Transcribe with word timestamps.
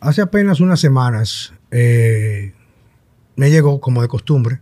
Hace 0.00 0.22
apenas 0.22 0.60
unas 0.60 0.80
semanas 0.80 1.52
eh, 1.70 2.54
me 3.36 3.50
llegó, 3.50 3.82
como 3.82 4.00
de 4.00 4.08
costumbre, 4.08 4.60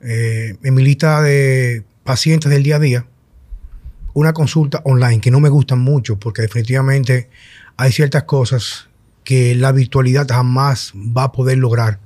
eh, 0.00 0.56
en 0.64 0.74
mi 0.74 0.82
lista 0.82 1.22
de 1.22 1.84
pacientes 2.02 2.50
del 2.50 2.64
día 2.64 2.76
a 2.76 2.80
día, 2.80 3.06
una 4.14 4.32
consulta 4.32 4.82
online 4.84 5.20
que 5.20 5.30
no 5.30 5.38
me 5.38 5.48
gustan 5.48 5.78
mucho 5.78 6.18
porque 6.18 6.42
definitivamente 6.42 7.30
hay 7.76 7.92
ciertas 7.92 8.24
cosas 8.24 8.88
que 9.22 9.54
la 9.54 9.70
virtualidad 9.70 10.26
jamás 10.28 10.92
va 10.96 11.24
a 11.24 11.32
poder 11.32 11.58
lograr, 11.58 12.00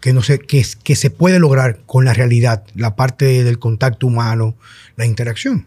que, 0.00 0.12
no 0.12 0.22
sé, 0.22 0.40
que, 0.40 0.62
que 0.82 0.96
se 0.96 1.08
puede 1.08 1.38
lograr 1.38 1.80
con 1.86 2.04
la 2.04 2.12
realidad, 2.12 2.62
la 2.74 2.94
parte 2.94 3.42
del 3.42 3.58
contacto 3.58 4.06
humano, 4.06 4.54
la 4.96 5.06
interacción. 5.06 5.66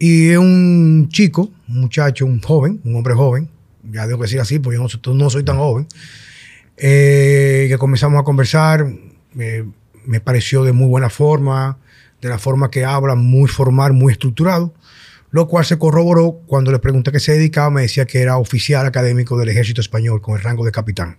Y 0.00 0.34
un 0.34 1.08
chico, 1.10 1.52
un 1.68 1.82
muchacho, 1.82 2.26
un 2.26 2.40
joven, 2.40 2.80
un 2.82 2.96
hombre 2.96 3.14
joven, 3.14 3.48
ya 3.90 4.06
debo 4.06 4.22
decir 4.22 4.40
así, 4.40 4.58
porque 4.58 4.78
yo 4.78 4.86
no, 4.86 5.14
no 5.14 5.30
soy 5.30 5.44
tan 5.44 5.58
joven, 5.58 5.86
eh, 6.76 7.66
que 7.68 7.78
comenzamos 7.78 8.20
a 8.20 8.24
conversar, 8.24 8.86
me 9.32 10.20
pareció 10.20 10.64
de 10.64 10.72
muy 10.72 10.88
buena 10.88 11.10
forma, 11.10 11.78
de 12.20 12.28
la 12.28 12.38
forma 12.38 12.70
que 12.70 12.84
habla, 12.84 13.14
muy 13.16 13.48
formal, 13.48 13.92
muy 13.92 14.12
estructurado, 14.12 14.72
lo 15.30 15.48
cual 15.48 15.64
se 15.64 15.78
corroboró 15.78 16.40
cuando 16.46 16.70
le 16.70 16.78
pregunté 16.78 17.10
a 17.10 17.12
qué 17.12 17.20
se 17.20 17.32
dedicaba, 17.32 17.70
me 17.70 17.82
decía 17.82 18.04
que 18.04 18.20
era 18.20 18.38
oficial 18.38 18.86
académico 18.86 19.36
del 19.38 19.48
ejército 19.48 19.80
español 19.80 20.20
con 20.22 20.36
el 20.36 20.42
rango 20.42 20.64
de 20.64 20.72
capitán. 20.72 21.18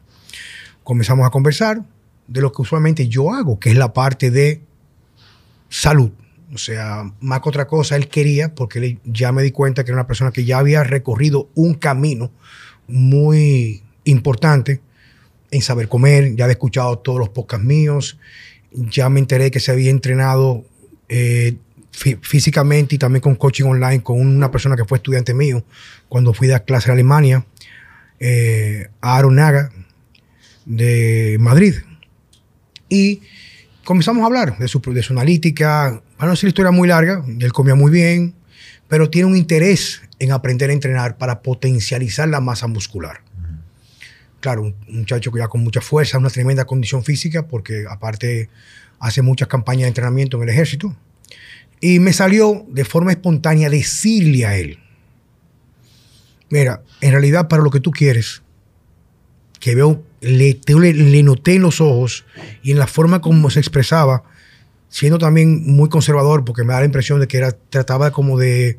Comenzamos 0.83 1.27
a 1.27 1.29
conversar 1.29 1.83
de 2.27 2.41
lo 2.41 2.51
que 2.51 2.61
usualmente 2.61 3.07
yo 3.07 3.33
hago, 3.33 3.59
que 3.59 3.69
es 3.69 3.75
la 3.75 3.91
parte 3.91 4.31
de 4.31 4.61
salud. 5.69 6.11
O 6.53 6.57
sea, 6.57 7.11
más 7.19 7.41
que 7.41 7.49
otra 7.49 7.67
cosa, 7.67 7.95
él 7.95 8.07
quería, 8.07 8.53
porque 8.53 8.99
ya 9.03 9.31
me 9.31 9.41
di 9.41 9.51
cuenta 9.51 9.83
que 9.83 9.91
era 9.91 9.97
una 9.97 10.07
persona 10.07 10.31
que 10.31 10.45
ya 10.45 10.59
había 10.59 10.83
recorrido 10.83 11.49
un 11.55 11.73
camino 11.73 12.31
muy 12.87 13.83
importante 14.03 14.81
en 15.51 15.61
saber 15.61 15.87
comer, 15.87 16.35
ya 16.35 16.45
había 16.45 16.53
escuchado 16.53 16.99
todos 16.99 17.19
los 17.19 17.29
podcasts 17.29 17.65
míos, 17.65 18.17
ya 18.71 19.09
me 19.09 19.19
enteré 19.19 19.51
que 19.51 19.59
se 19.59 19.71
había 19.71 19.91
entrenado 19.91 20.65
eh, 21.09 21.57
físicamente 21.91 22.95
y 22.95 22.97
también 22.97 23.21
con 23.21 23.35
coaching 23.35 23.65
online 23.65 24.01
con 24.01 24.19
una 24.19 24.49
persona 24.49 24.75
que 24.75 24.85
fue 24.85 24.97
estudiante 24.97 25.33
mío 25.33 25.63
cuando 26.09 26.33
fui 26.33 26.51
a 26.51 26.59
clase 26.61 26.89
en 26.89 26.93
Alemania, 26.93 27.45
eh, 28.19 28.87
Aaron 29.01 29.35
Naga, 29.35 29.71
de 30.65 31.37
Madrid. 31.39 31.75
Y 32.89 33.21
comenzamos 33.83 34.23
a 34.23 34.25
hablar 34.25 34.57
de 34.57 34.67
su, 34.67 34.79
de 34.79 35.03
su 35.03 35.13
analítica. 35.13 36.01
Para 36.23 36.29
no 36.29 36.35
decir 36.35 36.47
historia 36.47 36.71
muy 36.71 36.87
larga, 36.87 37.21
él 37.41 37.51
comía 37.51 37.75
muy 37.75 37.91
bien, 37.91 38.33
pero 38.87 39.09
tiene 39.09 39.27
un 39.27 39.35
interés 39.35 40.01
en 40.19 40.31
aprender 40.31 40.69
a 40.69 40.73
entrenar 40.73 41.17
para 41.17 41.41
potencializar 41.41 42.29
la 42.29 42.39
masa 42.39 42.67
muscular. 42.67 43.19
Claro, 44.39 44.61
un 44.61 44.75
muchacho 44.87 45.33
que 45.33 45.39
ya 45.39 45.49
con 45.49 45.65
mucha 45.65 45.81
fuerza, 45.81 46.17
una 46.17 46.29
tremenda 46.29 46.63
condición 46.63 47.03
física, 47.03 47.45
porque 47.45 47.83
aparte 47.89 48.47
hace 49.01 49.21
muchas 49.21 49.49
campañas 49.49 49.81
de 49.81 49.87
entrenamiento 49.89 50.37
en 50.37 50.43
el 50.43 50.49
ejército. 50.51 50.95
Y 51.81 51.99
me 51.99 52.13
salió 52.13 52.65
de 52.69 52.85
forma 52.85 53.11
espontánea 53.11 53.69
decirle 53.69 54.45
a 54.45 54.55
él, 54.55 54.79
mira, 56.49 56.83
en 57.01 57.11
realidad 57.11 57.49
para 57.49 57.63
lo 57.63 57.69
que 57.69 57.81
tú 57.81 57.91
quieres, 57.91 58.43
que 59.59 59.75
veo, 59.75 60.01
le, 60.21 60.57
noté 61.21 61.55
en 61.55 61.63
los 61.63 61.81
ojos 61.81 62.23
y 62.63 62.71
en 62.71 62.79
la 62.79 62.87
forma 62.87 63.19
como 63.19 63.49
se 63.49 63.59
expresaba, 63.59 64.23
siendo 64.93 65.17
también 65.17 65.63
muy 65.65 65.89
conservador, 65.89 66.45
porque 66.45 66.63
me 66.63 66.73
da 66.73 66.79
la 66.79 66.85
impresión 66.85 67.19
de 67.19 67.27
que 67.27 67.37
era, 67.37 67.51
trataba 67.51 68.11
como 68.11 68.37
de, 68.37 68.77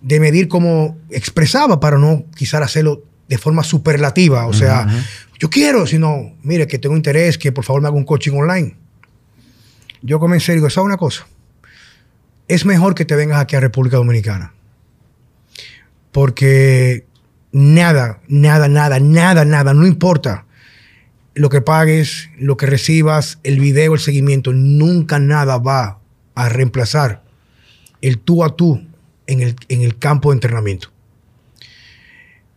de 0.00 0.18
medir 0.18 0.48
cómo 0.48 0.98
expresaba 1.10 1.78
para 1.78 1.96
no 1.96 2.24
quizás 2.34 2.60
hacerlo 2.60 3.04
de 3.28 3.38
forma 3.38 3.62
superlativa. 3.62 4.48
O 4.48 4.52
sea, 4.52 4.88
yo 5.38 5.48
quiero, 5.48 5.86
sino, 5.86 6.34
mire, 6.42 6.66
que 6.66 6.80
tengo 6.80 6.96
interés, 6.96 7.38
que 7.38 7.52
por 7.52 7.64
favor 7.64 7.80
me 7.80 7.86
haga 7.86 7.96
un 7.96 8.04
coaching 8.04 8.32
online. 8.32 8.76
Yo 10.02 10.18
comencé 10.18 10.52
y 10.52 10.56
digo, 10.56 10.68
¿sabes 10.68 10.86
una 10.86 10.96
cosa? 10.96 11.24
es 12.48 12.66
mejor 12.66 12.94
que 12.94 13.04
te 13.04 13.16
vengas 13.16 13.40
aquí 13.40 13.56
a 13.56 13.60
República 13.60 13.96
Dominicana. 13.96 14.52
Porque 16.10 17.06
nada, 17.52 18.20
nada, 18.28 18.68
nada, 18.68 19.00
nada, 19.00 19.44
nada, 19.44 19.72
no 19.72 19.86
importa 19.86 20.44
lo 21.34 21.48
que 21.48 21.60
pagues, 21.60 22.30
lo 22.38 22.56
que 22.56 22.66
recibas, 22.66 23.38
el 23.42 23.60
video, 23.60 23.94
el 23.94 24.00
seguimiento, 24.00 24.52
nunca 24.52 25.18
nada 25.18 25.58
va 25.58 25.98
a 26.34 26.48
reemplazar 26.48 27.22
el 28.00 28.18
tú 28.18 28.44
a 28.44 28.56
tú 28.56 28.82
en 29.26 29.40
el, 29.40 29.56
en 29.68 29.82
el 29.82 29.98
campo 29.98 30.30
de 30.30 30.36
entrenamiento. 30.36 30.88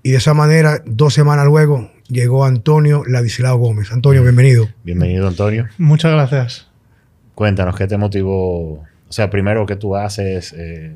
Y 0.03 0.11
de 0.11 0.17
esa 0.17 0.33
manera, 0.33 0.81
dos 0.85 1.13
semanas 1.13 1.45
luego, 1.45 1.91
llegó 2.07 2.45
Antonio 2.45 3.03
Ladislao 3.07 3.57
Gómez. 3.57 3.91
Antonio, 3.91 4.21
bienvenido. 4.23 4.67
Bienvenido, 4.83 5.27
Antonio. 5.27 5.67
Muchas 5.77 6.11
gracias. 6.11 6.67
Cuéntanos, 7.33 7.75
¿qué 7.75 7.87
te 7.87 7.97
motivó 7.97 8.83
o 9.07 9.13
sea, 9.13 9.29
primero 9.29 9.65
que 9.65 9.75
tú 9.75 9.95
haces... 9.95 10.53
Eh, 10.53 10.93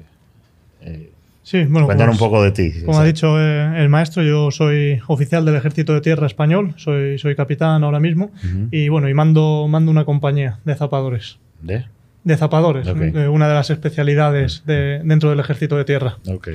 eh, 0.81 1.11
sí, 1.49 1.63
bueno, 1.65 1.87
cuéntanos 1.87 2.15
un 2.15 2.19
poco 2.19 2.43
de 2.43 2.51
ti. 2.51 2.71
Como 2.85 2.99
ha 2.99 3.05
dicho 3.05 3.39
eh, 3.39 3.81
el 3.81 3.89
maestro, 3.89 4.21
yo 4.23 4.51
soy 4.51 4.99
oficial 5.07 5.45
del 5.45 5.55
Ejército 5.55 5.93
de 5.93 6.01
Tierra 6.01 6.27
Español, 6.27 6.73
soy, 6.77 7.17
soy 7.17 7.35
capitán 7.35 7.83
ahora 7.83 7.99
mismo 7.99 8.31
y 8.71 8.89
bueno, 8.89 9.09
y 9.09 9.13
mando, 9.13 9.67
mando 9.67 9.89
una 9.91 10.05
compañía 10.05 10.59
de 10.65 10.75
zapadores. 10.75 11.39
¿De? 11.61 11.85
De 12.23 12.37
zapadores, 12.37 12.87
una 12.87 13.47
de 13.47 13.53
las 13.53 13.69
especialidades 13.69 14.63
de, 14.65 15.01
dentro 15.03 15.29
del 15.29 15.39
Ejército 15.39 15.77
de 15.77 15.85
Tierra. 15.85 16.17
Ok. 16.27 16.49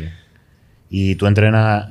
¿Y 0.91 1.17
tú 1.17 1.27
entrenas 1.27 1.89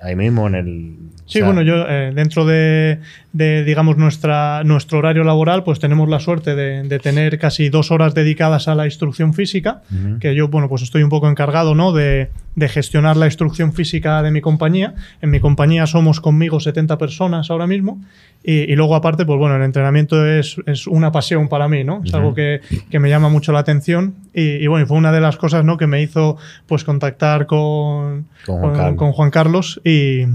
ahí 0.00 0.16
mismo 0.16 0.46
en 0.46 0.54
el 0.54 0.96
Sí, 1.26 1.42
bueno, 1.42 1.60
yo 1.62 1.88
eh, 1.88 2.12
dentro 2.14 2.46
de, 2.46 3.00
digamos, 3.32 3.96
nuestra, 3.96 4.62
nuestro 4.62 4.98
horario 4.98 5.24
laboral, 5.24 5.64
pues 5.64 5.80
tenemos 5.80 6.08
la 6.08 6.20
suerte 6.20 6.54
de, 6.54 6.98
tener 7.00 7.38
casi 7.38 7.68
dos 7.68 7.90
horas 7.90 8.14
dedicadas 8.14 8.68
a 8.68 8.76
la 8.76 8.84
instrucción 8.84 9.34
física, 9.34 9.82
que 10.20 10.36
yo, 10.36 10.48
bueno, 10.48 10.68
pues 10.68 10.82
estoy 10.82 11.02
un 11.02 11.10
poco 11.10 11.28
encargado, 11.28 11.74
¿no? 11.74 11.92
De, 11.92 12.30
gestionar 12.68 13.18
la 13.18 13.26
instrucción 13.26 13.72
física 13.74 14.22
de 14.22 14.30
mi 14.30 14.40
compañía. 14.40 14.94
En 15.20 15.30
mi 15.30 15.40
compañía 15.40 15.86
somos 15.86 16.20
conmigo 16.20 16.58
70 16.58 16.96
personas 16.96 17.50
ahora 17.50 17.66
mismo. 17.66 18.00
Y, 18.42 18.74
luego, 18.76 18.94
aparte, 18.94 19.26
pues 19.26 19.38
bueno, 19.38 19.56
el 19.56 19.62
entrenamiento 19.62 20.24
es, 20.24 20.56
una 20.86 21.10
pasión 21.10 21.48
para 21.48 21.66
mí, 21.66 21.82
¿no? 21.82 22.02
Es 22.04 22.14
algo 22.14 22.34
que, 22.34 22.60
me 22.92 23.10
llama 23.10 23.28
mucho 23.28 23.50
la 23.50 23.58
atención. 23.58 24.14
Y, 24.32 24.64
bueno, 24.68 24.86
fue 24.86 24.96
una 24.96 25.10
de 25.10 25.20
las 25.20 25.36
cosas, 25.36 25.64
¿no? 25.64 25.76
Que 25.76 25.88
me 25.88 26.00
hizo, 26.00 26.36
pues, 26.66 26.84
contactar 26.84 27.46
con, 27.46 28.26
con 28.46 29.12
Juan 29.12 29.30
Carlos 29.30 29.80
y 29.86 30.26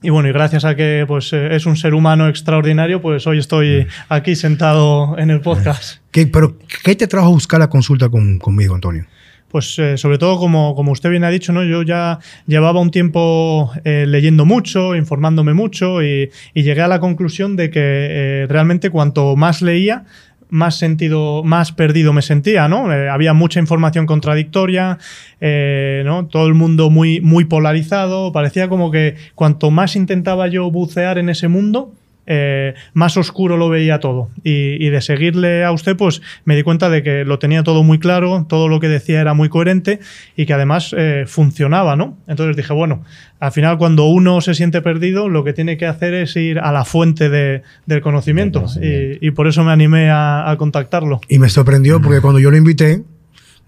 y 0.00 0.10
bueno, 0.10 0.28
y 0.28 0.32
gracias 0.32 0.64
a 0.64 0.76
que 0.76 1.04
pues, 1.08 1.32
eh, 1.32 1.56
es 1.56 1.66
un 1.66 1.76
ser 1.76 1.94
humano 1.94 2.28
extraordinario, 2.28 3.02
pues 3.02 3.26
hoy 3.26 3.38
estoy 3.38 3.84
mm. 3.84 4.12
aquí 4.12 4.36
sentado 4.36 5.18
en 5.18 5.30
el 5.30 5.40
podcast. 5.40 6.00
¿Qué, 6.12 6.26
¿Pero 6.26 6.56
qué 6.84 6.94
te 6.94 7.08
trajo 7.08 7.26
a 7.26 7.30
buscar 7.30 7.58
la 7.58 7.68
consulta 7.68 8.08
conmigo, 8.08 8.74
Antonio? 8.74 9.06
Pues 9.48 9.78
eh, 9.78 9.96
sobre 9.96 10.18
todo, 10.18 10.38
como, 10.38 10.74
como, 10.76 10.92
usted 10.92 11.10
bien 11.10 11.24
ha 11.24 11.30
dicho, 11.30 11.52
¿no? 11.52 11.64
yo 11.64 11.82
ya 11.82 12.18
llevaba 12.46 12.80
un 12.80 12.90
tiempo 12.90 13.72
eh, 13.84 14.04
leyendo 14.06 14.44
mucho, 14.44 14.94
informándome 14.94 15.54
mucho 15.54 16.02
y, 16.02 16.30
llegué 16.54 16.82
a 16.82 16.88
la 16.88 17.00
conclusión 17.00 17.56
de 17.56 17.70
que 17.70 18.46
realmente 18.48 18.90
cuanto 18.90 19.36
más 19.36 19.62
leía, 19.62 20.04
más 20.50 20.78
sentido, 20.78 21.42
más 21.44 21.72
perdido 21.72 22.12
me 22.12 22.22
sentía, 22.22 22.68
¿no? 22.68 22.92
Eh, 22.92 23.08
había 23.08 23.34
mucha 23.34 23.60
información 23.60 24.06
contradictoria, 24.06 24.98
eh, 25.40 26.02
¿no? 26.04 26.26
Todo 26.26 26.46
el 26.46 26.54
mundo 26.54 26.90
muy, 26.90 27.20
muy 27.20 27.44
polarizado. 27.44 28.32
Parecía 28.32 28.68
como 28.68 28.90
que 28.90 29.16
cuanto 29.34 29.70
más 29.70 29.96
intentaba 29.96 30.48
yo 30.48 30.70
bucear 30.70 31.18
en 31.18 31.28
ese 31.28 31.48
mundo, 31.48 31.92
eh, 32.30 32.74
más 32.92 33.16
oscuro 33.16 33.56
lo 33.56 33.70
veía 33.70 34.00
todo. 34.00 34.28
Y, 34.44 34.90
de 34.90 35.00
seguirle 35.00 35.64
a 35.64 35.72
usted, 35.72 35.96
pues 35.96 36.20
me 36.44 36.56
di 36.56 36.62
cuenta 36.62 36.90
de 36.90 37.02
que 37.02 37.24
lo 37.24 37.38
tenía 37.38 37.62
todo 37.62 37.82
muy 37.82 37.98
claro, 37.98 38.44
todo 38.48 38.68
lo 38.68 38.80
que 38.80 38.88
decía 38.88 39.20
era 39.20 39.32
muy 39.32 39.48
coherente 39.48 40.00
y 40.36 40.44
que 40.44 40.52
además 40.52 40.94
eh, 40.96 41.24
funcionaba, 41.26 41.96
¿no? 41.96 42.18
Entonces 42.28 42.54
dije, 42.54 42.74
bueno, 42.74 43.02
al 43.40 43.52
final 43.52 43.78
cuando 43.78 44.04
uno 44.04 44.42
se 44.42 44.54
siente 44.54 44.82
perdido, 44.82 45.30
lo 45.30 45.42
que 45.42 45.54
tiene 45.54 45.78
que 45.78 45.86
hacer 45.86 46.12
es 46.12 46.36
ir 46.36 46.58
a 46.58 46.70
la 46.70 46.84
fuente 46.84 47.30
del 47.30 48.00
conocimiento. 48.02 48.66
Y, 48.80 49.30
por 49.30 49.46
eso 49.46 49.64
me 49.64 49.72
animé 49.72 50.10
a, 50.10 50.50
a 50.50 50.56
contactarlo. 50.56 51.20
Y 51.28 51.38
me 51.38 51.48
sorprendió 51.48 52.00
porque 52.02 52.20
cuando 52.20 52.40
yo 52.40 52.50
lo 52.50 52.56
invité, 52.56 53.02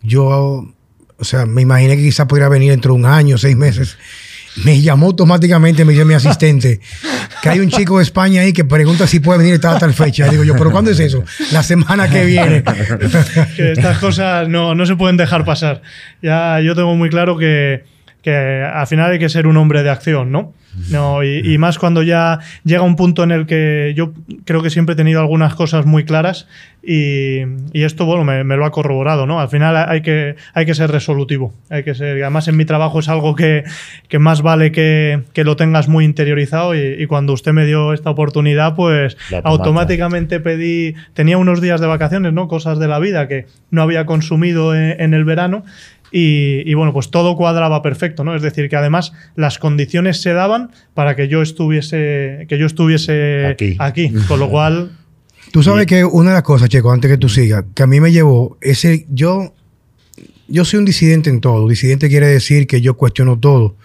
yo, 0.03 0.75
o 1.17 1.25
sea, 1.25 1.47
me 1.47 1.63
imaginé 1.63 1.97
que 1.97 2.03
quizás 2.03 2.27
pudiera 2.27 2.49
venir 2.49 2.71
dentro 2.71 2.93
de 2.93 3.01
un 3.01 3.06
año, 3.06 3.39
seis 3.39 3.56
meses 3.56 3.97
me 4.56 4.81
llamó 4.81 5.06
automáticamente, 5.06 5.85
me 5.85 5.93
dice 5.93 6.05
mi 6.05 6.14
asistente, 6.14 6.81
que 7.43 7.49
hay 7.49 7.61
un 7.61 7.70
chico 7.70 7.99
de 7.99 8.05
España 8.05 8.43
ahí 8.43 8.52
que 8.52 8.64
pregunta 8.64 9.06
si 9.06 9.20
puede 9.20 9.38
venir 9.38 9.55
a 9.64 9.79
tal 9.79 9.94
fecha. 9.94 10.29
digo 10.29 10.44
yo, 10.44 10.56
¿pero 10.56 10.70
cuándo 10.70 10.91
es 10.91 11.00
eso? 11.00 11.25
La 11.52 11.62
semana 11.62 12.08
que 12.08 12.25
viene. 12.25 12.62
que 13.56 13.73
estas 13.73 13.99
cosas 13.99 14.49
no, 14.49 14.75
no 14.75 14.87
se 14.87 14.97
pueden 14.97 15.17
dejar 15.17 15.44
pasar. 15.44 15.82
Ya 16.23 16.61
yo 16.61 16.75
tengo 16.75 16.94
muy 16.97 17.11
claro 17.11 17.37
que, 17.37 17.85
que 18.23 18.62
al 18.62 18.87
final 18.87 19.12
hay 19.12 19.19
que 19.19 19.29
ser 19.29 19.47
un 19.47 19.56
hombre 19.56 19.82
de 19.82 19.91
acción, 19.91 20.32
¿no? 20.32 20.55
No, 20.90 21.25
y, 21.25 21.55
y 21.55 21.58
más 21.58 21.78
cuando 21.78 22.02
ya 22.02 22.38
llega 22.64 22.82
un 22.82 22.94
punto 22.94 23.25
en 23.25 23.32
el 23.32 23.46
que 23.46 23.93
yo 23.96 24.12
creo 24.44 24.62
que 24.62 24.70
siempre 24.70 24.93
he 24.93 24.96
tenido 24.96 25.20
algunas 25.20 25.55
cosas 25.55 25.84
muy 25.84 26.05
claras 26.05 26.46
y, 26.82 27.40
y 27.72 27.82
esto, 27.82 28.06
bueno, 28.06 28.25
me, 28.25 28.44
me 28.44 28.56
lo 28.56 28.64
ha 28.64 28.70
corroborado, 28.70 29.26
¿no? 29.26 29.40
Al 29.40 29.49
final 29.49 29.76
hay 29.76 30.00
que, 30.00 30.37
hay 30.55 30.67
que 30.67 30.75
ser 30.75 30.90
resolutivo. 30.90 31.52
Hay 31.70 31.82
que 31.82 31.94
ser, 31.94 32.22
además 32.22 32.49
en 32.49 32.56
mi 32.56 32.64
trabajo 32.64 33.00
es 33.00 33.08
algo 33.08 33.34
que, 33.34 33.64
que 34.08 34.19
más 34.19 34.43
vale 34.43 34.70
que, 34.72 35.22
que 35.32 35.44
lo 35.44 35.56
tengas 35.56 35.88
muy 35.88 36.05
interiorizado 36.05 36.75
y, 36.75 36.96
y 36.99 37.06
cuando 37.06 37.32
usted 37.32 37.52
me 37.52 37.67
dio 37.67 37.93
esta 37.93 38.11
oportunidad, 38.11 38.75
pues 38.76 39.17
automáticamente 39.44 40.40
pedí, 40.40 40.94
tenía 41.14 41.37
unos 41.37 41.61
días 41.61 41.81
de 41.81 41.88
vacaciones, 41.88 42.32
¿no? 42.32 42.49
Cosas 42.49 42.78
de 42.78 42.88
la 42.88 42.99
vida 42.99 43.28
que 43.28 43.46
no 43.70 43.82
había 43.82 44.06
consumido 44.06 44.75
en, 44.75 45.00
en 45.00 45.14
el 45.14 45.25
verano. 45.25 45.64
Y, 46.12 46.62
y, 46.65 46.75
bueno, 46.75 46.93
pues 46.93 47.11
todo 47.11 47.37
cuadraba 47.37 47.83
perfecto, 47.83 48.25
¿no? 48.25 48.35
Es 48.35 48.43
decir, 48.43 48.69
que 48.69 48.77
además 48.77 49.12
las 49.37 49.59
condiciones 49.59 50.21
se 50.21 50.33
daban 50.33 50.71
para 50.95 51.15
que 51.15 51.29
yo 51.29 51.41
estuviese, 51.41 52.47
que 52.49 52.59
yo 52.59 52.67
estuviese 52.67 53.57
Aquí. 53.79 54.11
Con 54.27 54.41
lo 54.41 54.49
cual, 54.51 54.91
Tú 55.53 55.62
sabes 55.62 55.87
que 55.87 56.05
una 56.05 56.31
de 56.31 56.35
las 56.35 56.43
cosas, 56.43 56.69
Checo, 56.69 56.93
antes 56.93 57.11
que 57.11 57.19
tú 57.19 57.29
sigas, 57.29 57.65
que 57.75 57.83
a 57.83 57.87
mí 57.87 58.01
me 58.01 58.12
llevó 58.12 58.57
ese. 58.61 59.07
Yo, 59.11 59.53
yo 60.47 60.65
soy 60.65 60.79
un 60.79 60.85
disidente 60.85 61.29
en 61.29 61.41
todo. 61.41 61.69
Disidente 61.69 62.09
quiere 62.09 62.29
decir 62.29 62.67
que 62.67 62.81
yo 62.81 62.97
cuestiono 62.97 63.39
todo. 63.39 63.77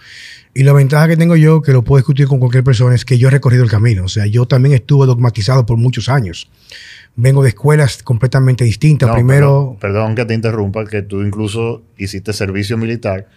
Y 0.53 0.63
la 0.63 0.73
ventaja 0.73 1.07
que 1.07 1.17
tengo 1.17 1.35
yo, 1.35 1.61
que 1.61 1.73
lo 1.73 1.83
puedo 1.83 1.99
discutir 1.99 2.27
con 2.27 2.39
cualquier 2.39 2.63
persona, 2.63 2.95
es 2.95 3.03
que 3.03 3.17
yo 3.17 3.27
he 3.27 3.31
recorrido 3.31 3.63
el 3.63 3.69
camino. 3.69 4.05
O 4.05 4.07
sea, 4.07 4.25
yo 4.25 4.45
también 4.45 4.75
estuve 4.75 5.07
dogmatizado 5.07 5.65
por 5.65 5.77
muchos 5.77 6.07
años. 6.07 6.49
Vengo 7.17 7.43
de 7.43 7.49
escuelas 7.49 8.03
completamente 8.03 8.63
distintas. 8.65 9.07
No, 9.07 9.15
Primero, 9.15 9.77
Perdón, 9.79 9.93
perdón 9.93 10.15
que 10.15 10.25
te 10.25 10.33
interrumpa, 10.33 10.85
que 10.85 11.01
tú 11.01 11.21
incluso 11.21 11.83
hiciste 11.97 12.33
servicio 12.33 12.77
militar 12.77 13.27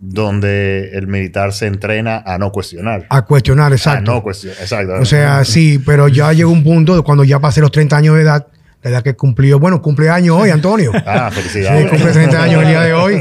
donde 0.00 0.90
el 0.92 1.08
militar 1.08 1.52
se 1.52 1.66
entrena 1.66 2.22
a 2.24 2.38
no 2.38 2.52
cuestionar. 2.52 3.06
a 3.10 3.22
cuestionar, 3.24 3.72
A 3.72 3.74
exacto. 3.74 4.12
no 4.12 4.22
cuestionar. 4.22 4.58
Exacto. 4.60 4.94
O 5.00 5.04
sea, 5.04 5.44
sí, 5.44 5.80
pero 5.84 6.06
ya 6.08 6.32
llegó 6.32 6.50
un 6.52 6.62
punto 6.62 6.94
de 6.94 7.02
cuando 7.02 7.24
ya 7.24 7.40
pasé 7.40 7.60
los 7.60 7.72
30 7.72 7.96
años 7.96 8.14
de 8.14 8.22
edad, 8.22 8.46
la 8.82 8.90
edad 8.90 9.02
que 9.02 9.14
cumplió, 9.16 9.58
bueno, 9.58 9.82
cumpleaños 9.82 10.36
hoy, 10.40 10.50
Antonio. 10.50 10.92
Ah, 11.06 11.30
Sí, 11.32 11.40
felicidades. 11.40 11.90
cumple 11.90 12.12
30 12.12 12.42
años 12.42 12.62
el 12.62 12.68
día 12.68 12.80
de 12.82 12.92
hoy. 12.92 13.20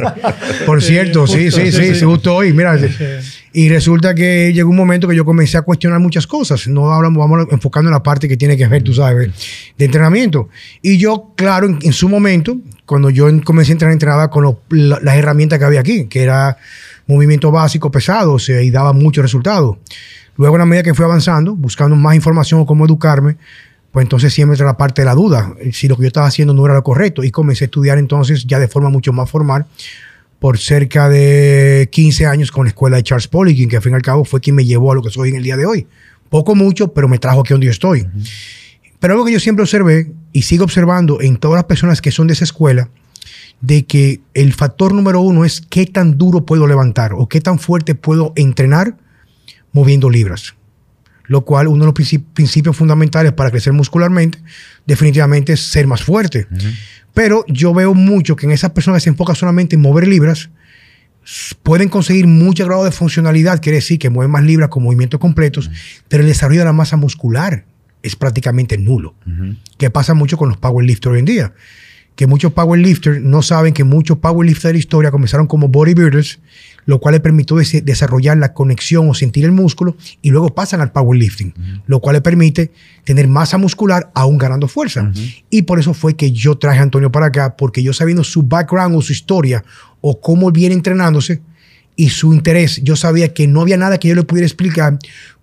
Por 0.66 0.82
cierto, 0.84 1.26
sí, 1.26 1.46
justo, 1.46 1.60
sí, 1.62 1.72
sí, 1.72 1.78
sí, 1.78 1.88
sí. 1.94 1.96
sí, 1.96 2.06
justo 2.06 2.36
hoy. 2.36 2.54
Mira, 2.54 2.78
y 3.54 3.70
resulta 3.70 4.14
que 4.14 4.54
llegó 4.54 4.70
un 4.70 4.76
momento 4.76 5.08
que 5.08 5.16
yo 5.16 5.26
comencé 5.26 5.58
a 5.58 5.64
cuestionar 5.64 6.00
muchas 6.00 6.28
cosas. 6.28 6.68
No 6.68 6.92
hablamos, 6.94 7.18
vamos 7.18 7.48
enfocando 7.52 7.90
en 7.90 7.94
la 7.94 8.04
parte 8.04 8.28
que 8.28 8.38
tiene 8.38 8.56
que 8.56 8.68
ver, 8.68 8.84
tú 8.84 8.94
sabes, 8.94 9.30
de 9.78 9.86
entrenamiento. 9.86 10.50
Y 10.84 10.98
yo, 11.00 11.34
claro, 11.36 11.66
en, 11.66 11.80
en 11.82 11.94
su 11.94 12.08
momento, 12.08 12.58
cuando 12.86 13.10
yo 13.10 13.28
en- 13.28 13.40
comencé 13.40 13.72
a 13.72 13.74
entrenar, 13.74 13.94
entrenaba 13.94 14.30
con 14.30 14.44
lo- 14.44 14.62
la- 14.70 15.00
las 15.02 15.16
herramientas 15.16 15.58
que 15.58 15.66
había 15.66 15.80
aquí, 15.80 16.06
que 16.06 16.22
era 16.22 16.58
movimiento 17.08 17.50
básico 17.52 17.90
pesado, 17.90 18.34
o 18.34 18.40
sea, 18.40 18.62
y 18.62 18.70
daba 18.70 18.94
muchos 18.94 19.24
resultados. 19.24 19.78
Luego, 20.36 20.58
a 20.58 20.66
medida 20.66 20.84
que 20.84 20.94
fui 20.94 21.04
avanzando, 21.06 21.56
buscando 21.56 21.96
más 21.96 22.16
información 22.16 22.60
o 22.60 22.66
cómo 22.68 22.86
educarme, 22.86 23.38
pues 23.92 24.04
entonces 24.04 24.34
siempre 24.34 24.54
entra 24.54 24.66
la 24.66 24.78
parte 24.78 25.02
de 25.02 25.06
la 25.06 25.16
duda, 25.16 25.56
si 25.72 25.88
lo 25.88 25.96
que 25.96 26.04
yo 26.04 26.08
estaba 26.08 26.28
haciendo 26.28 26.54
no 26.54 26.66
era 26.66 26.76
lo 26.76 26.84
correcto. 26.84 27.24
Y 27.24 27.32
comencé 27.32 27.64
a 27.64 27.68
estudiar 27.68 27.98
entonces 27.98 28.46
ya 28.46 28.60
de 28.60 28.68
forma 28.68 28.90
mucho 28.90 29.14
más 29.14 29.30
formal 29.30 29.66
por 30.40 30.58
cerca 30.60 31.10
de 31.10 31.90
15 31.92 32.26
años 32.26 32.52
con 32.52 32.66
la 32.66 32.70
escuela 32.70 32.98
de 32.98 33.04
Charles 33.04 33.28
Poliquin, 33.28 33.70
que 33.70 33.78
al 33.78 33.82
fin 33.82 33.94
y 33.94 33.96
al 33.96 34.02
cabo 34.02 34.24
fue 34.24 34.40
quien 34.40 34.56
me 34.56 34.66
llevó 34.66 34.92
a 34.92 34.96
lo 34.96 35.02
que 35.02 35.10
soy 35.10 35.30
en 35.30 35.36
el 35.36 35.44
día 35.44 35.58
de 35.58 35.66
hoy. 35.66 35.88
Poco 36.30 36.56
mucho, 36.56 36.94
pero 36.94 37.08
me 37.08 37.18
trajo 37.18 37.42
aquí 37.42 37.54
donde 37.54 37.66
yo 37.66 37.72
estoy. 37.72 38.08
Pero 39.00 39.14
algo 39.14 39.26
que 39.26 39.32
yo 39.32 39.40
siempre 39.40 39.64
observé 39.64 40.12
y 40.34 40.44
sigo 40.44 40.64
observando 40.64 41.22
en 41.22 41.38
todas 41.38 41.56
las 41.56 41.64
personas 41.66 42.02
que 42.02 42.12
son 42.12 42.28
de 42.28 42.34
esa 42.34 42.44
escuela, 42.44 42.90
de 43.62 43.86
que 43.86 44.22
el 44.34 44.54
factor 44.54 44.94
número 44.94 45.22
uno 45.22 45.46
es 45.46 45.62
qué 45.62 45.86
tan 45.86 46.18
duro 46.18 46.46
puedo 46.46 46.68
levantar 46.68 47.14
o 47.14 47.28
qué 47.28 47.42
tan 47.42 47.58
fuerte 47.58 47.96
puedo 47.96 48.34
entrenar 48.36 48.96
moviendo 49.72 50.10
libras. 50.10 50.57
Lo 51.28 51.42
cual, 51.42 51.68
uno 51.68 51.80
de 51.82 51.86
los 51.88 51.94
princi- 51.96 52.24
principios 52.34 52.76
fundamentales 52.76 53.34
para 53.34 53.52
crecer 53.52 53.74
muscularmente, 53.74 54.40
definitivamente 54.86 55.54
es 55.54 55.62
ser 55.72 55.86
más 55.88 56.02
fuerte. 56.04 56.48
Pero 57.14 57.44
yo 57.48 57.74
veo 57.74 57.94
mucho 57.94 58.36
que 58.36 58.46
en 58.46 58.52
esas 58.52 58.72
personas 58.72 59.02
que 59.02 59.06
se 59.06 59.10
enfocan 59.10 59.36
solamente 59.36 59.76
en 59.76 59.82
mover 59.82 60.08
libras, 60.08 60.50
pueden 61.64 61.90
conseguir 61.90 62.28
mucho 62.28 62.66
grado 62.66 62.86
de 62.86 62.92
funcionalidad, 62.92 63.62
quiere 63.62 63.78
decir 63.78 64.00
que 64.00 64.10
mueven 64.10 64.32
más 64.32 64.44
libras 64.44 64.70
con 64.70 64.84
movimientos 64.84 65.20
completos, 65.20 65.70
pero 66.08 66.24
el 66.24 66.30
desarrollo 66.30 66.60
de 66.62 66.66
la 66.66 66.74
masa 66.74 66.96
muscular 66.96 67.66
es 68.04 68.16
prácticamente 68.16 68.78
nulo 68.78 69.16
Ujú. 69.26 69.56
que 69.78 69.90
pasa 69.90 70.14
mucho 70.14 70.38
con 70.38 70.48
los 70.50 70.58
powerlifters 70.58 71.14
hoy 71.14 71.20
en 71.20 71.26
día. 71.26 71.54
Que 72.16 72.26
muchos 72.28 72.54
powerlifters 72.54 73.22
no 73.22 73.42
saben 73.42 73.74
que 73.74 73.84
muchos 73.84 74.18
powerlifters 74.20 74.64
de 74.70 74.74
la 74.74 74.80
historia 74.80 75.12
comenzaron 75.12 75.46
como 75.48 75.68
bodybuilders, 75.68 76.40
lo 76.88 77.00
cual 77.00 77.14
les 77.14 77.22
permitió 77.22 77.58
des- 77.58 77.86
desarrollar 77.86 78.36
la 78.38 78.54
conexión 78.54 79.08
o 79.10 79.14
sentir 79.14 79.46
el 79.46 79.52
músculo 79.52 79.96
y 80.24 80.32
luego 80.32 80.56
pasan 80.56 80.82
al 80.82 80.92
powerlifting, 80.92 81.54
lo 81.86 82.00
cual 82.00 82.16
les 82.16 82.24
permite 82.24 82.72
tener 83.04 83.28
masa 83.28 83.60
muscular 83.60 84.10
aún 84.16 84.40
ganando 84.40 84.68
fuerza. 84.68 85.12
Y 85.52 85.62
por 85.62 85.80
eso 85.80 85.94
fue 85.94 86.16
que 86.16 86.32
yo 86.32 86.58
traje 86.58 86.80
a 86.80 86.84
Antonio 86.84 87.12
para 87.12 87.28
acá, 87.28 87.56
porque 87.56 87.84
yo 87.84 87.94
sabiendo 87.94 88.24
su 88.24 88.42
background 88.42 88.96
o 88.96 89.02
su 89.04 89.12
historia 89.12 89.64
o 90.02 90.20
cómo 90.20 90.50
viene 90.52 90.74
entrenándose 90.74 91.42
y 91.96 92.10
su 92.10 92.34
interés, 92.34 92.82
yo 92.84 92.96
sabía 92.96 93.34
que 93.34 93.48
no 93.48 93.62
había 93.62 93.78
nada 93.78 93.98
que 94.00 94.08
yo 94.08 94.16
le 94.16 94.24
pudiera 94.24 94.48
explicar, 94.48 94.98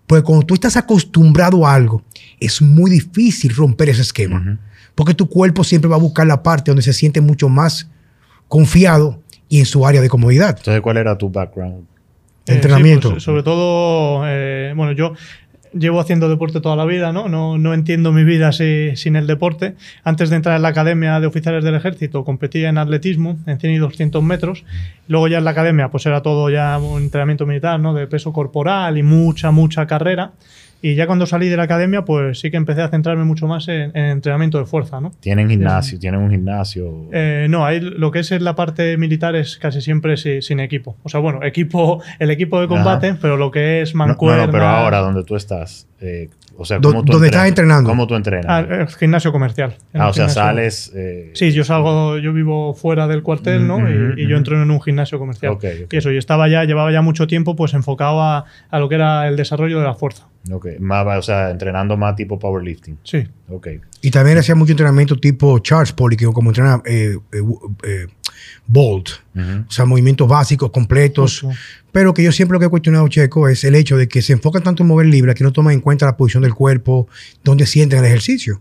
pues 0.06 0.22
cuando 0.22 0.44
tú 0.46 0.54
estás 0.54 0.76
acostumbrado 0.76 1.66
a 1.66 1.74
algo, 1.74 2.02
es 2.40 2.60
muy 2.62 2.90
difícil 2.90 3.54
romper 3.54 3.88
ese 3.90 4.02
esquema. 4.02 4.58
Porque 4.94 5.12
tu 5.14 5.28
cuerpo 5.28 5.64
siempre 5.64 5.88
va 5.90 5.96
a 5.96 5.98
buscar 5.98 6.26
la 6.26 6.42
parte 6.42 6.70
donde 6.70 6.82
se 6.82 6.92
siente 6.92 7.20
mucho 7.20 7.48
más 7.48 7.88
confiado 8.48 9.20
y 9.48 9.58
en 9.60 9.66
su 9.66 9.86
área 9.86 10.00
de 10.00 10.08
comodidad. 10.08 10.56
Entonces, 10.58 10.80
¿cuál 10.80 10.96
era 10.96 11.16
tu 11.18 11.30
background? 11.30 11.84
Eh, 12.46 12.54
Entrenamiento. 12.54 13.08
sí, 13.08 13.12
pues, 13.14 13.22
sobre 13.24 13.42
todo, 13.42 14.22
eh, 14.26 14.72
bueno, 14.76 14.92
yo 14.92 15.14
llevo 15.72 15.98
haciendo 15.98 16.28
deporte 16.28 16.60
toda 16.60 16.76
la 16.76 16.84
vida, 16.84 17.12
¿no? 17.12 17.28
No, 17.28 17.58
no 17.58 17.74
entiendo 17.74 18.12
mi 18.12 18.22
vida 18.22 18.52
si- 18.52 18.94
sin 18.96 19.16
el 19.16 19.26
deporte. 19.26 19.74
Antes 20.04 20.30
de 20.30 20.36
entrar 20.36 20.54
en 20.54 20.62
la 20.62 20.68
Academia 20.68 21.18
de 21.18 21.26
Oficiales 21.26 21.64
del 21.64 21.74
Ejército, 21.74 22.24
competía 22.24 22.68
en 22.68 22.78
atletismo, 22.78 23.38
en 23.46 23.58
100 23.58 23.72
y 23.72 23.78
200 23.78 24.22
metros. 24.22 24.64
Luego 25.08 25.26
ya 25.26 25.38
en 25.38 25.44
la 25.44 25.50
Academia, 25.50 25.88
pues 25.88 26.06
era 26.06 26.22
todo 26.22 26.48
ya 26.48 26.78
un 26.78 27.02
entrenamiento 27.02 27.44
militar, 27.44 27.80
¿no? 27.80 27.92
De 27.92 28.06
peso 28.06 28.32
corporal 28.32 28.98
y 28.98 29.02
mucha, 29.02 29.50
mucha 29.50 29.86
carrera. 29.86 30.32
Y 30.86 30.96
ya 30.96 31.06
cuando 31.06 31.24
salí 31.24 31.48
de 31.48 31.56
la 31.56 31.62
academia, 31.62 32.04
pues 32.04 32.40
sí 32.40 32.50
que 32.50 32.58
empecé 32.58 32.82
a 32.82 32.88
centrarme 32.88 33.24
mucho 33.24 33.46
más 33.46 33.68
en, 33.68 33.90
en 33.96 34.04
entrenamiento 34.04 34.58
de 34.58 34.66
fuerza, 34.66 35.00
¿no? 35.00 35.12
¿Tienen 35.20 35.48
gimnasio? 35.48 35.98
¿Tienen 35.98 36.20
un 36.20 36.30
gimnasio? 36.30 37.06
Eh, 37.10 37.46
no, 37.48 37.64
ahí 37.64 37.80
lo 37.80 38.10
que 38.10 38.18
es 38.18 38.30
en 38.32 38.44
la 38.44 38.54
parte 38.54 38.98
militar 38.98 39.34
es 39.34 39.56
casi 39.56 39.80
siempre 39.80 40.18
si- 40.18 40.42
sin 40.42 40.60
equipo. 40.60 40.96
O 41.02 41.08
sea, 41.08 41.20
bueno, 41.20 41.42
equipo, 41.42 42.02
el 42.18 42.30
equipo 42.30 42.60
de 42.60 42.68
combate, 42.68 43.08
Ajá. 43.08 43.18
pero 43.22 43.38
lo 43.38 43.50
que 43.50 43.80
es 43.80 43.94
no, 43.94 44.00
mancuerna... 44.06 44.44
no, 44.44 44.52
pero 44.52 44.66
ahora 44.66 44.98
donde 44.98 45.24
tú 45.24 45.36
estás, 45.36 45.88
eh, 46.02 46.28
o 46.58 46.66
sea, 46.66 46.78
Do- 46.80 46.90
¿cómo 46.90 47.02
tú 47.02 47.12
donde 47.12 47.28
estás 47.28 47.48
entrenas? 47.48 47.78
entrenando. 47.78 47.88
¿Cómo 47.88 48.06
tú 48.06 48.14
entrenas? 48.14 48.46
Ah, 48.46 48.66
eh, 48.68 48.86
gimnasio 48.98 49.32
comercial. 49.32 49.76
Ah, 49.94 50.08
o 50.08 50.12
sea, 50.12 50.28
sales... 50.28 50.92
eh, 50.94 51.30
Sí, 51.32 51.50
yo 51.52 51.64
salgo, 51.64 52.18
yo 52.18 52.34
vivo 52.34 52.74
fuera 52.74 53.06
del 53.08 53.22
cuartel, 53.22 53.66
¿no? 53.66 53.78
Y, 53.88 54.22
y 54.22 54.28
yo 54.28 54.36
entro 54.36 54.62
en 54.62 54.70
un 54.70 54.82
gimnasio 54.82 55.18
comercial. 55.18 55.52
Ok, 55.52 55.64
ok. 55.84 55.92
Y 55.94 55.96
eso, 55.96 56.10
y 56.12 56.18
estaba 56.18 56.46
ya, 56.48 56.64
llevaba 56.64 56.92
ya 56.92 57.00
mucho 57.00 57.26
tiempo 57.26 57.56
pues 57.56 57.72
enfocado 57.72 58.20
a, 58.20 58.44
a 58.70 58.78
lo 58.78 58.90
que 58.90 58.96
era 58.96 59.26
el 59.28 59.36
desarrollo 59.36 59.78
de 59.78 59.84
la 59.84 59.94
fuerza. 59.94 60.26
Ok, 60.50 60.66
más, 60.78 61.06
o 61.06 61.22
sea, 61.22 61.50
entrenando 61.50 61.96
más 61.96 62.16
tipo 62.16 62.38
powerlifting. 62.38 62.98
Sí. 63.02 63.26
Ok. 63.48 63.68
Y 64.02 64.10
también 64.10 64.36
hacía 64.36 64.54
mucho 64.54 64.72
entrenamiento 64.72 65.18
tipo 65.18 65.58
Charles 65.60 65.92
Poliquin, 65.92 66.32
como 66.32 66.50
entrena 66.50 66.82
eh, 66.84 67.16
eh, 67.32 67.42
eh, 67.84 68.06
Bolt. 68.66 69.08
O 69.34 69.70
sea, 69.70 69.84
movimientos 69.86 70.28
básicos, 70.28 70.70
completos. 70.70 71.46
Pero 71.92 72.12
que 72.12 72.22
yo 72.22 72.32
siempre 72.32 72.54
lo 72.54 72.60
que 72.60 72.66
he 72.66 72.68
cuestionado, 72.68 73.08
Checo, 73.08 73.48
es 73.48 73.64
el 73.64 73.74
hecho 73.74 73.96
de 73.96 74.08
que 74.08 74.20
se 74.20 74.32
enfocan 74.32 74.62
tanto 74.62 74.82
en 74.82 74.88
mover 74.88 75.06
libras 75.06 75.34
que 75.34 75.44
no 75.44 75.52
toman 75.52 75.74
en 75.74 75.80
cuenta 75.80 76.06
la 76.06 76.16
posición 76.16 76.42
del 76.42 76.54
cuerpo, 76.54 77.08
donde 77.42 77.66
sienten 77.66 78.00
el 78.00 78.04
ejercicio. 78.04 78.60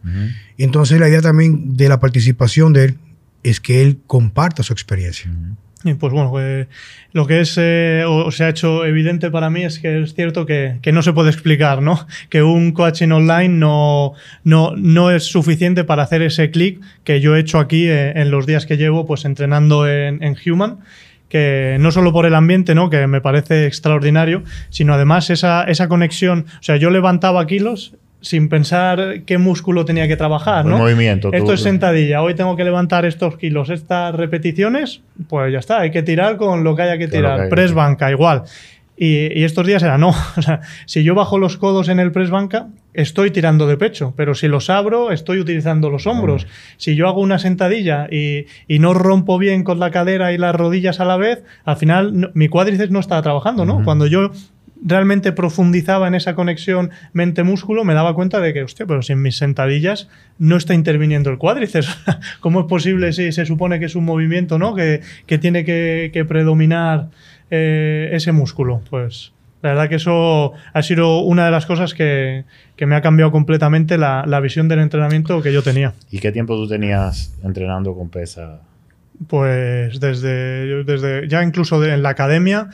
Y 0.56 0.64
entonces 0.64 1.00
la 1.00 1.10
idea 1.10 1.22
también 1.22 1.76
de 1.76 1.90
la 1.90 2.00
participación 2.00 2.74
de 2.74 2.86
él 2.86 2.98
es 3.44 3.60
que 3.60 3.82
él 3.82 4.00
comparta 4.08 4.64
su 4.64 4.72
experiencia. 4.72 5.32
Y 5.84 5.96
pues 5.96 6.14
bueno, 6.14 6.32
eh, 6.40 6.68
lo 7.12 7.28
que 7.28 7.42
es 7.42 7.56
eh, 7.58 8.04
o 8.08 8.32
se 8.32 8.46
ha 8.46 8.50
hecho 8.50 8.86
evidente 8.86 9.30
para 9.30 9.50
mí 9.50 9.64
es 9.64 9.80
que 9.80 10.02
es 10.02 10.14
cierto 10.14 10.46
que, 10.46 10.78
que 10.82 10.94
no 10.94 11.02
se 11.02 11.12
puede 11.12 11.30
explicar, 11.30 11.82
¿no? 11.82 12.08
Que 12.30 12.42
un 12.42 12.72
coaching 12.72 13.10
online 13.10 13.50
no, 13.50 14.14
no, 14.44 14.74
no 14.78 15.12
es 15.12 15.26
suficiente 15.26 15.84
para 15.84 16.04
hacer 16.04 16.22
ese 16.22 16.52
clic 16.52 16.82
que 17.04 17.20
yo 17.20 17.36
he 17.36 17.40
hecho 17.40 17.60
aquí 17.60 17.88
eh, 17.90 18.14
en 18.16 18.32
los 18.32 18.46
días 18.46 18.66
que 18.66 18.78
llevo 18.78 19.06
pues 19.06 19.26
entrenando 19.26 19.88
en, 19.88 20.24
en 20.24 20.38
Human 20.46 20.80
que 21.28 21.78
no 21.80 21.92
solo 21.92 22.14
por 22.14 22.28
el 22.28 22.36
ambiente, 22.36 22.76
¿no? 22.76 22.92
que 22.92 23.08
me 23.08 23.20
parece 23.20 23.66
extraordinario, 23.66 24.44
sino 24.70 24.94
además 24.94 25.32
esa, 25.32 25.64
esa 25.64 25.88
conexión. 25.88 26.46
O 26.60 26.64
sea, 26.64 26.76
yo 26.76 26.92
levantaba 26.92 27.48
kilos 27.48 27.96
sin 28.24 28.50
pensar 28.50 29.22
qué 29.28 29.38
músculo 29.38 29.86
tenía 29.86 30.08
que 30.08 30.16
trabajar, 30.18 30.66
El 30.66 30.72
¿no? 30.72 30.78
movimiento. 30.80 31.30
tú- 31.30 31.38
Esto 31.38 31.54
es 31.54 31.62
sentadilla, 31.62 32.22
hoy 32.24 32.34
tengo 32.34 32.56
que 32.56 32.64
levantar 32.64 33.06
estos 33.06 33.38
kilos, 33.38 33.70
estas 33.70 34.16
repeticiones, 34.16 35.02
pues 35.28 35.54
ya 35.54 35.60
está, 35.60 35.82
hay 35.82 35.92
que 35.92 36.02
tirar 36.04 36.38
con 36.38 36.64
lo 36.64 36.76
que 36.76 36.82
haya 36.82 36.98
que 36.98 37.08
tirar. 37.08 37.44
que 37.44 37.48
press 37.50 37.74
banca, 37.74 38.10
igual. 38.10 38.44
Y, 38.96 39.38
y 39.40 39.44
estos 39.44 39.66
días 39.68 39.84
era 39.84 39.98
no. 39.98 40.10
O 40.38 40.42
sea, 40.42 40.62
si 40.86 41.04
yo 41.04 41.16
bajo 41.16 41.38
los 41.38 41.58
codos 41.58 41.90
en 41.90 42.00
el 42.00 42.12
press 42.12 42.30
banca, 42.30 42.68
estoy 42.94 43.32
tirando 43.32 43.68
de 43.68 43.76
pecho, 43.76 44.14
pero 44.16 44.36
si 44.36 44.48
los 44.48 44.70
abro, 44.70 45.12
estoy 45.12 45.40
utilizando 45.40 45.90
los 45.90 46.06
hombros. 46.08 46.48
Si 46.78 46.96
yo 46.96 47.08
hago 47.08 47.20
una 47.20 47.40
sentadilla 47.40 48.08
y, 48.12 48.46
y 48.68 48.80
no 48.80 48.94
rompo 48.94 49.38
bien 49.40 49.64
con 49.64 49.80
la 49.80 49.90
cadera 49.92 50.32
y 50.32 50.38
las 50.38 50.56
rodillas 50.56 51.00
a 51.00 51.06
la 51.06 51.18
vez, 51.18 51.44
al 51.66 51.76
final 51.76 52.20
no- 52.22 52.30
mi 52.36 52.48
cuádriceps 52.48 52.92
no 52.92 53.00
está 53.00 53.22
trabajando, 53.22 53.66
¿no? 53.66 53.84
Cuando 53.84 54.06
yo 54.08 54.30
realmente 54.84 55.32
profundizaba 55.32 56.08
en 56.08 56.16
esa 56.16 56.36
conexión 56.36 56.92
mente-músculo, 57.14 57.84
me 57.84 57.94
daba 57.94 58.14
cuenta 58.14 58.40
de 58.40 58.54
que, 58.54 58.64
hostia, 58.64 58.86
pero 58.86 59.02
si 59.02 59.14
en 59.14 59.22
mis 59.22 59.38
sentadillas 59.38 60.10
no 60.38 60.58
está 60.58 60.74
interviniendo 60.74 61.30
el 61.30 61.38
cuádriceps, 61.38 61.98
¿cómo 62.42 62.62
es 62.62 62.66
posible 62.68 63.14
si 63.14 63.32
se 63.32 63.46
supone 63.46 63.80
que 63.80 63.86
es 63.86 63.96
un 63.96 64.06
movimiento 64.06 64.60
¿no? 64.60 64.76
que, 64.76 65.02
tiene 65.40 65.64
que, 65.64 66.26
predominar 66.28 67.10
eh, 67.50 68.10
ese 68.12 68.32
músculo? 68.32 68.82
Pues 68.90 69.32
la 69.62 69.70
verdad 69.70 69.88
que 69.88 69.96
eso 69.96 70.54
ha 70.74 70.82
sido 70.84 71.20
una 71.20 71.46
de 71.46 71.52
las 71.52 71.66
cosas 71.66 71.94
que, 71.94 72.44
me 72.86 72.96
ha 72.96 73.02
cambiado 73.02 73.32
completamente 73.32 73.98
la, 73.98 74.26
la, 74.28 74.42
visión 74.42 74.68
del 74.68 74.80
entrenamiento 74.80 75.42
que 75.42 75.54
yo 75.54 75.64
tenía. 75.64 75.94
¿Y 76.12 76.20
qué 76.20 76.34
tiempo 76.34 76.58
tú 76.58 76.68
tenías 76.68 77.34
entrenando 77.44 77.96
con 77.96 78.10
pesa? 78.10 78.60
Pues 79.28 80.00
desde, 80.00 80.84
desde 80.84 81.28
ya 81.28 81.44
incluso 81.44 81.84
en 81.84 82.04
la 82.04 82.10
academia 82.10 82.70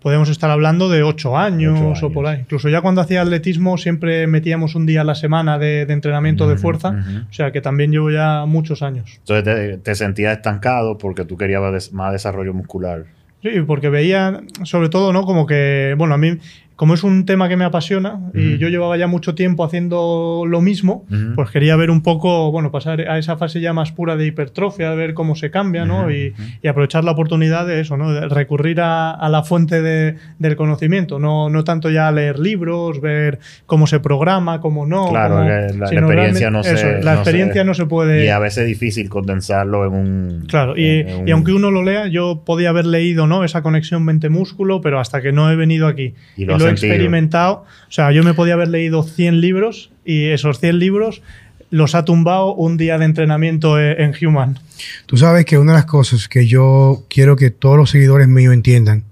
podemos 0.00 0.28
estar 0.28 0.50
hablando 0.50 0.90
de 0.90 1.02
ocho 1.02 1.38
años, 1.38 2.02
o 2.02 2.12
por 2.12 2.26
ahí. 2.26 2.40
Incluso 2.40 2.68
ya 2.68 2.82
cuando 2.82 3.00
hacía 3.00 3.22
atletismo 3.22 3.78
siempre 3.78 4.26
metíamos 4.26 4.74
un 4.74 4.84
día 4.84 5.00
a 5.00 5.04
la 5.04 5.14
semana 5.14 5.58
de, 5.58 5.82
entrenamiento 5.82 6.46
de 6.46 6.56
fuerza, 6.56 7.02
o 7.30 7.32
sea 7.32 7.52
que 7.52 7.62
también 7.62 7.90
llevo 7.90 8.10
ya 8.10 8.44
muchos 8.46 8.82
años. 8.82 9.18
Entonces 9.20 9.44
te, 9.44 9.78
te 9.78 9.94
sentías 9.94 10.36
estancado 10.36 10.98
porque 10.98 11.24
tú 11.24 11.38
querías 11.38 11.92
más 11.92 12.12
desarrollo 12.12 12.52
muscular. 12.52 13.06
Sí, 13.44 13.60
porque 13.66 13.90
veía, 13.90 14.40
sobre 14.62 14.88
todo, 14.88 15.12
¿no? 15.12 15.24
Como 15.24 15.46
que, 15.46 15.94
bueno, 15.98 16.14
a 16.14 16.16
mí 16.16 16.38
como 16.76 16.94
es 16.94 17.04
un 17.04 17.24
tema 17.24 17.48
que 17.48 17.56
me 17.56 17.64
apasiona 17.64 18.18
y 18.34 18.58
yo 18.58 18.68
llevaba 18.68 18.96
ya 18.96 19.06
mucho 19.06 19.34
tiempo 19.36 19.64
haciendo 19.64 20.44
lo 20.46 20.60
mismo, 20.60 21.06
pues 21.36 21.50
quería 21.50 21.76
ver 21.76 21.90
un 21.90 22.02
poco, 22.02 22.50
bueno, 22.50 22.72
pasar 22.72 23.00
a 23.02 23.18
esa 23.18 23.36
fase 23.36 23.60
ya 23.60 23.72
más 23.72 23.92
pura 23.92 24.16
de 24.16 24.26
hipertrofia, 24.26 24.90
de 24.90 24.96
ver 24.96 25.14
cómo 25.14 25.36
se 25.36 25.50
cambia, 25.50 25.84
¿no? 25.84 26.10
Y, 26.10 26.34
aprovechar 26.68 27.04
la 27.04 27.12
oportunidad 27.12 27.66
de 27.66 27.80
eso, 27.80 27.96
¿no? 27.96 28.12
De 28.12 28.28
recurrir 28.28 28.80
a, 28.80 29.28
la 29.28 29.42
fuente 29.42 29.82
del 29.82 30.56
conocimiento, 30.56 31.18
no, 31.18 31.48
no 31.48 31.62
tanto 31.62 31.90
ya 31.90 32.10
leer 32.10 32.38
libros, 32.38 33.00
ver 33.00 33.38
cómo 33.66 33.86
se 33.86 34.00
programa, 34.00 34.60
cómo 34.60 34.86
no. 34.86 35.10
Claro, 35.10 35.44
la, 35.44 35.66
experiencia 35.66 36.50
no 36.50 36.64
se... 36.64 37.02
la 37.02 37.14
experiencia 37.14 37.62
no 37.62 37.74
se 37.74 37.86
puede... 37.86 38.24
Y 38.24 38.28
a 38.28 38.38
veces 38.38 38.64
es 38.64 38.66
difícil 38.68 39.08
condensarlo 39.08 39.86
en 39.86 39.92
un... 39.92 40.44
Claro, 40.48 40.76
y, 40.76 41.04
y 41.26 41.30
aunque 41.30 41.52
uno 41.52 41.70
lo 41.70 41.84
lea, 41.84 42.08
yo 42.08 42.42
podía 42.44 42.70
haber 42.70 42.86
leído, 42.86 43.28
¿no? 43.28 43.44
Esa 43.44 43.62
conexión 43.62 44.04
mente-músculo, 44.04 44.80
pero 44.80 44.98
hasta 44.98 45.22
que 45.22 45.30
no 45.30 45.50
he 45.50 45.56
venido 45.56 45.86
aquí. 45.86 46.14
Y 46.36 46.46
lo 46.46 46.63
he 46.66 46.70
experimentado. 46.70 47.64
O 47.88 47.92
sea, 47.92 48.12
yo 48.12 48.22
me 48.22 48.34
podía 48.34 48.54
haber 48.54 48.68
leído 48.68 49.02
100 49.02 49.40
libros 49.40 49.90
y 50.04 50.26
esos 50.26 50.60
100 50.60 50.78
libros 50.78 51.22
los 51.70 51.94
ha 51.94 52.04
tumbado 52.04 52.54
un 52.54 52.76
día 52.76 52.98
de 52.98 53.04
entrenamiento 53.04 53.80
e, 53.80 54.02
en 54.02 54.14
Human. 54.20 54.58
Tú 55.06 55.16
sabes 55.16 55.44
que 55.44 55.58
una 55.58 55.72
de 55.72 55.78
las 55.78 55.86
cosas 55.86 56.28
que 56.28 56.46
yo 56.46 57.04
quiero 57.08 57.36
que 57.36 57.50
todos 57.50 57.76
los 57.76 57.90
seguidores 57.90 58.28
míos 58.28 58.54
entiendan, 58.54 59.04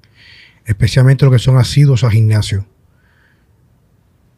especialmente 0.64 1.24
los 1.24 1.32
que 1.32 1.40
son 1.40 1.58
asiduos 1.58 2.04
al 2.04 2.12
gimnasio, 2.12 2.66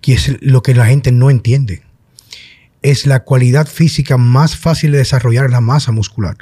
que 0.00 0.14
es 0.14 0.36
lo 0.40 0.62
que 0.62 0.74
la 0.74 0.86
gente 0.86 1.12
no 1.12 1.30
entiende, 1.30 1.82
es 2.82 3.06
la 3.06 3.24
cualidad 3.24 3.66
física 3.66 4.16
más 4.18 4.56
fácil 4.56 4.92
de 4.92 4.98
desarrollar 4.98 5.50
la 5.50 5.60
masa 5.60 5.92
muscular. 5.92 6.36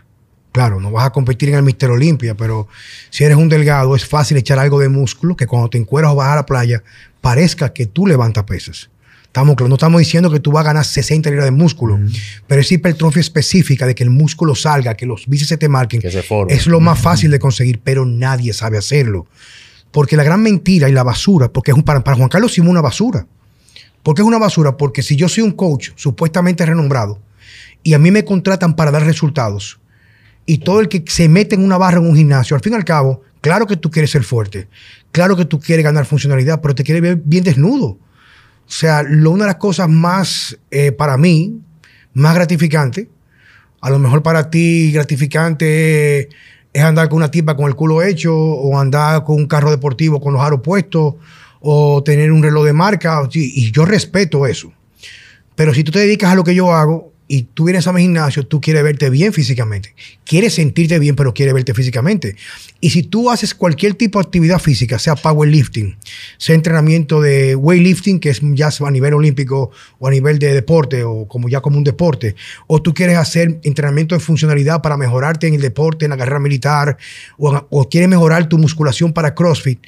Claro, 0.52 0.80
no 0.80 0.90
vas 0.90 1.06
a 1.06 1.10
competir 1.10 1.48
en 1.48 1.56
el 1.56 1.62
Mister 1.62 1.90
Olimpia, 1.90 2.36
pero 2.36 2.68
si 3.08 3.24
eres 3.24 3.38
un 3.38 3.48
delgado, 3.48 3.96
es 3.96 4.04
fácil 4.04 4.36
echar 4.36 4.58
algo 4.58 4.78
de 4.78 4.90
músculo 4.90 5.34
que 5.34 5.46
cuando 5.46 5.70
te 5.70 5.78
encueras 5.78 6.12
o 6.12 6.14
vas 6.14 6.28
a 6.28 6.36
la 6.36 6.46
playa, 6.46 6.82
parezca 7.22 7.72
que 7.72 7.86
tú 7.86 8.06
levantas 8.06 8.44
pesas. 8.44 8.90
Estamos, 9.24 9.56
no 9.58 9.74
estamos 9.76 9.98
diciendo 9.98 10.30
que 10.30 10.40
tú 10.40 10.52
vas 10.52 10.60
a 10.60 10.66
ganar 10.66 10.84
60 10.84 11.30
libras 11.30 11.46
de 11.46 11.52
músculo, 11.52 11.98
pero 12.46 12.60
es 12.60 12.70
hipertrofia 12.70 13.20
específica 13.20 13.86
de 13.86 13.94
que 13.94 14.04
el 14.04 14.10
músculo 14.10 14.54
salga, 14.54 14.94
que 14.94 15.06
los 15.06 15.26
bíceps 15.26 15.48
se 15.48 15.56
te 15.56 15.70
marquen. 15.70 16.02
es 16.48 16.66
lo 16.66 16.80
más 16.80 17.00
fácil 17.00 17.30
de 17.30 17.38
conseguir, 17.38 17.80
pero 17.82 18.04
nadie 18.04 18.52
sabe 18.52 18.76
hacerlo. 18.76 19.26
Porque 19.90 20.18
la 20.18 20.22
gran 20.22 20.42
mentira 20.42 20.90
y 20.90 20.92
la 20.92 21.02
basura, 21.02 21.50
porque 21.50 21.70
es 21.70 21.76
un, 21.78 21.82
para, 21.82 22.04
para 22.04 22.18
Juan 22.18 22.28
Carlos 22.28 22.52
Simón 22.52 22.72
una 22.72 22.82
basura. 22.82 23.26
¿Por 24.02 24.14
qué 24.14 24.20
es 24.20 24.28
una 24.28 24.38
basura? 24.38 24.76
Porque 24.76 25.02
si 25.02 25.16
yo 25.16 25.30
soy 25.30 25.44
un 25.44 25.52
coach 25.52 25.92
supuestamente 25.94 26.66
renombrado 26.66 27.18
y 27.82 27.94
a 27.94 27.98
mí 27.98 28.10
me 28.10 28.26
contratan 28.26 28.76
para 28.76 28.90
dar 28.90 29.04
resultados, 29.04 29.80
y 30.46 30.58
todo 30.58 30.80
el 30.80 30.88
que 30.88 31.04
se 31.06 31.28
mete 31.28 31.54
en 31.54 31.64
una 31.64 31.78
barra 31.78 31.98
en 31.98 32.06
un 32.06 32.16
gimnasio, 32.16 32.56
al 32.56 32.62
fin 32.62 32.72
y 32.72 32.76
al 32.76 32.84
cabo, 32.84 33.22
claro 33.40 33.66
que 33.66 33.76
tú 33.76 33.90
quieres 33.90 34.10
ser 34.10 34.24
fuerte, 34.24 34.68
claro 35.12 35.36
que 35.36 35.44
tú 35.44 35.60
quieres 35.60 35.84
ganar 35.84 36.06
funcionalidad, 36.06 36.60
pero 36.60 36.74
te 36.74 36.82
quieres 36.82 37.02
ver 37.02 37.20
bien 37.24 37.44
desnudo. 37.44 37.86
O 37.86 38.74
sea, 38.74 39.02
lo, 39.02 39.30
una 39.30 39.44
de 39.44 39.48
las 39.48 39.56
cosas 39.56 39.88
más, 39.88 40.58
eh, 40.70 40.92
para 40.92 41.16
mí, 41.16 41.60
más 42.14 42.34
gratificante, 42.34 43.08
a 43.80 43.90
lo 43.90 43.98
mejor 43.98 44.22
para 44.22 44.48
ti 44.50 44.92
gratificante 44.92 46.28
es 46.72 46.82
andar 46.82 47.08
con 47.08 47.16
una 47.16 47.30
tipa 47.30 47.56
con 47.56 47.66
el 47.66 47.74
culo 47.74 48.02
hecho, 48.02 48.34
o 48.34 48.78
andar 48.78 49.24
con 49.24 49.36
un 49.36 49.46
carro 49.46 49.70
deportivo 49.70 50.20
con 50.20 50.32
los 50.32 50.42
aros 50.42 50.60
puestos, 50.62 51.14
o 51.60 52.02
tener 52.02 52.32
un 52.32 52.42
reloj 52.42 52.64
de 52.64 52.72
marca, 52.72 53.28
y 53.32 53.70
yo 53.72 53.84
respeto 53.84 54.46
eso. 54.46 54.72
Pero 55.54 55.74
si 55.74 55.84
tú 55.84 55.92
te 55.92 55.98
dedicas 55.98 56.32
a 56.32 56.34
lo 56.34 56.44
que 56.44 56.54
yo 56.54 56.72
hago, 56.72 57.11
y 57.32 57.44
tú 57.44 57.64
vienes 57.64 57.86
a 57.86 57.94
mi 57.94 58.02
gimnasio, 58.02 58.46
tú 58.46 58.60
quieres 58.60 58.82
verte 58.82 59.08
bien 59.08 59.32
físicamente. 59.32 59.94
Quieres 60.26 60.52
sentirte 60.52 60.98
bien, 60.98 61.16
pero 61.16 61.32
quieres 61.32 61.54
verte 61.54 61.72
físicamente. 61.72 62.36
Y 62.78 62.90
si 62.90 63.04
tú 63.04 63.30
haces 63.30 63.54
cualquier 63.54 63.94
tipo 63.94 64.18
de 64.18 64.26
actividad 64.26 64.58
física, 64.58 64.98
sea 64.98 65.16
powerlifting, 65.16 65.96
sea 66.36 66.54
entrenamiento 66.54 67.22
de 67.22 67.54
weightlifting, 67.56 68.20
que 68.20 68.28
es 68.28 68.42
ya 68.52 68.68
a 68.78 68.90
nivel 68.90 69.14
olímpico 69.14 69.70
o 69.98 70.08
a 70.08 70.10
nivel 70.10 70.38
de 70.38 70.52
deporte 70.52 71.04
o 71.04 71.26
como 71.26 71.48
ya 71.48 71.62
como 71.62 71.78
un 71.78 71.84
deporte, 71.84 72.36
o 72.66 72.82
tú 72.82 72.92
quieres 72.92 73.16
hacer 73.16 73.60
entrenamiento 73.62 74.14
de 74.14 74.20
funcionalidad 74.20 74.82
para 74.82 74.98
mejorarte 74.98 75.46
en 75.46 75.54
el 75.54 75.62
deporte, 75.62 76.04
en 76.04 76.10
la 76.10 76.18
carrera 76.18 76.38
militar, 76.38 76.98
o, 77.38 77.66
o 77.70 77.88
quieres 77.88 78.10
mejorar 78.10 78.46
tu 78.46 78.58
musculación 78.58 79.14
para 79.14 79.34
CrossFit, 79.34 79.80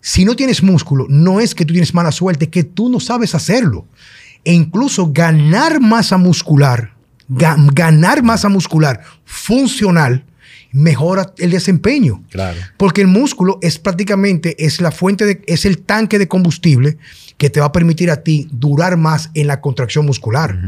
si 0.00 0.24
no 0.24 0.36
tienes 0.36 0.62
músculo, 0.62 1.06
no 1.08 1.40
es 1.40 1.56
que 1.56 1.64
tú 1.64 1.72
tienes 1.72 1.92
mala 1.92 2.12
suerte, 2.12 2.48
que 2.48 2.62
tú 2.62 2.88
no 2.88 3.00
sabes 3.00 3.34
hacerlo 3.34 3.84
e 4.44 4.52
incluso 4.52 5.12
ganar 5.12 5.80
masa 5.80 6.16
muscular, 6.16 6.94
ganar 7.28 8.22
masa 8.22 8.48
muscular 8.48 9.00
funcional, 9.24 10.24
mejora 10.72 11.32
el 11.38 11.50
desempeño. 11.50 12.22
Claro. 12.30 12.58
Porque 12.76 13.00
el 13.00 13.06
músculo 13.06 13.58
es 13.62 13.78
prácticamente, 13.78 14.64
es 14.64 14.80
la 14.80 14.90
fuente, 14.90 15.26
de, 15.26 15.42
es 15.46 15.64
el 15.64 15.78
tanque 15.78 16.18
de 16.18 16.28
combustible 16.28 16.98
que 17.36 17.50
te 17.50 17.60
va 17.60 17.66
a 17.66 17.72
permitir 17.72 18.10
a 18.10 18.22
ti 18.22 18.48
durar 18.52 18.96
más 18.96 19.30
en 19.34 19.46
la 19.46 19.60
contracción 19.60 20.06
muscular. 20.06 20.58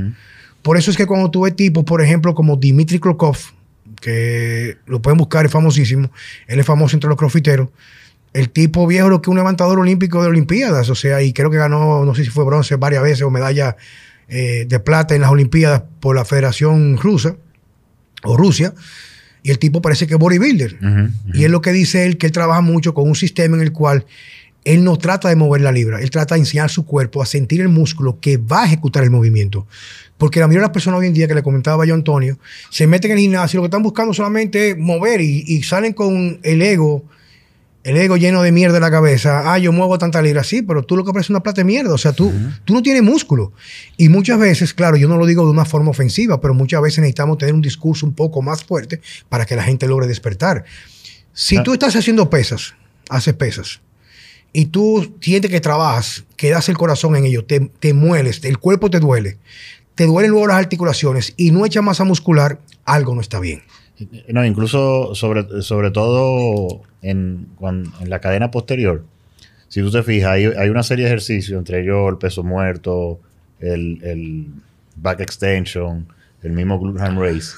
Por 0.62 0.76
eso 0.76 0.90
es 0.90 0.96
que 0.96 1.06
cuando 1.06 1.30
tú 1.30 1.42
ves 1.42 1.54
tipos, 1.54 1.84
por 1.84 2.02
ejemplo, 2.02 2.34
como 2.34 2.56
Dimitri 2.56 2.98
Krokov, 2.98 3.36
que 4.00 4.78
lo 4.86 5.02
pueden 5.02 5.18
buscar, 5.18 5.44
es 5.44 5.52
famosísimo, 5.52 6.10
él 6.46 6.58
es 6.58 6.66
famoso 6.66 6.96
entre 6.96 7.08
los 7.08 7.18
crofiteros, 7.18 7.68
el 8.32 8.50
tipo 8.50 8.86
viejo 8.86 9.08
lo 9.08 9.20
que 9.20 9.30
un 9.30 9.36
levantador 9.36 9.78
olímpico 9.78 10.22
de 10.22 10.28
Olimpiadas, 10.28 10.88
o 10.88 10.94
sea, 10.94 11.22
y 11.22 11.32
creo 11.32 11.50
que 11.50 11.58
ganó, 11.58 12.04
no 12.04 12.14
sé 12.14 12.24
si 12.24 12.30
fue 12.30 12.44
bronce 12.44 12.76
varias 12.76 13.02
veces 13.02 13.22
o 13.22 13.30
medalla 13.30 13.76
eh, 14.28 14.64
de 14.66 14.80
plata 14.80 15.14
en 15.14 15.20
las 15.20 15.30
Olimpiadas 15.30 15.82
por 16.00 16.16
la 16.16 16.24
Federación 16.24 16.96
Rusa 16.96 17.36
o 18.22 18.36
Rusia. 18.36 18.72
Y 19.42 19.50
el 19.50 19.58
tipo 19.58 19.82
parece 19.82 20.06
que 20.06 20.14
es 20.14 20.20
bodybuilder. 20.20 20.78
Y 21.34 21.44
es 21.44 21.50
lo 21.50 21.60
que 21.60 21.72
dice 21.72 22.06
él, 22.06 22.16
que 22.16 22.26
él 22.26 22.32
trabaja 22.32 22.60
mucho 22.60 22.94
con 22.94 23.08
un 23.08 23.16
sistema 23.16 23.56
en 23.56 23.62
el 23.62 23.72
cual 23.72 24.06
él 24.64 24.84
no 24.84 24.96
trata 24.96 25.28
de 25.28 25.34
mover 25.34 25.60
la 25.60 25.72
libra, 25.72 26.00
él 26.00 26.10
trata 26.10 26.36
de 26.36 26.42
enseñar 26.42 26.70
su 26.70 26.86
cuerpo 26.86 27.20
a 27.20 27.26
sentir 27.26 27.60
el 27.60 27.68
músculo 27.68 28.20
que 28.20 28.36
va 28.36 28.62
a 28.62 28.66
ejecutar 28.66 29.02
el 29.02 29.10
movimiento. 29.10 29.66
Porque 30.16 30.38
la 30.38 30.46
mayoría 30.46 30.60
de 30.60 30.68
las 30.68 30.72
personas 30.72 31.00
hoy 31.00 31.08
en 31.08 31.14
día, 31.14 31.26
que 31.26 31.34
le 31.34 31.42
comentaba 31.42 31.84
yo 31.84 31.94
Antonio, 31.94 32.38
se 32.70 32.86
meten 32.86 33.10
en 33.10 33.16
el 33.16 33.22
gimnasio 33.24 33.56
y 33.56 33.58
lo 33.58 33.62
que 33.64 33.66
están 33.66 33.82
buscando 33.82 34.14
solamente 34.14 34.70
es 34.70 34.78
mover 34.78 35.20
y 35.20 35.62
salen 35.64 35.92
con 35.92 36.38
el 36.44 36.62
ego 36.62 37.04
el 37.84 37.96
ego 37.96 38.16
lleno 38.16 38.42
de 38.42 38.52
mierda 38.52 38.76
en 38.76 38.82
la 38.82 38.90
cabeza, 38.90 39.52
ah, 39.52 39.58
yo 39.58 39.72
muevo 39.72 39.98
tanta 39.98 40.22
libra, 40.22 40.44
sí, 40.44 40.62
pero 40.62 40.84
tú 40.84 40.96
lo 40.96 41.04
que 41.04 41.12
parece 41.12 41.32
una 41.32 41.42
plata 41.42 41.62
de 41.62 41.64
mierda, 41.64 41.92
o 41.92 41.98
sea, 41.98 42.12
tú, 42.12 42.32
tú 42.64 42.74
no 42.74 42.82
tienes 42.82 43.02
músculo. 43.02 43.52
Y 43.96 44.08
muchas 44.08 44.38
veces, 44.38 44.72
claro, 44.72 44.96
yo 44.96 45.08
no 45.08 45.16
lo 45.16 45.26
digo 45.26 45.44
de 45.44 45.50
una 45.50 45.64
forma 45.64 45.90
ofensiva, 45.90 46.40
pero 46.40 46.54
muchas 46.54 46.80
veces 46.80 46.98
necesitamos 46.98 47.38
tener 47.38 47.54
un 47.54 47.62
discurso 47.62 48.06
un 48.06 48.14
poco 48.14 48.40
más 48.40 48.62
fuerte 48.64 49.00
para 49.28 49.46
que 49.46 49.56
la 49.56 49.64
gente 49.64 49.88
logre 49.88 50.06
despertar. 50.06 50.64
Si 51.32 51.60
tú 51.62 51.72
estás 51.72 51.96
haciendo 51.96 52.30
pesas, 52.30 52.74
haces 53.08 53.34
pesas, 53.34 53.80
y 54.52 54.66
tú 54.66 55.16
sientes 55.20 55.50
que 55.50 55.60
trabajas, 55.60 56.24
que 56.36 56.50
das 56.50 56.68
el 56.68 56.76
corazón 56.76 57.16
en 57.16 57.24
ello, 57.24 57.44
te, 57.44 57.60
te 57.60 57.94
mueles, 57.94 58.44
el 58.44 58.58
cuerpo 58.58 58.90
te 58.90 59.00
duele, 59.00 59.38
te 59.94 60.06
duelen 60.06 60.30
luego 60.30 60.46
las 60.46 60.58
articulaciones 60.58 61.34
y 61.36 61.50
no 61.50 61.66
echa 61.66 61.82
masa 61.82 62.04
muscular, 62.04 62.60
algo 62.84 63.14
no 63.14 63.20
está 63.20 63.40
bien. 63.40 63.62
No, 64.28 64.44
incluso 64.44 65.14
sobre, 65.14 65.62
sobre 65.62 65.90
todo 65.90 66.82
en, 67.02 67.49
en 67.61 68.11
la 68.11 68.20
cadena 68.20 68.50
posterior. 68.50 69.04
Si 69.68 69.80
tú 69.80 69.90
te 69.90 70.02
fijas, 70.02 70.32
hay, 70.32 70.44
hay, 70.44 70.68
una 70.68 70.82
serie 70.82 71.04
de 71.04 71.11
ejercicios, 71.11 71.58
entre 71.58 71.80
ellos 71.80 72.11
el 72.11 72.18
peso 72.18 72.42
muerto, 72.42 73.20
el, 73.58 74.00
el 74.02 74.46
back 74.96 75.20
extension, 75.20 76.06
el 76.42 76.52
mismo 76.52 76.78
glute 76.78 77.02
race, 77.08 77.56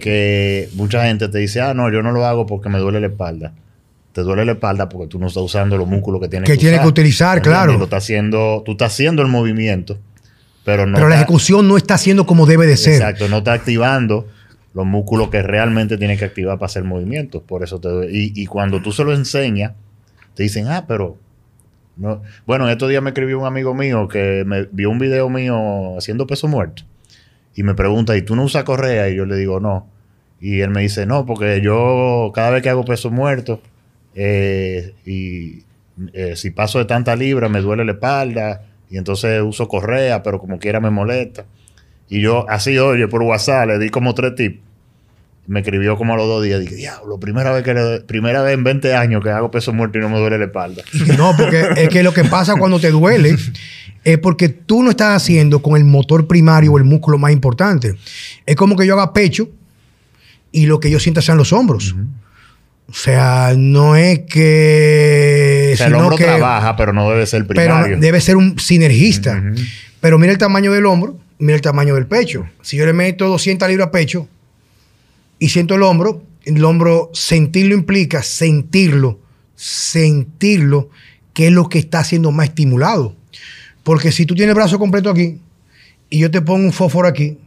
que 0.00 0.68
mucha 0.74 1.04
gente 1.04 1.28
te 1.28 1.38
dice, 1.38 1.60
ah, 1.60 1.74
no, 1.74 1.90
yo 1.92 2.02
no 2.02 2.12
lo 2.12 2.26
hago 2.26 2.46
porque 2.46 2.68
me 2.68 2.78
duele 2.78 3.00
la 3.00 3.06
espalda. 3.06 3.52
Te 4.12 4.22
duele 4.22 4.44
la 4.44 4.52
espalda 4.52 4.88
porque 4.88 5.06
tú 5.06 5.18
no 5.18 5.28
estás 5.28 5.42
usando 5.42 5.76
los 5.76 5.86
músculos 5.86 6.20
que 6.20 6.28
tienes 6.28 6.46
que, 6.46 6.54
que 6.54 6.58
tienes 6.58 6.80
que 6.80 6.88
utilizar, 6.88 7.40
claro. 7.40 7.76
Lo 7.76 7.84
está 7.84 7.98
haciendo, 7.98 8.62
tú 8.64 8.72
estás 8.72 8.92
haciendo 8.92 9.22
el 9.22 9.28
movimiento, 9.28 9.98
pero 10.64 10.86
no. 10.86 10.96
Pero 10.96 11.08
la 11.08 11.16
ejecución 11.16 11.68
no 11.68 11.76
está 11.76 11.94
haciendo 11.94 12.26
como 12.26 12.46
debe 12.46 12.66
de 12.66 12.76
ser. 12.76 12.94
Exacto, 12.94 13.28
no 13.28 13.38
está 13.38 13.52
activando 13.52 14.26
los 14.74 14.86
músculos 14.86 15.28
que 15.30 15.42
realmente 15.42 15.98
tienes 15.98 16.18
que 16.18 16.26
activar 16.26 16.58
para 16.58 16.66
hacer 16.66 16.84
movimientos. 16.84 17.42
Por 17.42 17.62
eso 17.64 17.80
te 17.80 17.88
y, 18.10 18.32
y 18.34 18.46
cuando 18.46 18.80
tú 18.82 18.92
se 18.92 19.04
lo 19.04 19.14
enseñas, 19.14 19.72
te 20.34 20.42
dicen, 20.44 20.68
ah, 20.68 20.84
pero 20.86 21.16
No. 21.96 22.22
Bueno, 22.46 22.66
en 22.66 22.72
estos 22.72 22.88
días 22.88 23.02
me 23.02 23.10
escribió 23.10 23.40
un 23.40 23.46
amigo 23.46 23.74
mío 23.74 24.06
que 24.08 24.44
me 24.46 24.64
vio 24.70 24.90
un 24.90 24.98
video 24.98 25.28
mío 25.28 25.96
haciendo 25.98 26.26
peso 26.26 26.46
muerto. 26.48 26.84
Y 27.54 27.64
me 27.64 27.74
pregunta, 27.74 28.16
¿y 28.16 28.22
tú 28.22 28.36
no 28.36 28.44
usas 28.44 28.64
correa? 28.64 29.08
Y 29.08 29.16
yo 29.16 29.26
le 29.26 29.36
digo, 29.36 29.58
no. 29.60 29.88
Y 30.40 30.60
él 30.60 30.70
me 30.70 30.82
dice, 30.82 31.06
no, 31.06 31.26
porque 31.26 31.60
yo 31.60 32.30
cada 32.34 32.50
vez 32.50 32.62
que 32.62 32.68
hago 32.70 32.84
peso 32.84 33.10
muerto 33.10 33.60
eh, 34.14 34.94
y 35.04 35.64
eh, 36.12 36.36
si 36.36 36.50
paso 36.50 36.78
de 36.78 36.84
tanta 36.84 37.16
libra 37.16 37.48
me 37.48 37.60
duele 37.60 37.84
la 37.84 37.92
espalda 37.92 38.62
y 38.90 38.96
entonces 38.98 39.42
uso 39.42 39.66
correa, 39.68 40.22
pero 40.22 40.38
como 40.38 40.58
quiera 40.60 40.80
me 40.80 40.90
molesta. 40.90 41.46
Y 42.08 42.20
yo 42.20 42.48
así, 42.48 42.78
oye, 42.78 43.08
por 43.08 43.22
WhatsApp 43.22 43.68
le 43.68 43.78
di 43.78 43.90
como 43.90 44.14
tres 44.14 44.34
tips. 44.34 44.60
Me 45.46 45.60
escribió 45.60 45.96
como 45.96 46.12
a 46.12 46.16
los 46.16 46.26
dos 46.26 46.44
días. 46.44 46.60
Dije, 46.60 46.74
diablo, 46.74 47.18
primera 47.18 47.52
vez, 47.52 47.64
que 47.64 48.02
primera 48.06 48.42
vez 48.42 48.54
en 48.54 48.64
20 48.64 48.94
años 48.94 49.22
que 49.22 49.30
hago 49.30 49.50
peso 49.50 49.72
muerto 49.72 49.98
y 49.98 50.02
no 50.02 50.10
me 50.10 50.18
duele 50.18 50.38
la 50.38 50.44
espalda. 50.46 50.82
No, 51.16 51.34
porque 51.36 51.68
es 51.76 51.88
que 51.88 52.02
lo 52.02 52.12
que 52.12 52.24
pasa 52.24 52.56
cuando 52.56 52.78
te 52.78 52.90
duele 52.90 53.36
es 54.04 54.18
porque 54.18 54.48
tú 54.48 54.82
no 54.82 54.90
estás 54.90 55.22
haciendo 55.22 55.60
con 55.60 55.76
el 55.76 55.84
motor 55.84 56.26
primario 56.26 56.72
o 56.72 56.78
el 56.78 56.84
músculo 56.84 57.18
más 57.18 57.32
importante. 57.32 57.94
Es 58.44 58.56
como 58.56 58.76
que 58.76 58.86
yo 58.86 58.94
haga 58.94 59.12
pecho 59.12 59.48
y 60.52 60.66
lo 60.66 60.80
que 60.80 60.90
yo 60.90 61.00
sienta 61.00 61.22
sean 61.22 61.38
los 61.38 61.52
hombros. 61.52 61.94
O 62.90 62.94
sea, 62.94 63.52
no 63.56 63.96
es 63.96 64.20
que. 64.20 65.72
O 65.74 65.76
sea, 65.76 65.88
el 65.88 65.94
hombro 65.94 66.16
trabaja, 66.16 66.74
pero 66.76 66.94
no 66.94 67.10
debe 67.10 67.26
ser 67.26 67.46
primario. 67.46 67.84
Pero 67.84 68.00
debe 68.00 68.20
ser 68.20 68.36
un 68.36 68.58
sinergista. 68.58 69.42
Pero 70.00 70.18
mira 70.18 70.32
el 70.32 70.38
tamaño 70.38 70.72
del 70.72 70.86
hombro, 70.86 71.18
mira 71.38 71.56
el 71.56 71.62
tamaño 71.62 71.94
del 71.94 72.06
pecho. 72.06 72.46
Si 72.62 72.76
yo 72.76 72.86
le 72.86 72.92
meto 72.92 73.26
200 73.28 73.68
libras 73.68 73.88
a 73.88 73.90
pecho 73.90 74.28
y 75.38 75.48
siento 75.48 75.74
el 75.74 75.82
hombro, 75.82 76.22
el 76.44 76.64
hombro 76.64 77.10
sentirlo 77.12 77.74
implica 77.74 78.22
sentirlo, 78.22 79.20
sentirlo, 79.54 80.90
que 81.34 81.48
es 81.48 81.52
lo 81.52 81.68
que 81.68 81.78
está 81.78 82.04
siendo 82.04 82.32
más 82.32 82.48
estimulado. 82.48 83.14
Porque 83.82 84.12
si 84.12 84.26
tú 84.26 84.34
tienes 84.34 84.50
el 84.50 84.56
brazo 84.56 84.78
completo 84.78 85.10
aquí 85.10 85.40
y 86.10 86.18
yo 86.18 86.30
te 86.30 86.40
pongo 86.40 86.64
un 86.64 86.72
fósforo 86.72 87.08
aquí, 87.08 87.38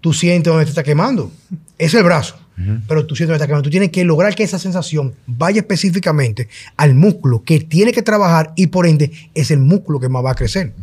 tú 0.00 0.12
sientes 0.12 0.50
donde 0.50 0.64
te 0.64 0.70
está 0.70 0.82
quemando. 0.82 1.30
Es 1.78 1.94
el 1.94 2.02
brazo 2.02 2.42
pero 2.86 3.06
tú 3.06 3.16
sientes 3.16 3.40
que 3.40 3.54
tú 3.62 3.70
tienes 3.70 3.90
que 3.90 4.04
lograr 4.04 4.34
que 4.34 4.42
esa 4.42 4.58
sensación 4.58 5.14
vaya 5.26 5.60
específicamente 5.60 6.48
al 6.76 6.94
músculo 6.94 7.42
que 7.42 7.60
tiene 7.60 7.92
que 7.92 8.02
trabajar 8.02 8.52
y 8.56 8.68
por 8.68 8.86
ende 8.86 9.10
es 9.34 9.50
el 9.50 9.58
músculo 9.58 9.98
que 10.00 10.08
más 10.08 10.24
va 10.24 10.32
a 10.32 10.34
crecer. 10.34 10.74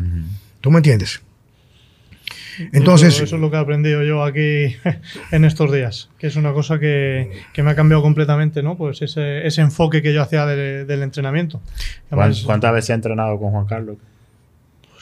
¿Tú 0.62 0.72
me 0.72 0.78
entiendes? 0.78 1.22
Entonces, 2.74 3.20
eso, 3.20 3.36
es 3.36 3.42
lo 3.42 3.50
que 3.50 3.58
he 3.58 3.60
aprendido 3.60 4.04
yo 4.04 4.24
aquí 4.24 4.76
en 5.32 5.46
estos 5.46 5.72
días, 5.72 6.10
que 6.18 6.28
es 6.28 6.36
una 6.36 6.54
cosa 6.54 6.80
que, 6.80 7.32
me 7.58 7.72
ha 7.72 7.76
cambiado 7.76 8.02
completamente, 8.02 8.64
¿no? 8.64 8.78
Pues 8.78 9.02
ese, 9.02 9.62
enfoque 9.62 10.02
que 10.02 10.14
yo 10.14 10.22
hacía 10.22 10.46
del 10.46 11.04
entrenamiento. 11.04 11.62
¿Cuántas 12.10 12.74
veces 12.74 12.92
ha 12.92 12.94
entrenado 12.96 13.40
con 13.40 13.52
Juan 13.52 13.66
Carlos? 13.66 13.98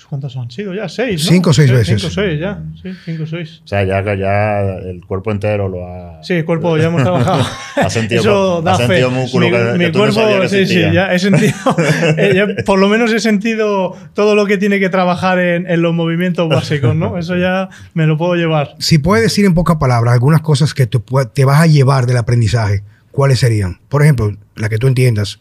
¿Cuántas 0.09 0.37
han 0.37 0.49
sido? 0.49 0.73
Ya 0.73 0.87
seis. 0.87 1.25
¿no? 1.25 1.31
Cinco 1.31 1.49
o 1.49 1.53
seis 1.53 1.69
veces. 1.69 2.01
Cinco 2.01 2.07
o 2.07 2.09
seis, 2.09 2.39
ya. 2.39 2.63
Sí, 2.81 2.91
cinco 3.03 3.23
o 3.23 3.27
seis. 3.27 3.61
O 3.65 3.67
sea, 3.67 3.83
ya, 3.83 4.01
ya 4.15 4.59
el 4.77 5.05
cuerpo 5.05 5.31
entero 5.31 5.67
lo 5.67 5.85
ha. 5.85 6.23
Sí, 6.23 6.33
el 6.35 6.45
cuerpo 6.45 6.77
ya 6.77 6.85
hemos 6.85 7.01
trabajado. 7.03 7.43
ha 7.75 7.89
sentido, 7.89 8.21
Eso 8.21 8.61
da 8.61 8.73
ha 8.73 8.77
sentido 8.77 9.11
músculo 9.11 9.49
mi, 9.49 9.85
mi 9.85 9.91
cuerpo, 9.91 10.47
sí, 10.47 10.65
sí, 10.65 10.79
ya 10.79 11.13
he 11.13 11.19
sentido. 11.19 11.53
Eh, 12.17 12.63
por 12.65 12.79
lo 12.79 12.87
menos 12.87 13.11
he 13.11 13.19
sentido 13.19 13.95
todo 14.13 14.35
lo 14.35 14.45
que 14.45 14.57
tiene 14.57 14.79
que 14.79 14.89
trabajar 14.89 15.39
en, 15.39 15.69
en, 15.69 15.81
los 15.81 15.93
movimientos 15.93 16.47
básicos, 16.47 16.95
¿no? 16.95 17.17
Eso 17.17 17.35
ya 17.35 17.69
me 17.93 18.07
lo 18.07 18.17
puedo 18.17 18.35
llevar. 18.35 18.75
Si 18.79 18.97
puedes 18.97 19.23
decir 19.23 19.45
en 19.45 19.53
pocas 19.53 19.77
palabras 19.77 20.13
algunas 20.13 20.41
cosas 20.41 20.73
que 20.73 20.87
te, 20.87 20.99
te 21.33 21.45
vas 21.45 21.61
a 21.61 21.67
llevar 21.67 22.05
del 22.05 22.17
aprendizaje, 22.17 22.83
¿cuáles 23.11 23.39
serían? 23.39 23.79
Por 23.89 24.03
ejemplo, 24.03 24.35
la 24.55 24.69
que 24.69 24.77
tú 24.77 24.87
entiendas. 24.87 25.39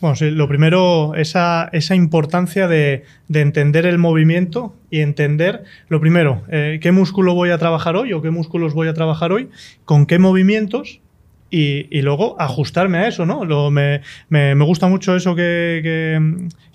Bueno, 0.00 0.14
sí, 0.14 0.30
lo 0.30 0.46
primero, 0.46 1.16
esa, 1.16 1.68
esa 1.72 1.96
importancia 1.96 2.68
de, 2.68 3.04
entender 3.32 3.84
el 3.84 3.98
movimiento 3.98 4.76
y 4.90 5.00
entender, 5.00 5.64
lo 5.88 6.00
primero, 6.00 6.42
eh, 6.48 6.78
qué 6.80 6.92
músculo 6.92 7.34
voy 7.34 7.50
a 7.50 7.58
trabajar 7.58 7.96
hoy 7.96 8.12
o 8.12 8.22
qué 8.22 8.30
músculos 8.30 8.74
voy 8.74 8.86
a 8.86 8.94
trabajar 8.94 9.32
hoy, 9.32 9.48
con 9.84 10.06
qué 10.06 10.20
movimientos 10.20 11.00
y, 11.50 12.00
luego 12.02 12.36
ajustarme 12.40 12.98
a 12.98 13.08
eso, 13.08 13.26
¿no? 13.26 13.44
Lo, 13.44 13.70
me, 13.70 14.00
gusta 14.64 14.86
mucho 14.86 15.16
eso 15.16 15.34
que, 15.34 16.20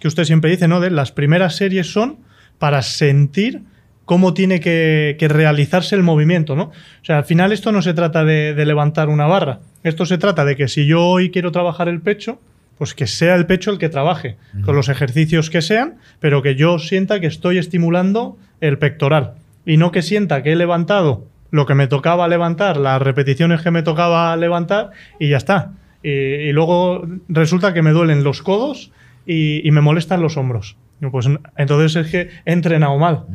usted 0.04 0.26
siempre 0.26 0.52
dice, 0.52 0.68
¿no? 0.68 0.82
De 0.82 0.92
las 0.92 1.14
primeras 1.14 1.56
series 1.56 1.88
son 1.94 2.18
para 2.60 2.82
sentir 2.82 3.62
cómo 4.04 4.34
tiene 4.34 4.60
que, 4.60 5.16
realizarse 5.30 5.96
el 5.96 6.04
movimiento, 6.04 6.58
¿no? 6.58 6.64
O 6.64 7.06
sea, 7.06 7.20
al 7.20 7.26
final 7.26 7.54
esto 7.54 7.72
no 7.72 7.82
se 7.82 7.94
trata 7.94 8.26
de, 8.26 8.54
de 8.54 8.66
levantar 8.66 9.08
una 9.08 9.28
barra, 9.28 9.62
esto 9.84 10.06
se 10.06 10.18
trata 10.18 10.44
de 10.44 10.58
que 10.58 10.68
si 10.68 10.86
yo 10.86 11.06
hoy 11.06 11.32
quiero 11.32 11.54
trabajar 11.54 11.88
el 11.88 12.02
pecho, 12.02 12.40
pues 12.84 12.96
que 12.96 13.08
sea 13.08 13.36
el 13.36 13.46
pecho 13.46 13.72
el 13.72 13.78
que 13.78 13.88
trabaje, 13.88 14.36
con 14.66 14.76
los 14.76 14.90
ejercicios 14.90 15.50
que 15.50 15.62
sean, 15.62 16.00
pero 16.20 16.42
que 16.42 16.56
yo 16.56 16.80
sienta 16.80 17.22
que 17.22 17.28
estoy 17.28 17.58
estimulando 17.58 18.38
el 18.60 18.78
pectoral 18.78 19.36
y 19.66 19.78
no 19.78 19.94
que 19.94 20.02
sienta 20.02 20.44
que 20.44 20.52
he 20.52 20.56
levantado 20.58 21.26
lo 21.50 21.66
que 21.66 21.76
me 21.76 21.88
tocaba 21.88 22.28
levantar, 22.28 22.76
las 22.76 23.02
repeticiones 23.02 23.62
que 23.62 23.72
me 23.72 23.84
tocaba 23.84 24.36
levantar 24.36 24.92
y 25.18 25.30
ya 25.30 25.38
está. 25.38 25.72
Y, 26.04 26.52
luego 26.52 27.08
resulta 27.30 27.74
que 27.74 27.82
me 27.82 27.92
duelen 27.92 28.26
los 28.26 28.42
codos 28.42 28.92
y, 29.26 29.62
me 29.72 29.80
molestan 29.80 30.22
los 30.22 30.36
hombros. 30.36 30.76
Pues 31.12 31.28
entonces 31.58 32.06
es 32.06 32.12
que 32.12 32.30
he 32.46 32.54
entrenado 32.54 32.98
mal. 32.98 33.26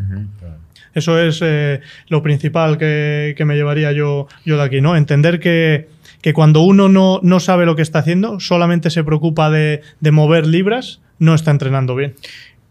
Eso 0.95 1.21
es 1.21 1.41
eh, 1.43 1.81
lo 2.09 2.23
principal 2.23 2.79
que, 2.79 3.35
que, 3.37 3.45
me 3.45 3.55
llevaría 3.55 3.93
yo, 3.93 4.27
yo 4.45 4.57
de 4.57 4.63
aquí, 4.63 4.81
¿no? 4.81 4.97
Entender 4.97 5.39
que, 5.39 5.89
que 6.21 6.33
cuando 6.33 6.63
uno 6.63 6.89
no, 6.89 7.21
no 7.23 7.41
sabe 7.41 7.67
lo 7.67 7.77
que 7.77 7.83
está 7.83 8.01
haciendo, 8.01 8.41
solamente 8.41 8.91
se 8.91 9.05
preocupa 9.05 9.51
de, 9.51 9.83
mover 10.11 10.47
libras, 10.47 11.01
no 11.19 11.35
está 11.35 11.51
entrenando 11.51 11.95
bien. 11.95 12.15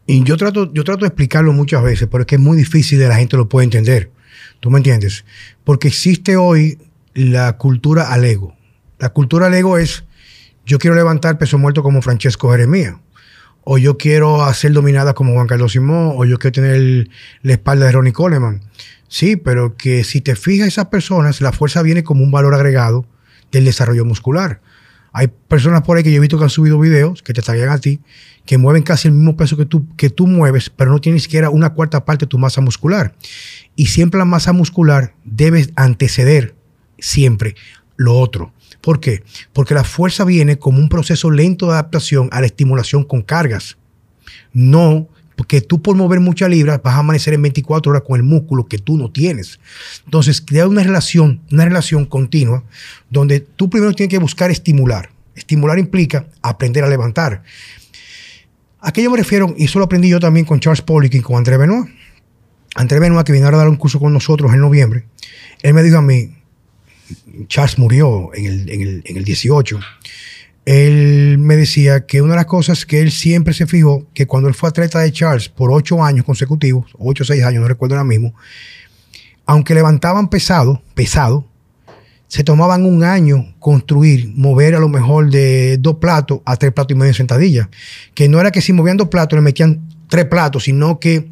Y 0.06 0.24
yo 0.24 0.38
trato, 0.38 0.72
yo 0.74 0.84
trato 0.84 1.02
de 1.02 1.08
explicarlo 1.08 1.54
muchas 1.54 1.84
veces, 1.84 2.08
pero 2.10 2.22
es 2.22 2.28
que 2.28 2.36
es 2.36 2.42
muy 2.42 2.58
difícil 2.58 3.00
de 3.00 3.08
la 3.08 3.16
gente 3.16 3.38
lo 3.38 3.50
puede 3.50 3.66
entender. 3.66 4.12
¿Tú 4.60 4.70
me 4.72 4.78
entiendes? 4.78 5.26
Porque 5.64 5.90
existe 5.90 6.38
hoy 6.38 6.78
la 7.14 7.58
cultura 7.58 8.12
al 8.12 8.26
ego. 8.26 8.56
La 9.00 9.10
cultura 9.10 9.48
al 9.48 9.54
ego 9.54 9.78
es, 9.78 10.06
yo 10.66 10.80
quiero 10.80 10.96
levantar 10.96 11.38
peso 11.38 11.58
muerto 11.58 11.84
como 11.84 12.02
Francesco 12.02 12.52
Jeremía, 12.52 13.00
o 13.70 13.78
yo 13.78 13.98
quiero 13.98 14.46
hacer 14.46 14.72
dominada 14.72 15.14
como 15.14 15.34
Juan 15.34 15.46
Carlos 15.46 15.74
Simón, 15.74 16.14
o 16.16 16.24
yo 16.24 16.40
quiero 16.40 16.54
tener 16.54 17.10
la 17.42 17.52
espalda 17.52 17.86
de 17.86 17.92
Ronnie 17.92 18.14
Coleman. 18.14 18.62
Sí, 19.10 19.36
pero 19.36 19.76
que 19.76 20.06
si 20.06 20.22
te 20.22 20.38
fijas 20.38 20.70
esas 20.70 20.86
personas, 20.86 21.42
la 21.42 21.52
fuerza 21.52 21.82
viene 21.82 22.02
como 22.02 22.24
un 22.24 22.32
valor 22.32 22.56
agregado 22.56 23.06
del 23.52 23.66
desarrollo 23.66 24.06
muscular. 24.06 24.62
Hay 25.12 25.28
personas 25.50 25.82
por 25.82 25.98
ahí 25.98 26.04
que 26.04 26.12
yo 26.12 26.18
he 26.18 26.22
visto 26.22 26.38
que 26.38 26.46
han 26.46 26.50
subido 26.50 26.80
videos 26.80 27.22
que 27.22 27.34
te 27.34 27.42
traían 27.42 27.68
a 27.68 27.78
ti, 27.78 28.00
que 28.46 28.58
mueven 28.58 28.84
casi 28.84 29.10
el 29.10 29.16
mismo 29.16 29.36
peso 29.36 29.58
que 29.58 29.66
tú, 29.66 29.86
que 29.98 30.10
tú 30.10 30.28
mueves, 30.28 30.70
pero 30.70 30.90
no 30.90 31.02
tienen 31.02 31.20
siquiera 31.20 31.50
una 31.50 31.74
cuarta 31.74 32.06
parte 32.06 32.24
de 32.24 32.30
tu 32.30 32.38
masa 32.38 32.62
muscular. 32.62 33.16
Y 33.76 33.88
siempre 33.88 34.18
la 34.18 34.24
masa 34.24 34.54
muscular 34.54 35.14
debe 35.26 35.68
anteceder 35.76 36.56
siempre 37.00 37.58
lo 37.98 38.18
otro. 38.18 38.54
¿Por 38.88 39.02
qué? 39.02 39.21
Porque 39.52 39.73
la 39.73 39.84
fuerza 39.84 40.23
viene 40.23 40.60
como 40.60 40.80
un 40.80 40.88
proceso 40.88 41.30
lento 41.30 41.65
de 41.65 41.73
adaptación 41.73 42.30
a 42.32 42.39
la 42.39 42.45
estimulación 42.45 43.04
con 43.04 43.21
cargas. 43.21 43.76
No 44.54 45.10
porque 45.36 45.60
tú 45.60 45.82
por 45.82 45.97
mover 45.97 46.21
muchas 46.21 46.50
libras 46.50 46.80
vas 46.82 46.93
a 46.93 47.00
amanecer 47.00 47.34
en 47.34 47.41
24 47.41 47.89
horas 47.89 48.04
con 48.08 48.15
el 48.15 48.23
músculo 48.23 48.65
que 48.65 48.78
tú 48.78 48.95
no 48.97 49.12
tienes. 49.12 49.60
Entonces, 50.06 50.39
crea 50.39 50.69
una 50.69 50.84
relación, 50.84 51.41
una 51.52 51.65
relación 51.65 52.06
continua 52.06 52.63
donde 53.10 53.41
tú 53.41 53.69
primero 53.69 53.91
tienes 53.91 54.10
que 54.10 54.19
buscar 54.19 54.52
estimular. 54.52 55.10
Estimular 55.36 55.78
implica 55.80 56.26
aprender 56.41 56.86
a 56.86 56.88
levantar. 56.88 57.43
¿A 58.80 58.93
qué 58.93 59.04
yo 59.04 59.12
me 59.12 59.17
refiero? 59.17 59.54
Y 59.58 59.65
eso 59.65 59.80
lo 59.80 59.86
aprendí 59.86 60.08
yo 60.08 60.21
también 60.21 60.45
con 60.45 60.62
Charles 60.62 60.82
Polick 60.82 61.13
y 61.13 61.19
con 61.19 61.36
André 61.36 61.58
Benoit. 61.58 61.89
André 62.76 63.02
Benoit, 63.02 63.28
que 63.28 63.34
vino 63.34 63.47
a 63.47 63.52
dar 63.52 63.67
un 63.67 63.76
curso 63.76 64.00
con 64.00 64.13
nosotros 64.13 64.54
en 64.54 64.62
noviembre, 64.62 65.04
él 65.62 65.73
me 65.73 65.84
dijo 65.84 65.97
a 65.97 66.02
mí, 66.02 66.37
Charles 67.47 67.78
murió 67.78 68.32
en 68.34 68.45
el, 68.45 68.69
en 68.69 68.82
el, 68.82 69.04
en 69.06 69.17
el 69.17 69.23
18 69.23 69.80
él 70.67 71.38
me 71.38 71.56
decía 71.56 72.06
que 72.06 72.21
una 72.21 72.34
de 72.34 72.39
las 72.39 72.45
cosas 72.45 72.86
que 72.86 73.00
él 73.00 73.10
siempre 73.10 73.54
se 73.54 73.67
fijó, 73.67 74.06
que 74.13 74.28
cuando 74.28 74.50
él 74.50 74.54
fue 74.54 74.67
atleta 74.67 75.00
de 75.00 75.13
Charles 75.13 75.47
por 75.47 75.71
ocho 75.71 76.04
años 76.04 76.26
consecutivos, 76.26 76.91
ocho 77.00 77.23
o 77.23 77.26
seis 77.26 77.41
años, 77.45 77.62
no 77.62 77.69
recuerdo 77.69 77.95
ahora 77.95 78.04
mismo, 78.04 78.34
aunque 79.45 79.73
levantaban 79.73 80.30
pesado, 80.30 80.82
pesado, 80.93 81.47
se 82.28 82.43
tomaban 82.43 82.86
un 82.86 83.06
año 83.06 83.56
construir, 83.60 84.30
mover 84.36 84.76
a 84.76 84.80
lo 84.80 84.89
mejor 84.89 85.32
de 85.32 85.78
dos 85.78 86.00
platos 86.02 86.41
a 86.43 86.58
tres 86.58 86.73
platos 86.73 86.91
y 86.91 86.95
medio 86.95 87.13
de 87.13 87.17
sentadilla. 87.17 87.69
Que 88.13 88.28
no 88.28 88.41
era 88.41 88.52
que 88.52 88.62
si 88.62 88.73
movían 88.73 88.97
dos 88.97 89.08
platos 89.08 89.38
le 89.38 89.41
metían 89.41 89.88
tres 90.10 90.26
platos, 90.26 90.65
sino 90.65 91.00
que 91.00 91.30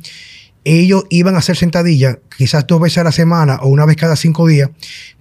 ellos 0.66 1.06
iban 1.12 1.36
a 1.36 1.38
hacer 1.38 1.56
sentadillas 1.56 2.18
quizás 2.36 2.66
dos 2.68 2.82
veces 2.82 2.98
a 2.98 3.04
la 3.04 3.12
semana 3.12 3.60
o 3.62 3.68
una 3.68 3.86
vez 3.86 3.96
cada 3.96 4.16
cinco 4.16 4.48
días, 4.48 4.72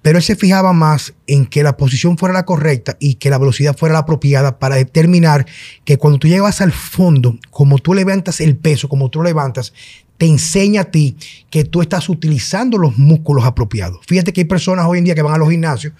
pero 0.02 0.18
él 0.18 0.24
se 0.24 0.36
fijaba 0.36 0.72
más 0.72 1.12
en 1.26 1.46
que 1.46 1.62
la 1.62 1.76
posición 1.76 2.16
fuera 2.16 2.32
la 2.32 2.46
correcta 2.46 2.96
y 2.98 3.14
que 3.16 3.30
la 3.30 3.38
velocidad 3.38 3.76
fuera 3.76 3.92
la 3.92 4.00
apropiada 4.00 4.58
para 4.58 4.76
determinar 4.76 5.46
que 5.84 5.98
cuando 5.98 6.18
tú 6.18 6.28
llegas 6.28 6.62
al 6.62 6.72
fondo, 6.72 7.38
como 7.50 7.78
tú 7.78 7.92
levantas 7.92 8.40
el 8.40 8.56
peso, 8.56 8.88
como 8.88 9.10
tú 9.10 9.22
levantas, 9.22 9.74
te 10.16 10.26
enseña 10.26 10.82
a 10.82 10.84
ti 10.84 11.16
que 11.50 11.64
tú 11.64 11.82
estás 11.82 12.08
utilizando 12.08 12.78
los 12.78 12.96
músculos 12.96 13.44
apropiados. 13.44 14.00
Fíjate 14.06 14.32
que 14.32 14.42
hay 14.42 14.46
personas 14.46 14.86
hoy 14.86 14.98
en 14.98 15.04
día 15.04 15.14
que 15.14 15.22
van 15.22 15.34
a 15.34 15.38
los 15.38 15.50
gimnasios 15.50 15.92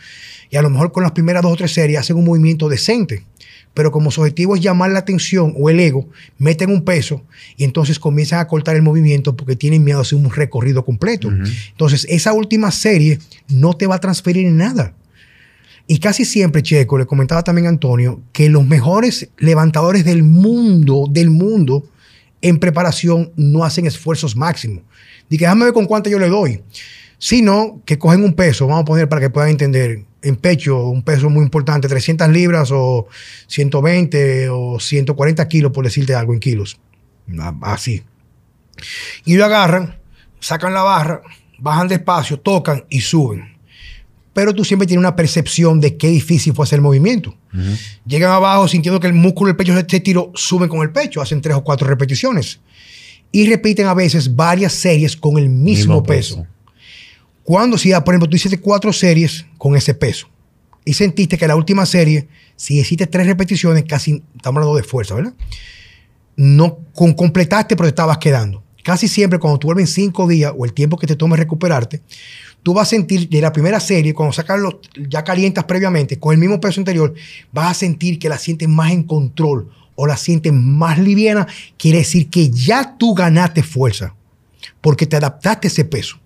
y 0.50 0.57
a 0.57 0.62
lo 0.62 0.70
mejor 0.70 0.90
con 0.90 1.02
las 1.02 1.12
primeras 1.12 1.42
dos 1.42 1.52
o 1.52 1.57
tres 1.57 1.72
series 1.72 2.00
hacen 2.00 2.16
un 2.16 2.24
movimiento 2.24 2.68
decente 2.68 3.24
pero 3.74 3.90
como 3.90 4.10
su 4.10 4.20
objetivo 4.20 4.54
es 4.54 4.62
llamar 4.62 4.92
la 4.92 5.00
atención 5.00 5.52
o 5.58 5.68
el 5.68 5.80
ego, 5.80 6.08
meten 6.38 6.70
un 6.70 6.84
peso 6.84 7.22
y 7.56 7.64
entonces 7.64 7.98
comienzan 7.98 8.38
a 8.38 8.46
cortar 8.46 8.76
el 8.76 8.82
movimiento 8.82 9.37
porque 9.37 9.56
tienen 9.56 9.82
miedo 9.82 9.98
a 9.98 10.02
hacer 10.02 10.18
un 10.18 10.30
recorrido 10.30 10.84
completo. 10.84 11.28
Entonces, 11.70 12.06
esa 12.08 12.32
última 12.32 12.70
serie 12.70 13.18
no 13.48 13.74
te 13.74 13.87
va 13.87 13.96
a 13.96 14.00
transferir 14.00 14.50
nada. 14.50 14.94
Y 15.87 15.98
casi 15.98 16.24
siempre, 16.24 16.62
Checo, 16.62 16.96
le 16.96 17.04
comentaba 17.04 17.42
también 17.42 17.66
a 17.66 17.70
Antonio, 17.70 18.22
que 18.32 18.48
los 18.48 18.66
mejores 18.66 19.28
levantadores 19.37 20.04
del 20.04 20.22
mundo, 20.22 21.06
del 21.10 21.28
mundo, 21.28 21.87
en 22.40 22.58
preparación 22.58 23.32
no 23.37 23.64
hacen 23.64 23.87
esfuerzos 23.87 24.37
máximos. 24.37 24.82
Dije, 25.28 25.44
déjame 25.44 25.64
ver 25.64 25.74
con 25.74 25.87
cuánto 25.87 26.08
yo 26.08 26.18
le 26.18 26.28
doy. 26.28 26.62
Sino 27.18 27.82
que 27.84 27.98
cogen 27.98 28.22
un 28.22 28.34
peso, 28.34 28.66
vamos 28.66 28.82
a 28.82 28.84
poner 28.84 29.08
para 29.08 29.20
que 29.20 29.30
puedan 29.30 29.50
entender, 29.50 30.04
en 30.24 30.37
pecho, 30.37 30.88
un 30.88 31.02
peso 31.02 31.30
muy 31.30 31.44
importante, 31.44 31.88
300 31.88 32.28
libras 32.30 32.70
o 32.72 33.06
120 33.46 34.48
o 34.50 34.80
140 34.80 35.48
kilos, 35.48 35.72
por 35.72 35.84
decirte 35.84 36.14
algo, 36.14 36.32
en 36.32 36.40
kilos. 36.40 36.80
Así. 37.62 38.02
Y 39.24 39.37
lo 39.37 39.44
agarran, 39.44 39.96
sacan 40.40 40.74
la 40.74 40.82
barra, 40.82 41.22
bajan 41.58 41.88
despacio, 41.88 42.40
tocan 42.40 42.84
y 42.88 43.00
suben 43.00 43.54
pero 44.34 44.52
tú 44.52 44.64
siempre 44.64 44.87
tienes 44.87 45.00
una 45.00 45.16
percepción 45.16 45.80
de 45.80 45.96
qué 45.96 46.08
difícil 46.08 46.52
fue 46.52 46.64
hacer 46.64 46.78
el 46.78 46.82
movimiento. 46.82 47.34
Llegan 48.04 48.32
abajo 48.32 48.66
sintiendo 48.66 48.98
que 48.98 49.06
el 49.06 49.12
músculo 49.14 49.46
del 49.46 49.56
pecho 49.56 49.72
se 49.88 50.00
tiró, 50.00 50.32
suben 50.34 50.68
con 50.68 50.82
el 50.82 50.90
pecho, 50.90 51.22
hacen 51.22 51.40
tres 51.40 51.56
o 51.56 51.62
cuatro 51.62 51.87
repeticiones. 51.87 52.58
Y 53.30 53.48
repiten 53.48 53.87
a 53.87 53.94
veces 53.94 54.34
varias 54.34 54.72
series 54.72 55.16
con 55.16 55.38
el 55.38 55.48
mismo, 55.48 56.02
peso. 56.02 56.46
Cuando 57.44 57.76
si, 57.76 57.92
por 57.92 58.14
ejemplo, 58.14 58.28
tú 58.28 58.37
hiciste 58.37 58.59
cuatro 58.59 58.92
series 58.92 59.44
con 59.59 59.76
ese 59.76 59.94
peso 59.94 60.28
y 60.85 60.94
sentiste 60.94 61.37
que 61.37 61.46
la 61.46 61.57
última 61.57 61.85
serie, 61.87 62.26
si 62.57 62.80
hiciste 62.80 63.07
tres 63.07 63.26
repeticiones, 63.26 63.85
casi 63.85 64.22
estamos 64.35 64.59
hablando 64.61 64.76
de 64.76 64.83
fuerza, 64.83 65.14
¿verdad? 65.14 65.35
No 66.37 66.78
con, 66.94 67.12
completaste, 67.12 67.76
pero 67.76 67.87
te 67.87 67.90
estabas 67.90 68.18
quedando. 68.18 68.62
Casi 68.83 69.09
siempre 69.09 69.38
cuando 69.38 69.59
tú 69.59 69.68
vuelves 69.68 69.92
cinco 69.92 70.26
días 70.26 70.52
o 70.57 70.64
el 70.64 70.72
tiempo 70.72 70.96
que 70.96 71.07
te 71.07 71.16
tome 71.16 71.37
recuperarte, 71.37 72.02
tú 72.62 72.72
vas 72.72 72.88
a 72.88 72.90
sentir 72.90 73.28
de 73.28 73.40
la 73.40 73.52
primera 73.52 73.78
serie, 73.78 74.14
cuando 74.14 74.33
sacas 74.33 74.59
los, 74.59 74.76
ya 75.09 75.22
calientas 75.22 75.64
previamente, 75.64 76.18
con 76.18 76.33
el 76.33 76.38
mismo 76.38 76.61
peso 76.61 76.80
anterior, 76.80 77.14
vas 77.52 77.70
a 77.70 77.74
sentir 77.74 78.18
que 78.18 78.28
la 78.28 78.38
sientes 78.38 78.68
más 78.68 78.90
en 78.90 79.02
control 79.02 79.70
o 79.96 80.07
la 80.07 80.16
sientes 80.16 80.52
más 80.52 80.98
liviana. 80.98 81.46
Quiere 81.76 81.98
decir 81.98 82.30
que 82.30 82.50
ya 82.50 82.96
tú 82.96 83.14
ganaste 83.14 83.62
fuerza 83.62 84.14
porque 84.80 85.07
te 85.07 85.16
adaptaste 85.16 85.68
a 85.68 85.70
ese 85.70 85.85
peso. 85.85 86.18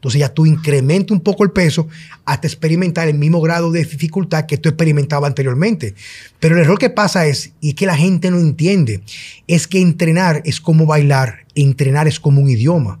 Entonces 0.00 0.20
ya 0.20 0.32
tú 0.32 0.46
incrementas 0.46 1.10
un 1.10 1.20
poco 1.20 1.44
el 1.44 1.50
peso 1.50 1.86
hasta 2.24 2.46
experimentar 2.46 3.06
el 3.06 3.18
mismo 3.18 3.42
grado 3.42 3.70
de 3.70 3.80
dificultad 3.80 4.46
que 4.46 4.56
tú 4.56 4.70
experimentabas 4.70 5.28
anteriormente. 5.28 5.94
Pero 6.38 6.54
el 6.54 6.62
error 6.62 6.78
que 6.78 6.88
pasa 6.88 7.26
es, 7.26 7.52
y 7.60 7.70
es 7.70 7.74
que 7.74 7.84
la 7.84 7.98
gente 7.98 8.30
no 8.30 8.38
entiende, 8.38 9.02
es 9.46 9.68
que 9.68 9.78
entrenar 9.78 10.40
es 10.46 10.58
como 10.58 10.86
bailar, 10.86 11.44
entrenar 11.54 12.08
es 12.08 12.18
como 12.18 12.40
un 12.40 12.48
idioma. 12.48 12.98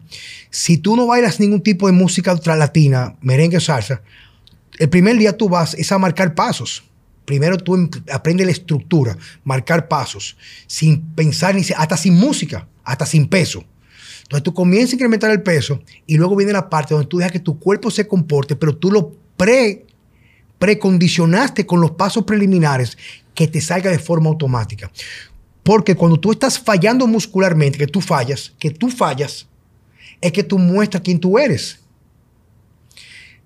Si 0.50 0.76
tú 0.76 0.94
no 0.94 1.06
bailas 1.06 1.40
ningún 1.40 1.62
tipo 1.62 1.86
de 1.86 1.94
música 1.94 2.38
latina, 2.44 3.16
merengue 3.22 3.56
o 3.56 3.60
salsa, 3.60 4.02
el 4.78 4.90
primer 4.90 5.16
día 5.16 5.34
tú 5.34 5.48
vas 5.48 5.72
es 5.72 5.90
a 5.92 5.98
marcar 5.98 6.34
pasos. 6.34 6.84
Primero 7.24 7.56
tú 7.56 7.76
em, 7.76 7.88
aprendes 8.12 8.44
la 8.44 8.52
estructura, 8.52 9.16
marcar 9.42 9.88
pasos, 9.88 10.36
sin 10.66 11.00
pensar 11.14 11.54
ni 11.54 11.62
hasta 11.74 11.96
sin 11.96 12.12
música, 12.12 12.68
hasta 12.84 13.06
sin 13.06 13.26
peso. 13.26 13.64
Entonces 14.30 14.44
tú 14.44 14.54
comienzas 14.54 14.92
a 14.92 14.94
incrementar 14.94 15.32
el 15.32 15.42
peso 15.42 15.82
y 16.06 16.16
luego 16.16 16.36
viene 16.36 16.52
la 16.52 16.70
parte 16.70 16.94
donde 16.94 17.08
tú 17.08 17.18
dejas 17.18 17.32
que 17.32 17.40
tu 17.40 17.58
cuerpo 17.58 17.90
se 17.90 18.06
comporte, 18.06 18.54
pero 18.54 18.76
tú 18.76 18.92
lo 18.92 19.10
pre 19.36 19.86
precondicionaste 20.56 21.66
con 21.66 21.80
los 21.80 21.90
pasos 21.90 22.22
preliminares 22.22 22.96
que 23.34 23.48
te 23.48 23.60
salga 23.60 23.90
de 23.90 23.98
forma 23.98 24.28
automática. 24.28 24.88
Porque 25.64 25.96
cuando 25.96 26.20
tú 26.20 26.30
estás 26.30 26.60
fallando 26.60 27.08
muscularmente, 27.08 27.76
que 27.76 27.88
tú 27.88 28.00
fallas, 28.00 28.52
que 28.56 28.70
tú 28.70 28.88
fallas, 28.88 29.48
es 30.20 30.30
que 30.30 30.44
tú 30.44 30.60
muestras 30.60 31.02
quién 31.02 31.18
tú 31.18 31.36
eres. 31.36 31.80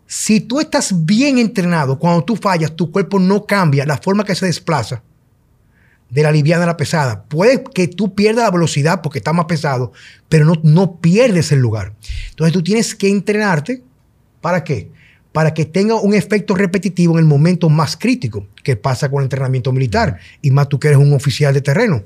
Si 0.06 0.38
tú 0.38 0.60
estás 0.60 1.06
bien 1.06 1.38
entrenado, 1.38 1.98
cuando 1.98 2.24
tú 2.24 2.36
fallas, 2.36 2.76
tu 2.76 2.90
cuerpo 2.90 3.18
no 3.18 3.46
cambia 3.46 3.86
la 3.86 3.96
forma 3.96 4.22
que 4.22 4.34
se 4.34 4.44
desplaza 4.44 5.02
de 6.10 6.22
la 6.22 6.32
liviana 6.32 6.64
a 6.64 6.66
la 6.66 6.76
pesada. 6.76 7.24
Puede 7.24 7.64
que 7.74 7.88
tú 7.88 8.14
pierdas 8.14 8.44
la 8.44 8.50
velocidad 8.50 9.00
porque 9.02 9.18
está 9.18 9.32
más 9.32 9.46
pesado, 9.46 9.92
pero 10.28 10.44
no, 10.44 10.54
no 10.62 11.00
pierdes 11.00 11.52
el 11.52 11.60
lugar. 11.60 11.94
Entonces 12.30 12.52
tú 12.52 12.62
tienes 12.62 12.94
que 12.94 13.08
entrenarte. 13.08 13.82
¿Para 14.40 14.62
qué? 14.62 14.90
Para 15.32 15.54
que 15.54 15.64
tenga 15.64 15.96
un 15.96 16.14
efecto 16.14 16.54
repetitivo 16.54 17.14
en 17.14 17.20
el 17.20 17.24
momento 17.24 17.68
más 17.68 17.96
crítico, 17.96 18.46
que 18.62 18.76
pasa 18.76 19.10
con 19.10 19.20
el 19.20 19.24
entrenamiento 19.24 19.72
militar. 19.72 20.18
Y 20.42 20.50
más 20.50 20.68
tú 20.68 20.78
que 20.78 20.88
eres 20.88 21.00
un 21.00 21.12
oficial 21.12 21.52
de 21.52 21.60
terreno. 21.60 22.02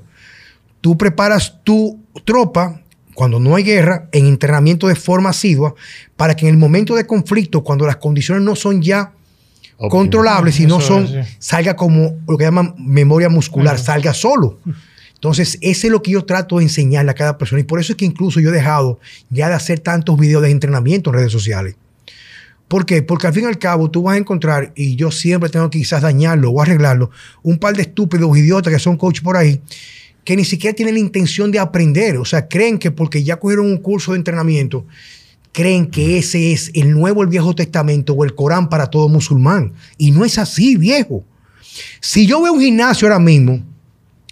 Tú 0.81 0.97
preparas 0.97 1.59
tu 1.63 1.99
tropa 2.25 2.81
cuando 3.19 3.37
no 3.37 3.55
hay 3.55 3.63
guerra, 3.63 4.07
en 4.13 4.27
entrenamiento 4.27 4.87
de 4.87 4.95
forma 4.95 5.31
asidua, 5.31 5.75
para 6.15 6.37
que 6.37 6.47
en 6.47 6.53
el 6.53 6.57
momento 6.57 6.95
de 6.95 7.05
conflicto, 7.05 7.65
cuando 7.65 7.85
las 7.85 7.97
condiciones 7.97 8.43
no 8.43 8.55
son 8.55 8.81
ya 8.81 9.11
controlables, 9.89 10.55
si 10.55 10.65
no 10.65 10.81
son, 10.81 11.07
salga 11.39 11.75
como 11.75 12.17
lo 12.27 12.37
que 12.37 12.43
llaman 12.43 12.75
memoria 12.77 13.29
muscular, 13.29 13.79
salga 13.79 14.13
solo. 14.13 14.59
Entonces, 15.13 15.57
ese 15.61 15.87
es 15.87 15.91
lo 15.91 16.01
que 16.01 16.11
yo 16.11 16.23
trato 16.23 16.57
de 16.57 16.63
enseñarle 16.63 17.11
a 17.11 17.13
cada 17.13 17.37
persona. 17.37 17.61
Y 17.61 17.65
por 17.65 17.79
eso 17.79 17.93
es 17.93 17.97
que 17.97 18.05
incluso 18.05 18.39
yo 18.39 18.49
he 18.49 18.53
dejado 18.53 18.99
ya 19.29 19.49
de 19.49 19.55
hacer 19.55 19.79
tantos 19.79 20.17
videos 20.17 20.41
de 20.41 20.49
entrenamiento 20.49 21.09
en 21.09 21.17
redes 21.17 21.31
sociales. 21.31 21.75
¿Por 22.69 22.85
qué? 22.85 23.01
Porque 23.01 23.27
al 23.27 23.33
fin 23.33 23.43
y 23.43 23.47
al 23.47 23.57
cabo 23.57 23.89
tú 23.89 24.03
vas 24.03 24.15
a 24.15 24.17
encontrar, 24.17 24.71
y 24.75 24.95
yo 24.95 25.11
siempre 25.11 25.49
tengo 25.49 25.69
que 25.69 25.79
quizás 25.79 26.03
dañarlo 26.03 26.51
o 26.51 26.61
arreglarlo, 26.61 27.09
un 27.41 27.57
par 27.57 27.75
de 27.75 27.81
estúpidos 27.81 28.37
idiotas 28.37 28.71
que 28.71 28.79
son 28.79 28.95
coach 28.95 29.21
por 29.21 29.35
ahí, 29.35 29.59
que 30.23 30.35
ni 30.35 30.45
siquiera 30.45 30.75
tienen 30.75 30.93
la 30.93 30.99
intención 30.99 31.51
de 31.51 31.57
aprender. 31.57 32.17
O 32.17 32.25
sea, 32.25 32.47
creen 32.47 32.77
que 32.77 32.91
porque 32.91 33.23
ya 33.23 33.37
cogieron 33.37 33.65
un 33.65 33.77
curso 33.77 34.11
de 34.11 34.19
entrenamiento, 34.19 34.85
creen 35.59 35.87
que 35.91 36.17
ese 36.17 36.53
es 36.53 36.71
el 36.73 36.93
nuevo, 36.93 37.21
el 37.21 37.27
Viejo 37.27 37.53
Testamento 37.53 38.13
o 38.13 38.23
el 38.23 38.33
Corán 38.33 38.69
para 38.69 38.87
todo 38.87 39.09
musulmán. 39.09 39.73
Y 39.97 40.11
no 40.11 40.23
es 40.23 40.37
así, 40.37 40.77
viejo. 40.77 41.25
Si 41.99 42.25
yo 42.25 42.41
veo 42.41 42.53
un 42.53 42.61
gimnasio 42.61 43.09
ahora 43.09 43.19
mismo, 43.19 43.61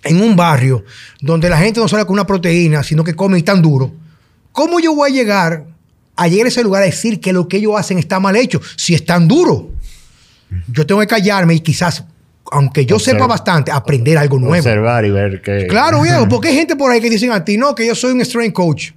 en 0.06 0.22
un 0.22 0.38
barrio, 0.38 0.86
donde 1.20 1.50
la 1.50 1.58
gente 1.58 1.82
no 1.82 1.88
sale 1.90 2.06
con 2.06 2.14
una 2.14 2.26
proteína, 2.26 2.82
sino 2.82 3.04
que 3.04 3.14
come 3.14 3.42
tan 3.42 3.62
duro, 3.62 3.92
¿cómo 4.54 4.80
yo 4.80 4.96
voy 4.96 5.12
a 5.12 5.14
llegar 5.14 5.66
a 6.16 6.28
llegar 6.30 6.46
a 6.46 6.48
ese 6.48 6.64
lugar 6.64 6.84
a 6.84 6.86
decir 6.86 7.20
que 7.20 7.34
lo 7.34 7.50
que 7.50 7.58
ellos 7.58 7.74
hacen 7.78 8.00
está 8.00 8.22
mal 8.22 8.38
hecho? 8.38 8.62
Si 8.78 8.94
es 8.94 9.04
tan 9.04 9.28
duro. 9.28 9.70
Yo 10.70 10.88
tengo 10.88 11.02
que 11.02 11.08
callarme 11.08 11.56
y 11.56 11.60
quizás 11.60 12.06
aunque 12.50 12.86
yo 12.86 13.00
sepa 13.00 13.28
bastante, 13.28 13.70
aprender 13.70 14.18
algo 14.18 14.40
nuevo. 14.40 14.56
Observar 14.56 15.04
y 15.04 15.10
ver 15.10 15.42
que... 15.42 15.68
Claro, 15.68 16.02
viejo, 16.02 16.26
porque 16.30 16.48
hay 16.48 16.56
gente 16.56 16.78
por 16.78 16.90
ahí 16.90 17.02
que 17.02 17.10
dicen 17.10 17.34
a 17.34 17.44
ti, 17.44 17.58
no, 17.58 17.76
que 17.76 17.86
yo 17.86 17.96
soy 17.96 18.14
un 18.14 18.22
strength 18.22 18.54
coach. 18.54 18.92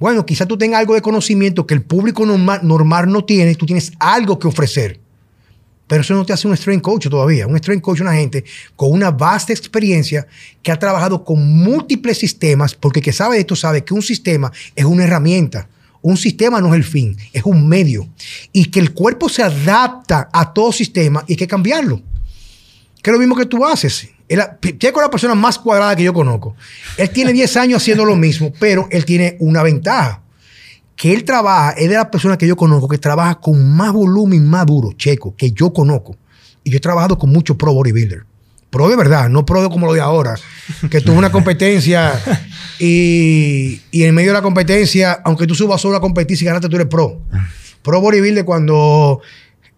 Bueno, 0.00 0.24
quizás 0.24 0.48
tú 0.48 0.56
tengas 0.56 0.80
algo 0.80 0.94
de 0.94 1.02
conocimiento 1.02 1.66
que 1.66 1.74
el 1.74 1.82
público 1.82 2.24
normal, 2.24 3.12
no 3.12 3.24
tiene, 3.26 3.54
tú 3.54 3.66
tienes 3.66 3.92
algo 3.98 4.38
que 4.38 4.48
ofrecer. 4.48 4.98
Pero 5.86 6.00
eso 6.00 6.14
no 6.14 6.24
te 6.24 6.32
hace 6.32 6.48
un 6.48 6.56
strength 6.56 6.82
coach 6.82 7.08
todavía. 7.08 7.46
Un 7.46 7.56
strength 7.58 7.82
coach 7.82 7.96
es 7.96 8.00
una 8.00 8.14
gente 8.14 8.44
con 8.76 8.92
una 8.92 9.10
vasta 9.10 9.52
experiencia 9.52 10.26
que 10.62 10.72
ha 10.72 10.78
trabajado 10.78 11.22
con 11.22 11.46
múltiples 11.54 12.16
sistemas, 12.16 12.74
porque 12.74 13.02
que 13.02 13.12
sabe 13.12 13.34
de 13.34 13.40
esto 13.42 13.54
sabe 13.54 13.84
que 13.84 13.92
un 13.92 14.00
sistema 14.00 14.50
es 14.74 14.86
una 14.86 15.04
herramienta. 15.04 15.68
Un 16.00 16.16
sistema 16.16 16.62
no 16.62 16.68
es 16.68 16.76
el 16.76 16.84
fin, 16.84 17.18
es 17.34 17.42
un 17.44 17.68
medio. 17.68 18.08
Y 18.52 18.66
que 18.66 18.80
el 18.80 18.94
cuerpo 18.94 19.28
se 19.28 19.42
adapta 19.42 20.30
a 20.32 20.54
todo 20.54 20.72
sistema 20.72 21.22
y 21.26 21.34
hay 21.34 21.36
que 21.36 21.46
cambiarlo. 21.46 22.00
Que 23.02 23.10
es 23.10 23.12
lo 23.12 23.18
mismo 23.18 23.36
que 23.36 23.44
tú 23.44 23.66
haces. 23.66 24.08
Checo 24.78 25.00
es 25.00 25.04
la 25.06 25.10
persona 25.10 25.34
más 25.34 25.58
cuadrada 25.58 25.96
que 25.96 26.04
yo 26.04 26.14
conozco. 26.14 26.54
Él 26.96 27.10
tiene 27.10 27.32
10 27.32 27.56
años 27.56 27.82
haciendo 27.82 28.04
lo 28.04 28.14
mismo, 28.14 28.52
pero 28.60 28.86
él 28.90 29.04
tiene 29.04 29.36
una 29.40 29.62
ventaja. 29.62 30.22
Que 30.94 31.12
él 31.12 31.24
trabaja, 31.24 31.72
es 31.72 31.88
de 31.88 31.96
las 31.96 32.06
personas 32.06 32.38
que 32.38 32.46
yo 32.46 32.56
conozco 32.56 32.86
que 32.86 32.98
trabaja 32.98 33.40
con 33.40 33.74
más 33.74 33.92
volumen, 33.92 34.46
más 34.46 34.66
duro, 34.66 34.92
Checo, 34.92 35.34
que 35.34 35.50
yo 35.50 35.72
conozco. 35.72 36.16
Y 36.62 36.70
yo 36.70 36.76
he 36.76 36.80
trabajado 36.80 37.18
con 37.18 37.30
muchos 37.30 37.56
pro 37.56 37.72
bodybuilder. 37.72 38.24
Pro 38.68 38.88
de 38.88 38.94
verdad, 38.94 39.28
no 39.28 39.44
pro 39.44 39.68
como 39.68 39.86
lo 39.86 39.94
de 39.94 40.00
ahora. 40.00 40.36
Que 40.90 41.00
tuvo 41.00 41.18
una 41.18 41.32
competencia 41.32 42.12
y, 42.78 43.80
en 43.92 44.14
medio 44.14 44.30
de 44.30 44.34
la 44.34 44.42
competencia, 44.42 45.20
aunque 45.24 45.46
tú 45.46 45.56
subas 45.56 45.80
solo 45.80 45.96
a 45.96 46.00
competir, 46.00 46.40
y 46.40 46.44
ganaste, 46.44 46.68
tú 46.68 46.76
eres 46.76 46.88
pro. 46.88 47.20
Pro 47.82 48.00
bodybuilder 48.00 48.44
cuando 48.44 49.22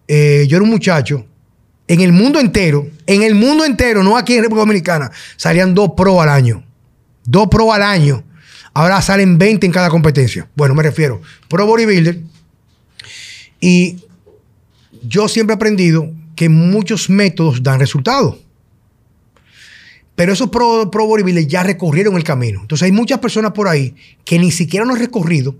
eh, 0.07 0.45
yo 0.47 0.57
era 0.57 0.63
un 0.63 0.69
muchacho 0.69 1.25
en 1.87 2.01
el 2.01 2.11
mundo 2.11 2.39
entero, 2.39 2.87
en 3.05 3.23
el 3.23 3.35
mundo 3.35 3.65
entero, 3.65 4.03
no 4.03 4.17
aquí 4.17 4.35
en 4.35 4.43
República 4.43 4.61
Dominicana, 4.61 5.11
salían 5.35 5.73
dos 5.73 5.91
pro 5.97 6.21
al 6.21 6.29
año. 6.29 6.63
Dos 7.25 7.47
pro 7.49 7.71
al 7.73 7.83
año. 7.83 8.23
Ahora 8.73 9.01
salen 9.01 9.37
20 9.37 9.65
en 9.65 9.71
cada 9.71 9.89
competencia. 9.89 10.49
Bueno, 10.55 10.73
me 10.73 10.83
refiero, 10.83 11.21
pro 11.47 11.65
bodybuilder. 11.65 12.19
Y 13.59 13.97
yo 15.03 15.27
siempre 15.27 15.53
he 15.53 15.57
aprendido 15.57 16.11
que 16.35 16.49
muchos 16.49 17.09
métodos 17.09 17.61
dan 17.61 17.79
resultados. 17.79 18.37
Pero 20.15 20.33
esos 20.33 20.49
pro, 20.49 20.89
pro 20.91 21.05
bodybuilders 21.05 21.47
ya 21.47 21.63
recorrieron 21.63 22.15
el 22.15 22.23
camino. 22.23 22.61
Entonces 22.61 22.85
hay 22.85 22.91
muchas 22.91 23.19
personas 23.19 23.51
por 23.51 23.67
ahí 23.67 23.95
que 24.25 24.39
ni 24.39 24.51
siquiera 24.51 24.85
han 24.85 24.97
recorrido 24.97 25.55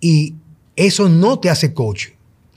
y 0.00 0.34
eso 0.76 1.08
no 1.08 1.38
te 1.38 1.50
hace 1.50 1.72
coach. 1.72 2.08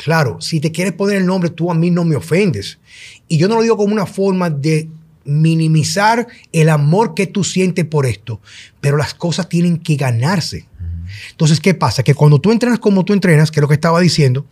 Claro, 0.04 0.42
si 0.42 0.60
te 0.60 0.72
quieres 0.72 0.94
poner 0.94 1.18
el 1.18 1.26
nombre, 1.26 1.52
tú 1.52 1.70
a 1.70 1.76
mí 1.76 1.92
no 1.92 2.04
me 2.04 2.16
ofendes. 2.16 2.80
Y 3.28 3.38
yo 3.38 3.48
no 3.48 3.56
lo 3.56 3.62
digo 3.62 3.78
como 3.78 3.94
una 3.94 4.08
forma 4.08 4.50
de 4.50 4.90
minimizar 5.26 6.28
el 6.52 6.70
amor 6.70 7.14
que 7.14 7.28
tú 7.28 7.44
sientes 7.44 7.86
por 7.86 8.08
esto, 8.08 8.42
pero 8.80 8.98
las 8.98 9.14
cosas 9.14 9.48
tienen 9.48 9.78
que 9.78 9.96
ganarse. 9.96 10.66
Entonces, 11.30 11.60
¿qué 11.60 11.76
pasa? 11.76 12.02
Que 12.02 12.16
cuando 12.16 12.40
tú 12.40 12.52
entrenas 12.52 12.80
como 12.80 13.06
tú 13.06 13.14
entrenas, 13.14 13.52
que 13.52 13.60
es 13.60 13.62
lo 13.62 13.68
que 13.68 13.76
estaba 13.76 14.00
diciendo, 14.00 14.46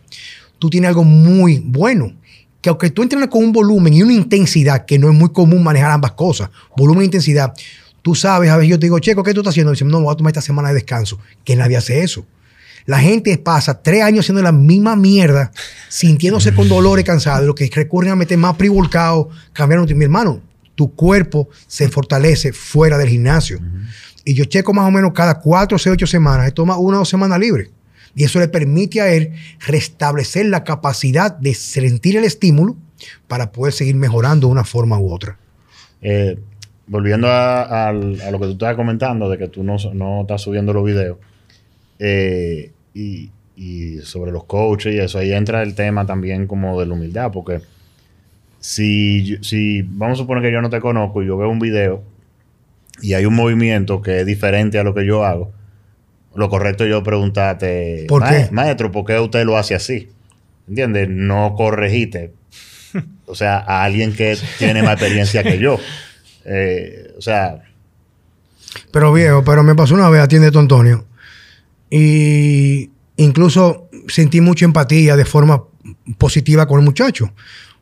tú 0.58 0.70
tienes 0.70 0.88
algo 0.88 1.02
muy 1.02 1.58
bueno. 1.58 2.12
Que 2.60 2.68
aunque 2.68 2.90
tú 2.90 3.02
entrenas 3.02 3.28
con 3.28 3.42
un 3.42 3.52
volumen 3.52 3.92
y 3.94 4.02
una 4.02 4.12
intensidad, 4.12 4.84
que 4.84 4.98
no 4.98 5.10
es 5.10 5.16
muy 5.16 5.30
común 5.30 5.64
manejar 5.64 5.90
ambas 5.90 6.12
cosas, 6.12 6.50
volumen 6.76 7.02
e 7.02 7.04
intensidad, 7.06 7.54
tú 8.02 8.14
sabes, 8.14 8.50
a 8.50 8.56
veces 8.56 8.70
yo 8.70 8.78
te 8.78 8.86
digo, 8.86 8.98
Checo, 8.98 9.24
¿qué 9.24 9.34
tú 9.34 9.40
estás 9.40 9.52
haciendo? 9.52 9.72
Y 9.72 9.84
no, 9.84 10.00
voy 10.02 10.12
a 10.12 10.16
tomar 10.16 10.30
esta 10.30 10.42
semana 10.42 10.68
de 10.68 10.74
descanso. 10.74 11.18
Que 11.44 11.56
nadie 11.56 11.76
hace 11.76 12.02
eso. 12.02 12.24
La 12.86 12.98
gente 12.98 13.36
pasa 13.38 13.82
tres 13.82 14.02
años 14.02 14.24
haciendo 14.24 14.42
la 14.42 14.52
misma 14.52 14.96
mierda, 14.96 15.52
sintiéndose 15.88 16.54
con 16.54 16.68
dolor 16.68 16.98
y 16.98 17.04
cansado, 17.04 17.46
lo 17.46 17.54
que 17.54 17.70
recurren 17.72 18.12
a 18.12 18.16
meter 18.16 18.38
más 18.38 18.56
privolcado, 18.56 19.28
cambiar 19.52 19.80
Mi 19.94 20.04
hermano, 20.04 20.40
tu 20.74 20.94
cuerpo 20.94 21.48
se 21.66 21.88
fortalece 21.88 22.52
fuera 22.52 22.96
del 22.98 23.08
gimnasio. 23.08 23.60
Y 24.24 24.34
yo 24.34 24.44
checo 24.44 24.72
más 24.72 24.86
o 24.86 24.90
menos 24.90 25.12
cada 25.12 25.40
cuatro, 25.40 25.78
seis, 25.78 25.94
ocho 25.94 26.06
semanas. 26.06 26.46
Él 26.46 26.54
toma 26.54 26.78
una 26.78 26.96
o 26.96 27.00
dos 27.00 27.08
semanas 27.08 27.38
libre. 27.38 27.70
Y 28.14 28.24
eso 28.24 28.38
le 28.38 28.48
permite 28.48 29.00
a 29.00 29.12
él 29.12 29.32
restablecer 29.66 30.46
la 30.46 30.64
capacidad 30.64 31.36
de 31.36 31.54
sentir 31.54 32.16
el 32.16 32.24
estímulo 32.24 32.76
para 33.28 33.52
poder 33.52 33.72
seguir 33.72 33.94
mejorando 33.94 34.48
de 34.48 34.52
una 34.52 34.64
forma 34.64 34.98
u 34.98 35.12
otra. 35.12 35.38
Eh, 36.02 36.38
volviendo 36.86 37.28
a, 37.30 37.92
lo 37.92 38.38
que 38.40 38.46
tú 38.46 38.52
estabas 38.52 38.76
comentando, 38.76 39.28
de 39.30 39.38
que 39.38 39.48
tú 39.48 39.62
no, 39.62 39.76
no 39.94 40.22
estás 40.22 40.42
subiendo 40.42 40.72
los 40.72 40.84
videos, 40.84 41.18
eh, 42.00 42.72
y, 42.94 43.30
sobre 44.02 44.32
los 44.32 44.44
coaches 44.44 44.94
y 44.94 44.98
eso, 44.98 45.18
ahí 45.18 45.32
entra 45.34 45.62
el 45.62 45.74
tema 45.74 46.06
también 46.06 46.46
como 46.46 46.80
de 46.80 46.86
la 46.86 46.94
humildad, 46.94 47.30
porque 47.30 47.60
si, 48.58 49.36
si 49.42 49.82
vamos 49.82 50.18
a 50.18 50.22
suponer 50.22 50.42
que 50.42 50.50
yo 50.50 50.62
no 50.62 50.70
te 50.70 50.80
conozco 50.80 51.22
y 51.22 51.26
yo 51.26 51.36
veo 51.36 51.50
un 51.50 51.58
video 51.58 52.02
y 53.02 53.12
hay 53.12 53.26
un 53.26 53.34
movimiento 53.34 54.00
que 54.00 54.20
es 54.20 54.26
diferente 54.26 54.78
a 54.78 54.82
lo 54.82 54.94
que 54.94 55.04
yo 55.04 55.26
hago, 55.26 55.52
lo 56.34 56.48
correcto 56.48 56.84
es 56.84 56.90
yo 56.90 57.02
preguntarte, 57.02 58.06
¿Por 58.08 58.26
qué? 58.26 58.48
maestro, 58.50 58.90
¿por 58.90 59.04
qué 59.04 59.18
usted 59.18 59.44
lo 59.44 59.58
hace 59.58 59.74
así? 59.74 60.08
¿Entiendes? 60.66 61.08
No 61.10 61.54
corregiste. 61.54 62.32
o 63.26 63.34
sea, 63.34 63.58
a 63.58 63.84
alguien 63.84 64.14
que 64.14 64.38
tiene 64.58 64.82
más 64.82 64.94
experiencia 64.94 65.42
que 65.42 65.58
yo. 65.58 65.78
Eh, 66.42 67.12
o 67.18 67.20
sea. 67.20 67.60
Pero 68.90 69.12
viejo, 69.12 69.44
pero 69.44 69.62
me 69.62 69.74
pasó 69.74 69.94
una 69.94 70.08
vez, 70.08 70.22
atiende 70.22 70.50
tu 70.50 70.58
Antonio. 70.58 71.04
Y 71.90 72.90
incluso 73.16 73.88
sentí 74.08 74.40
mucha 74.40 74.64
empatía 74.64 75.16
de 75.16 75.24
forma 75.24 75.64
positiva 76.18 76.66
con 76.66 76.80
el 76.80 76.84
muchacho. 76.84 77.32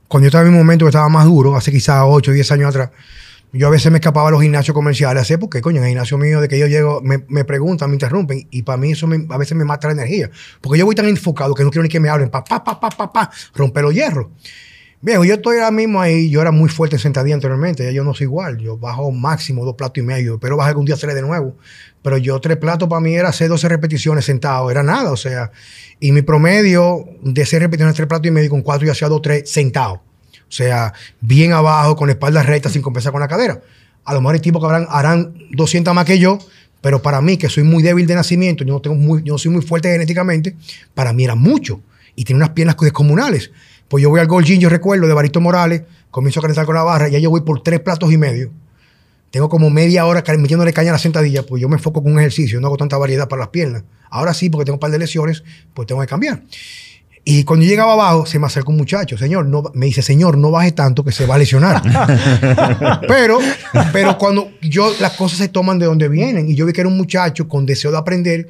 Cuando 0.09 0.25
yo 0.25 0.29
estaba 0.29 0.45
en 0.45 0.53
un 0.53 0.59
momento 0.59 0.87
que 0.87 0.91
estaba 0.91 1.09
más 1.09 1.27
duro, 1.27 1.55
hace 1.55 1.71
quizás 1.71 2.03
8 2.07 2.31
o 2.31 2.35
10 2.35 2.53
años 2.53 2.71
atrás, 2.71 2.91
yo 3.53 3.67
a 3.67 3.71
veces 3.71 3.91
me 3.91 3.99
escapaba 3.99 4.29
a 4.29 4.31
los 4.31 4.43
gimnasios 4.43 4.75
comerciales, 4.75 5.27
¿sé 5.27 5.39
por 5.39 5.49
qué? 5.49 5.61
Coño, 5.61 5.79
en 5.79 5.85
el 5.85 5.89
gimnasio 5.91 6.19
mío, 6.19 6.41
de 6.41 6.49
que 6.49 6.59
yo 6.59 6.67
llego, 6.67 7.01
me, 7.03 7.25
me 7.29 7.45
preguntan, 7.45 7.89
me 7.91 7.95
interrumpen, 7.95 8.47
y 8.51 8.63
para 8.63 8.77
mí 8.77 8.93
eso 8.93 9.09
a 9.31 9.39
veces 9.39 9.57
me 9.57 9.65
mata 9.65 9.89
la 9.89 9.95
energía. 9.95 10.31
Porque 10.61 10.79
yo 10.79 10.85
voy 10.85 10.95
tan 10.95 11.07
enfocado 11.07 11.55
que 11.55 11.65
no 11.65 11.71
quiero 11.71 11.83
ni 11.83 11.89
que 11.89 12.01
me 12.01 12.09
hablen, 12.09 12.31
pa, 12.31 12.45
pa, 12.45 12.63
pa, 12.63 12.79
pa, 12.79 12.91
pa, 12.91 13.13
pa, 13.13 13.31
romper 13.55 13.85
los 13.85 13.95
hierros. 13.95 14.27
Viejo, 15.01 15.25
yo 15.25 15.35
estoy 15.35 15.59
ahora 15.59 15.71
mismo 15.71 16.01
ahí, 16.01 16.29
yo 16.29 16.41
era 16.41 16.51
muy 16.51 16.69
fuerte 16.69 16.97
en 16.97 17.01
sentadilla 17.01 17.37
anteriormente, 17.37 17.85
ya 17.85 17.93
yo 17.93 18.03
no 18.03 18.15
soy 18.15 18.25
igual, 18.25 18.59
yo 18.59 18.77
bajo 18.77 19.13
máximo 19.13 19.65
dos 19.65 19.77
platos 19.77 19.99
y 19.99 20.03
medio, 20.03 20.41
pero 20.41 20.57
bajar 20.57 20.71
algún 20.71 20.87
día 20.87 20.97
tres 20.97 21.15
de 21.15 21.23
nuevo. 21.23 21.57
Pero 22.03 22.19
yo 22.19 22.41
tres 22.41 22.57
platos 22.57 22.89
para 22.89 23.01
mí 23.01 23.15
era 23.15 23.29
hacer 23.29 23.49
12 23.49 23.69
repeticiones 23.69 24.25
sentado, 24.25 24.73
era 24.73 24.83
nada, 24.83 25.13
o 25.13 25.17
sea, 25.17 25.53
y 26.01 26.11
mi 26.11 26.23
promedio 26.23 27.05
de 27.23 27.43
hacer 27.43 27.63
repeticiones 27.63 27.95
tres 27.95 28.09
platos 28.09 28.27
y 28.27 28.33
medio 28.33 28.51
con 28.51 28.63
cuatro 28.63 28.89
y 28.89 28.91
hacía 28.91 29.09
dos, 29.09 29.23
tres 29.23 29.49
sentado. 29.49 30.03
O 30.49 30.53
sea, 30.53 30.93
bien 31.21 31.53
abajo, 31.53 31.95
con 31.95 32.11
espalda 32.11 32.43
recta, 32.43 32.69
sin 32.69 32.83
compensar 32.83 33.13
con 33.13 33.21
la 33.21 33.29
cadera. 33.29 33.61
A 34.05 34.15
lo 34.15 34.21
mejor 34.21 34.35
hay 34.35 34.41
tipos 34.41 34.61
que 34.61 34.67
habrán, 34.67 34.87
harán 34.91 35.35
200 35.53 35.95
más 35.95 36.07
que 36.07 36.19
yo, 36.19 36.39
pero 36.81 37.03
para 37.03 37.21
mí, 37.21 37.37
que 37.37 37.49
soy 37.49 37.63
muy 37.63 37.85
débil 37.85 38.07
de 38.07 38.17
nacimiento, 38.17 38.65
yo 38.65 38.73
no, 38.73 38.81
tengo 38.81 38.97
muy, 38.97 39.23
yo 39.23 39.39
soy 39.39 39.53
muy 39.53 39.63
fuerte 39.63 39.93
genéticamente, 39.93 40.57
para 40.95 41.13
mí 41.13 41.23
era 41.23 41.37
mucho. 41.37 41.83
Y 42.17 42.25
tiene 42.25 42.39
unas 42.39 42.51
piernas 42.51 42.77
descomunales. 42.81 43.53
Pues 43.89 44.03
yo 44.03 44.11
voy 44.11 44.21
al 44.21 44.27
Gold 44.27 44.47
yo 44.47 44.69
recuerdo, 44.69 45.07
de 45.07 45.15
Barito 45.15 45.41
Morales, 45.41 45.83
comienzo 46.11 46.41
a 46.41 46.43
calentar 46.43 46.67
con 46.67 46.75
la 46.75 46.83
barra, 46.83 47.09
y 47.09 47.13
ya 47.13 47.19
yo 47.19 47.31
voy 47.31 47.41
por 47.41 47.63
tres 47.63 47.81
platos 47.81 48.13
y 48.13 48.19
medio. 48.19 48.51
Tengo 49.31 49.49
como 49.49 49.69
media 49.71 50.07
hora 50.07 50.23
metiéndole 50.39 50.73
caña 50.73 50.91
a 50.91 50.93
la 50.93 50.99
sentadilla, 50.99 51.43
pues 51.43 51.61
yo 51.61 51.69
me 51.69 51.77
enfoco 51.77 52.03
con 52.03 52.13
un 52.13 52.19
ejercicio, 52.19 52.61
no 52.61 52.67
hago 52.69 52.77
tanta 52.77 52.97
variedad 52.97 53.29
para 53.29 53.41
las 53.41 53.49
piernas. 53.49 53.83
Ahora 54.11 54.33
sí, 54.33 54.49
porque 54.49 54.65
tengo 54.65 54.77
un 54.77 54.81
par 54.81 54.91
de 54.91 54.99
lesiones, 54.99 55.43
pues 55.75 55.87
tengo 55.87 56.01
que 56.01 56.07
cambiar. 56.07 56.43
Y 57.25 57.45
cuando 57.45 57.65
yo 57.65 57.71
llegaba 57.71 57.93
abajo, 57.93 58.25
se 58.25 58.39
me 58.39 58.47
acercó 58.47 58.71
un 58.71 58.79
muchacho, 58.79 59.19
señor, 59.19 59.45
no, 59.45 59.63
me 59.75 59.85
dice, 59.85 60.01
señor, 60.01 60.39
no 60.39 60.51
baje 60.51 60.73
tanto 60.73 61.05
que 61.05 61.13
se 61.13 61.27
va 61.27 61.35
a 61.35 61.39
lesionar. 61.39 61.83
pero, 63.07 63.39
pero 63.93 64.17
cuando 64.17 64.51
yo, 64.63 64.95
las 64.99 65.13
cosas 65.13 65.37
se 65.37 65.49
toman 65.49 65.79
de 65.79 65.85
donde 65.85 66.09
vienen. 66.09 66.49
Y 66.49 66.55
yo 66.55 66.65
vi 66.65 66.73
que 66.73 66.81
era 66.81 66.89
un 66.89 66.97
muchacho 66.97 67.47
con 67.47 67.67
deseo 67.67 67.91
de 67.91 67.99
aprender, 67.99 68.49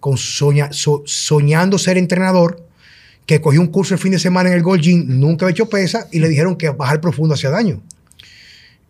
con 0.00 0.16
soñando 0.16 1.78
ser 1.78 1.98
entrenador, 1.98 2.65
que 3.26 3.40
cogió 3.40 3.60
un 3.60 3.66
curso 3.66 3.94
el 3.94 4.00
fin 4.00 4.12
de 4.12 4.20
semana 4.20 4.50
en 4.50 4.56
el 4.56 4.62
Gold 4.62 4.82
Gym, 4.82 5.04
nunca 5.20 5.44
había 5.44 5.52
hecho 5.52 5.68
pesa 5.68 6.06
y 6.12 6.20
le 6.20 6.28
dijeron 6.28 6.56
que 6.56 6.70
bajar 6.70 7.00
profundo 7.00 7.34
hacía 7.34 7.50
daño. 7.50 7.82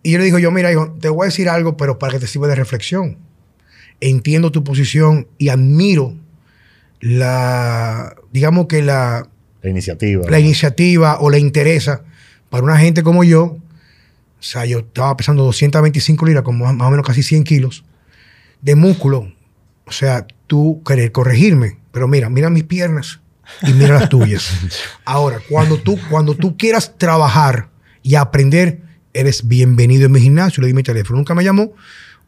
Y 0.02 0.12
yo 0.12 0.18
le 0.18 0.24
digo, 0.24 0.38
yo, 0.38 0.50
mira, 0.50 0.70
hijo, 0.70 0.94
te 1.00 1.08
voy 1.08 1.24
a 1.24 1.26
decir 1.26 1.48
algo, 1.48 1.76
pero 1.76 1.98
para 1.98 2.12
que 2.12 2.20
te 2.20 2.26
sirva 2.26 2.46
de 2.46 2.54
reflexión. 2.54 3.16
Entiendo 4.00 4.52
tu 4.52 4.62
posición 4.62 5.26
y 5.38 5.48
admiro 5.48 6.14
la, 7.00 8.14
digamos 8.30 8.66
que 8.66 8.82
la... 8.82 9.28
La 9.62 9.70
iniciativa. 9.70 10.30
La 10.30 10.38
iniciativa 10.38 11.18
o 11.18 11.30
la 11.30 11.38
interesa 11.38 12.04
para 12.50 12.62
una 12.62 12.78
gente 12.78 13.02
como 13.02 13.24
yo. 13.24 13.42
O 14.38 14.42
sea, 14.42 14.66
yo 14.66 14.80
estaba 14.80 15.16
pesando 15.16 15.42
225 15.44 16.26
libras, 16.26 16.44
como 16.44 16.70
más 16.72 16.86
o 16.86 16.90
menos 16.90 17.06
casi 17.06 17.22
100 17.22 17.44
kilos 17.44 17.84
de 18.60 18.76
músculo. 18.76 19.32
O 19.86 19.92
sea, 19.92 20.26
tú 20.46 20.82
querer 20.86 21.10
corregirme. 21.10 21.78
Pero 21.90 22.06
mira, 22.06 22.28
mira 22.28 22.50
mis 22.50 22.64
piernas 22.64 23.20
y 23.62 23.72
mira 23.72 23.98
las 24.00 24.08
tuyas. 24.08 24.50
Ahora, 25.04 25.40
cuando 25.48 25.78
tú, 25.78 25.98
cuando 26.10 26.34
tú 26.34 26.56
quieras 26.56 26.96
trabajar 26.98 27.68
y 28.02 28.14
aprender, 28.14 28.80
eres 29.12 29.46
bienvenido 29.46 30.06
en 30.06 30.12
mi 30.12 30.20
gimnasio. 30.20 30.60
Le 30.60 30.68
di 30.68 30.74
mi 30.74 30.82
teléfono. 30.82 31.18
Nunca 31.18 31.34
me 31.34 31.44
llamó 31.44 31.72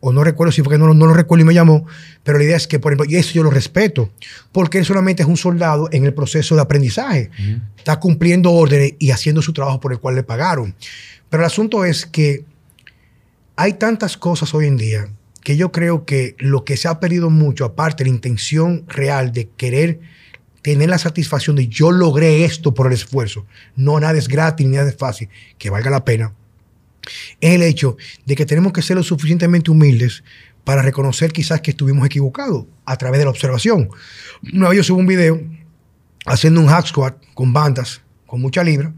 o 0.01 0.13
no 0.13 0.23
recuerdo 0.23 0.53
si 0.53 0.63
fue 0.63 0.75
que 0.75 0.79
no, 0.79 0.93
no, 0.95 1.07
lo 1.07 1.15
recuerdo 1.15 1.43
y 1.43 1.47
me 1.47 1.55
llamó, 1.55 1.87
pero 2.23 2.39
la 2.39 2.45
idea 2.45 2.57
es 2.57 2.67
que, 2.67 2.79
por 2.79 2.93
ejemplo, 2.93 3.11
y 3.11 3.17
eso 3.17 3.33
yo 3.33 3.43
lo 3.43 3.51
respeto, 3.51 4.11
porque 4.53 4.79
él 4.79 4.85
solamente 4.85 5.23
es 5.23 5.29
un 5.29 5.37
soldado 5.37 5.89
en 5.91 6.05
el 6.05 6.15
proceso 6.15 6.55
de 6.55 6.61
aprendizaje. 6.61 7.31
Está 7.77 7.99
cumpliendo 7.99 8.53
órdenes 8.53 8.95
y 8.99 9.11
haciendo 9.11 9.43
su 9.43 9.53
trabajo 9.53 9.81
por 9.81 9.93
el 9.93 9.99
cual 9.99 10.15
le 10.15 10.23
pagaron. 10.23 10.75
Pero 11.29 11.43
el 11.43 11.47
asunto 11.47 11.85
es 11.85 12.07
que 12.07 12.45
hay 13.57 13.75
tantas 13.75 14.17
cosas 14.17 14.55
hoy 14.55 14.67
en 14.67 14.77
día 14.77 15.09
que 15.43 15.57
yo 15.57 15.73
creo 15.73 16.05
que 16.05 16.37
lo 16.39 16.65
que 16.65 16.77
se 16.77 16.89
ha 16.89 17.01
perdido 17.01 17.31
mucho, 17.31 17.65
aparte 17.65 18.05
de 18.05 18.11
la 18.11 18.15
intención 18.15 18.85
real 18.87 19.33
de 19.33 19.49
querer 19.57 20.01
tener 20.63 20.89
la 20.89 20.99
satisfacción 20.99 21.57
de 21.57 21.69
yo 21.69 21.91
logré 21.91 22.45
esto 22.45 22.75
por 22.75 22.87
el 22.87 22.93
esfuerzo, 22.93 23.47
no 23.77 23.99
nada 24.01 24.19
es 24.19 24.29
gratis 24.29 24.67
ni 24.67 24.77
nada 24.77 24.89
es 24.89 24.97
fácil, 24.97 25.29
que 25.59 25.71
valga 25.71 25.91
la 25.91 26.05
pena 26.05 26.33
es 27.41 27.55
el 27.55 27.63
hecho 27.63 27.97
de 28.27 28.35
que 28.37 28.47
tenemos 28.47 28.73
que 28.73 28.83
ser 28.83 28.97
lo 28.97 29.03
suficientemente 29.03 29.71
humildes 29.71 30.23
para 30.65 30.83
reconocer 30.83 31.33
quizás 31.33 31.61
que 31.61 31.71
estuvimos 31.71 32.05
equivocados 32.07 32.67
a 32.85 32.97
través 32.97 33.19
de 33.19 33.25
la 33.25 33.31
observación. 33.31 33.89
Una 34.53 34.69
vez 34.69 34.79
yo 34.79 34.85
subo 34.85 34.99
un 34.99 35.07
video 35.07 35.41
haciendo 36.27 36.61
un 36.61 36.67
hack 36.67 36.87
squat 36.87 37.17
con 37.35 37.53
bandas, 37.53 38.03
con 38.27 38.41
mucha 38.41 38.63
libra, 38.63 38.93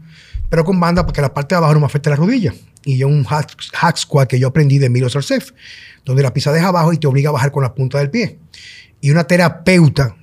pero 0.49 0.65
con 0.65 0.79
bandas 0.79 1.05
porque 1.05 1.21
la 1.21 1.33
parte 1.33 1.55
de 1.55 1.57
abajo 1.57 1.73
no 1.73 1.79
me 1.79 1.85
afecta 1.85 2.09
la 2.09 2.17
rodilla. 2.17 2.53
Y 2.83 2.97
yo 2.97 3.07
un 3.07 3.23
hack, 3.23 3.97
squat 3.97 4.27
que 4.27 4.39
yo 4.39 4.47
aprendí 4.47 4.79
de 4.79 4.89
Milo 4.89 5.07
Sarcef, 5.07 5.51
donde 6.03 6.23
la 6.23 6.33
pisa 6.33 6.51
deja 6.51 6.69
abajo 6.69 6.91
y 6.93 6.97
te 6.97 7.07
obliga 7.07 7.29
a 7.29 7.33
bajar 7.33 7.51
con 7.51 7.63
la 7.63 7.73
punta 7.73 7.99
del 7.99 8.09
pie. 8.09 8.39
Y 8.99 9.11
una 9.11 9.23
terapeuta 9.23 10.17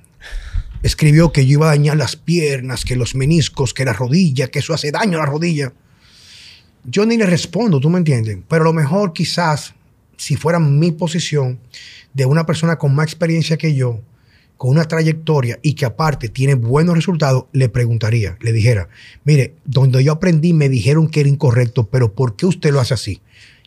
escribió 0.83 1.31
que 1.31 1.45
yo 1.45 1.53
iba 1.53 1.67
a 1.67 1.75
dañar 1.75 1.97
las 1.97 2.15
piernas, 2.15 2.85
que 2.85 2.95
los 2.95 3.15
meniscos, 3.15 3.73
que 3.73 3.85
la 3.85 3.93
rodilla, 3.93 4.47
que 4.47 4.59
eso 4.59 4.73
hace 4.73 4.91
daño 4.91 5.17
a 5.17 5.21
la 5.21 5.25
rodilla 5.25 5.73
yo 6.85 7.05
ni 7.05 7.17
le 7.17 7.25
respondo, 7.25 7.79
tú 7.79 7.89
me 7.89 7.97
entiendes. 7.97 8.37
Pero 8.47 8.63
a 8.63 8.65
lo 8.65 8.73
mejor 8.73 9.13
quizás, 9.13 9.73
si 10.17 10.35
fuera 10.35 10.59
mi 10.59 10.91
posición 10.91 11.59
de 12.13 12.25
una 12.25 12.45
persona 12.45 12.77
con 12.77 12.95
más 12.95 13.05
experiencia 13.05 13.57
que 13.57 13.75
yo, 13.75 14.01
con 14.57 14.71
una 14.71 14.85
trayectoria 14.85 15.57
y 15.61 15.73
que 15.73 15.85
aparte 15.85 16.27
tiene 16.27 16.55
buenos 16.55 16.95
resultados, 16.95 17.45
le 17.53 17.69
preguntaría, 17.69 18.37
le 18.41 18.51
dijera, 18.51 18.89
mire, 19.23 19.55
donde 19.63 20.03
yo 20.03 20.11
aprendí 20.11 20.51
me 20.51 20.67
dijeron 20.67 21.07
que 21.09 21.21
era 21.21 21.29
incorrecto, 21.29 21.87
pero 21.87 22.13
¿por 22.13 22.35
qué 22.35 22.45
usted 22.45 22.71
lo 22.71 22.81
hace 22.81 22.93
así? 22.93 23.21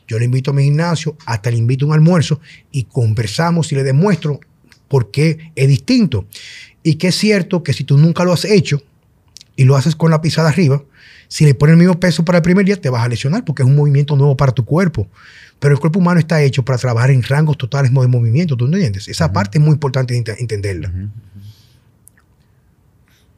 Yo 0.06 0.18
le 0.18 0.26
invito 0.26 0.50
a 0.50 0.54
mi 0.54 0.64
gimnasio, 0.64 1.16
hasta 1.24 1.50
le 1.50 1.56
invito 1.56 1.86
a 1.86 1.88
un 1.88 1.94
almuerzo 1.94 2.40
y 2.70 2.84
conversamos 2.84 3.72
y 3.72 3.76
le 3.76 3.84
demuestro 3.84 4.40
por 4.88 5.10
qué 5.10 5.52
es 5.54 5.68
distinto. 5.68 6.26
Y 6.82 6.96
que 6.96 7.08
es 7.08 7.14
cierto 7.16 7.62
que 7.62 7.72
si 7.72 7.84
tú 7.84 7.96
nunca 7.98 8.24
lo 8.24 8.32
has 8.32 8.44
hecho 8.44 8.82
y 9.56 9.64
lo 9.64 9.76
haces 9.76 9.94
con 9.94 10.10
la 10.10 10.20
pisada 10.20 10.48
arriba, 10.48 10.82
si 11.28 11.44
le 11.46 11.54
pones 11.54 11.74
el 11.74 11.78
mismo 11.78 11.98
peso 11.98 12.24
para 12.24 12.38
el 12.38 12.42
primer 12.42 12.64
día, 12.66 12.80
te 12.80 12.90
vas 12.90 13.04
a 13.04 13.08
lesionar 13.08 13.44
porque 13.44 13.62
es 13.62 13.68
un 13.68 13.76
movimiento 13.76 14.16
nuevo 14.16 14.36
para 14.36 14.52
tu 14.52 14.64
cuerpo. 14.64 15.08
Pero 15.58 15.74
el 15.74 15.80
cuerpo 15.80 16.00
humano 16.00 16.18
está 16.18 16.42
hecho 16.42 16.64
para 16.64 16.76
trabajar 16.76 17.10
en 17.10 17.22
rangos 17.22 17.56
totales 17.56 17.92
de 17.92 18.08
movimiento, 18.08 18.56
¿tú 18.56 18.66
entiendes? 18.66 19.06
Esa 19.08 19.32
parte 19.32 19.58
es 19.58 19.64
muy 19.64 19.74
importante 19.74 20.16
entenderla. 20.16 20.92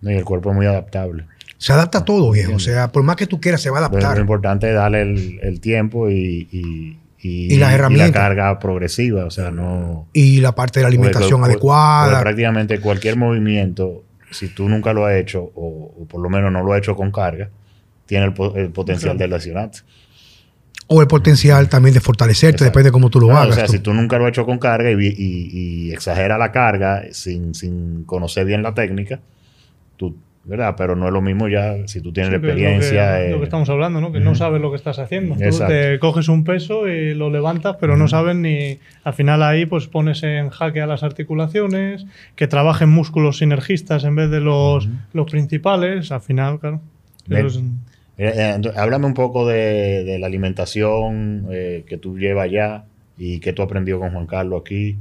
y 0.03 0.09
el 0.09 0.25
cuerpo 0.25 0.51
es 0.51 0.57
muy 0.57 0.67
adaptable. 0.67 1.27
Se 1.59 1.73
adapta 1.73 1.99
a 1.99 2.05
todo, 2.05 2.31
viejo. 2.31 2.55
O 2.55 2.59
sea, 2.59 2.91
por 2.93 3.03
más 3.03 3.17
que 3.17 3.27
tú 3.27 3.41
quieras, 3.41 3.63
se 3.63 3.71
va 3.71 3.79
a 3.79 3.89
Pero 3.89 4.01
lo 4.01 4.07
adaptar. 4.07 4.21
importante 4.21 4.69
es 4.69 4.75
darle 4.75 5.03
el, 5.03 5.39
el 5.43 5.61
tiempo 5.61 6.11
y, 6.11 6.49
y, 6.51 6.99
Y 7.27 7.57
las 7.57 7.73
herramientas. 7.73 8.11
la 8.11 8.13
carga 8.13 8.59
progresiva. 8.59 9.25
O 9.25 9.31
sea, 9.31 9.51
no. 9.51 10.07
Y 10.13 10.41
la 10.41 10.55
parte 10.55 10.81
de 10.81 10.85
la 10.85 10.89
alimentación 10.89 11.41
Porque- 11.41 11.53
adecuada. 11.55 12.11
porque 12.11 12.23
prácticamente 12.23 12.81
cualquier 12.81 13.17
movimiento, 13.17 14.05
si 14.31 14.49
tú 14.49 14.69
nunca 14.69 14.93
lo 14.93 15.07
has 15.07 15.15
hecho, 15.15 15.43
o, 15.55 15.95
o 16.01 16.05
por 16.07 16.21
lo 16.21 16.29
menos 16.29 16.53
no 16.53 16.63
lo 16.63 16.73
has 16.73 16.79
hecho 16.81 16.95
con 16.97 17.11
carga, 17.11 17.49
tiene 18.07 18.27
el, 18.27 18.35
po- 18.35 18.55
el 18.57 18.71
potencial 18.71 19.17
de 19.17 19.29
lesionarte. 19.29 19.79
o 20.89 21.01
el 21.01 21.07
potencial 21.09 21.67
también 21.71 21.95
de 21.95 22.01
fortalecerte, 22.01 22.57
Exacto. 22.57 22.65
depende 22.67 22.89
de 22.89 22.93
cómo 22.93 23.09
tú 23.09 23.19
lo 23.21 23.31
hagas. 23.35 23.49
o 23.49 23.53
sea, 23.55 23.65
tú. 23.67 23.73
si 23.73 23.79
tú 23.79 23.95
nunca 23.95 24.19
lo 24.19 24.25
has 24.27 24.29
hecho 24.31 24.45
con 24.45 24.59
carga 24.59 24.91
y, 24.91 24.95
y, 25.07 25.49
y 25.89 25.93
exagera 25.93 26.37
la 26.37 26.53
carga 26.53 27.05
sin, 27.13 27.55
sin 27.55 28.05
conocer 28.05 28.45
bien 28.45 28.63
la 28.63 28.75
técnica, 28.75 29.21
tú, 29.97 30.15
¿verdad? 30.47 30.75
Pero 30.77 30.95
no 30.97 31.07
es 31.07 31.13
lo 31.13 31.23
mismo 31.23 31.49
ya 31.49 31.87
si 31.87 32.01
tú 32.01 32.13
tienes 32.13 32.31
Sí, 32.31 32.37
experiencia. 32.37 33.19
Lo 33.19 33.25
que, 33.25 33.31
lo 33.31 33.39
que 33.39 33.45
estamos 33.45 33.69
hablando, 33.71 34.01
¿no? 34.01 34.13
Que 34.13 34.21
no 34.21 34.35
sabes 34.35 34.61
lo 34.61 34.71
que 34.71 34.77
estás 34.77 34.99
haciendo. 34.99 35.35
Tú 35.35 35.41
te 35.69 35.99
coges 35.99 36.29
un 36.29 36.45
peso 36.45 36.87
y 36.89 37.15
lo 37.15 37.31
levantas, 37.31 37.77
pero 37.81 37.97
no 37.97 38.09
sabes 38.09 38.37
ni. 38.37 38.79
Al 39.05 39.15
final 39.15 39.43
ahí, 39.43 39.65
pues 39.67 39.87
pones 39.87 40.23
en 40.23 40.51
jaque 40.51 40.81
a 40.81 40.87
las 40.87 41.03
articulaciones, 41.03 42.05
que 42.37 42.47
trabajen 42.47 42.89
músculos 42.91 43.39
sinergistas 43.39 44.05
en 44.05 44.17
vez 44.17 44.31
de 44.31 44.41
los, 44.41 44.89
los 45.13 45.31
principales. 45.31 46.13
Al 46.13 46.21
final, 46.21 46.59
claro. 46.61 46.81
Es- 47.31 47.57
Eh, 48.17 48.33
eh, 48.37 48.53
entonces, 48.55 48.81
háblame 48.81 49.07
un 49.07 49.15
poco 49.15 49.45
de, 49.49 50.05
de 50.05 50.19
la 50.21 50.27
alimentación 50.29 51.47
eh, 51.51 51.85
que 51.89 51.97
tú 51.97 52.17
llevas 52.19 52.49
ya 52.51 52.85
y 53.19 53.41
que 53.41 53.53
tú 53.53 53.63
has 53.63 53.67
aprendido 53.67 53.99
con 53.99 54.11
Juan 54.13 54.27
Carlos 54.27 54.61
aquí. 54.61 54.97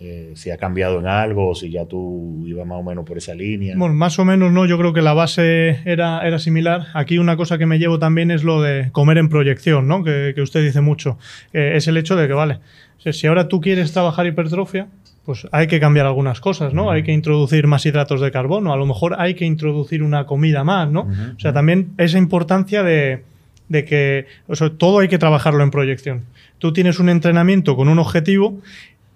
Eh, 0.00 0.32
si 0.34 0.50
ha 0.50 0.56
cambiado 0.56 0.98
en 0.98 1.06
algo 1.06 1.50
o 1.50 1.54
si 1.54 1.70
ya 1.70 1.86
tú 1.86 2.44
ibas 2.46 2.66
más 2.66 2.78
o 2.78 2.82
menos 2.82 3.04
por 3.04 3.16
esa 3.16 3.34
línea. 3.34 3.74
Bueno, 3.76 3.94
más 3.94 4.18
o 4.18 4.24
menos 4.24 4.50
no, 4.52 4.66
yo 4.66 4.76
creo 4.76 4.92
que 4.92 5.02
la 5.02 5.14
base 5.14 5.80
era, 5.84 6.26
era 6.26 6.38
similar. 6.38 6.88
Aquí 6.94 7.18
una 7.18 7.36
cosa 7.36 7.58
que 7.58 7.66
me 7.66 7.78
llevo 7.78 7.98
también 7.98 8.30
es 8.30 8.42
lo 8.42 8.60
de 8.60 8.90
comer 8.92 9.18
en 9.18 9.28
proyección, 9.28 9.86
¿no? 9.86 10.02
Que, 10.02 10.32
que 10.34 10.42
usted 10.42 10.64
dice 10.64 10.80
mucho. 10.80 11.18
Eh, 11.52 11.72
es 11.76 11.86
el 11.86 11.96
hecho 11.96 12.16
de 12.16 12.26
que, 12.26 12.34
vale, 12.34 12.58
si 12.98 13.26
ahora 13.26 13.48
tú 13.48 13.60
quieres 13.60 13.92
trabajar 13.92 14.26
hipertrofia, 14.26 14.88
pues 15.24 15.46
hay 15.52 15.66
que 15.66 15.80
cambiar 15.80 16.06
algunas 16.06 16.40
cosas, 16.40 16.74
¿no? 16.74 16.90
Hay 16.90 17.02
que 17.02 17.12
introducir 17.12 17.66
más 17.66 17.86
hidratos 17.86 18.20
de 18.20 18.30
carbono, 18.30 18.72
a 18.72 18.76
lo 18.76 18.86
mejor 18.86 19.16
hay 19.18 19.34
que 19.34 19.44
introducir 19.44 20.02
una 20.02 20.26
comida 20.26 20.64
más, 20.64 20.90
¿no? 20.90 21.08
O 21.36 21.40
sea, 21.40 21.52
también 21.52 21.92
esa 21.96 22.18
importancia 22.18 22.82
de, 22.82 23.22
de 23.68 23.84
que 23.84 24.26
o 24.48 24.56
sea, 24.56 24.70
todo 24.70 24.98
hay 24.98 25.08
que 25.08 25.18
trabajarlo 25.18 25.62
en 25.62 25.70
proyección. 25.70 26.24
Tú 26.58 26.72
tienes 26.72 26.98
un 26.98 27.08
entrenamiento 27.08 27.76
con 27.76 27.88
un 27.88 27.98
objetivo 27.98 28.60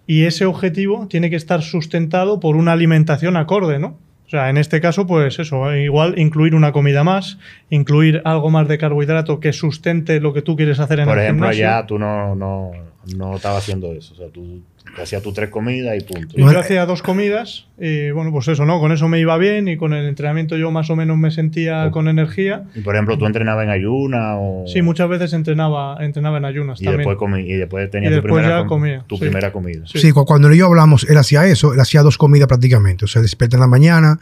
y 0.08 0.24
ese 0.24 0.46
objetivo 0.46 1.06
tiene 1.06 1.28
que 1.28 1.36
estar 1.36 1.60
sustentado 1.62 2.40
por 2.40 2.56
una 2.56 2.72
alimentación 2.72 3.36
acorde, 3.36 3.78
¿no? 3.78 3.98
O 4.26 4.30
sea, 4.30 4.48
en 4.48 4.56
este 4.56 4.80
caso, 4.80 5.06
pues 5.06 5.38
eso, 5.38 5.74
igual 5.76 6.18
incluir 6.18 6.54
una 6.54 6.72
comida 6.72 7.04
más, 7.04 7.38
incluir 7.68 8.22
algo 8.24 8.48
más 8.50 8.66
de 8.68 8.78
carbohidrato 8.78 9.38
que 9.38 9.52
sustente 9.52 10.18
lo 10.20 10.32
que 10.32 10.40
tú 10.40 10.56
quieres 10.56 10.80
hacer 10.80 11.00
en 11.00 11.06
por 11.06 11.18
el 11.18 11.24
ejemplo, 11.24 11.46
gimnasio. 11.46 11.68
allá 11.68 11.86
tú 11.86 11.98
no, 11.98 12.34
no, 12.34 12.70
no 13.16 13.36
estabas 13.36 13.58
haciendo 13.58 13.92
eso. 13.92 14.14
O 14.14 14.16
sea, 14.16 14.28
tú 14.28 14.62
te 14.96 15.02
hacías 15.02 15.22
tus 15.22 15.34
tres 15.34 15.50
comidas 15.50 15.96
y 15.96 16.00
punto. 16.04 16.36
Yo 16.36 16.58
hacía 16.58 16.84
dos 16.86 17.02
comidas 17.02 17.66
y 17.78 18.10
bueno, 18.10 18.32
pues 18.32 18.48
eso, 18.48 18.64
¿no? 18.64 18.80
Con 18.80 18.90
eso 18.92 19.06
me 19.08 19.20
iba 19.20 19.36
bien 19.38 19.68
y 19.68 19.76
con 19.76 19.92
el 19.92 20.06
entrenamiento 20.06 20.56
yo 20.56 20.70
más 20.70 20.90
o 20.90 20.96
menos 20.96 21.16
me 21.16 21.30
sentía 21.30 21.86
Ok. 21.86 21.92
con 21.92 22.08
energía. 22.08 22.64
Y 22.74 22.80
por 22.80 22.94
ejemplo, 22.96 23.16
tú 23.18 23.26
entrenabas 23.26 23.64
en 23.64 23.70
ayuna 23.70 24.36
o. 24.38 24.64
Sí, 24.66 24.82
muchas 24.82 25.08
veces 25.08 25.32
entrenaba, 25.32 25.96
entrenaba 26.04 26.38
en 26.38 26.44
ayunas 26.44 26.80
y 26.80 26.84
también. 26.84 27.08
después, 27.08 27.18
comi- 27.30 27.46
y 27.46 27.54
después 27.54 27.90
tenías 27.90 28.10
Y 28.12 28.14
tu, 28.16 28.22
después 28.22 28.42
primera, 28.42 28.60
com- 28.60 28.68
comía, 28.68 29.04
tu 29.06 29.16
sí. 29.16 29.20
primera 29.22 29.52
comida. 29.52 29.82
Sí. 29.86 29.98
Sí, 29.98 30.12
cu- 30.12 30.24
cuando 30.24 30.52
yo 30.52 30.66
hablamos, 30.66 31.04
él 31.08 31.16
hacía 31.16 31.46
eso, 31.46 31.74
él 31.74 31.80
hacía 31.80 32.02
dos 32.02 32.18
comidas 32.18 32.48
prácticamente. 32.48 33.04
O 33.04 33.08
sea, 33.08 33.22
despierta 33.22 33.56
en 33.56 33.60
la 33.60 33.66
mañana, 33.68 34.18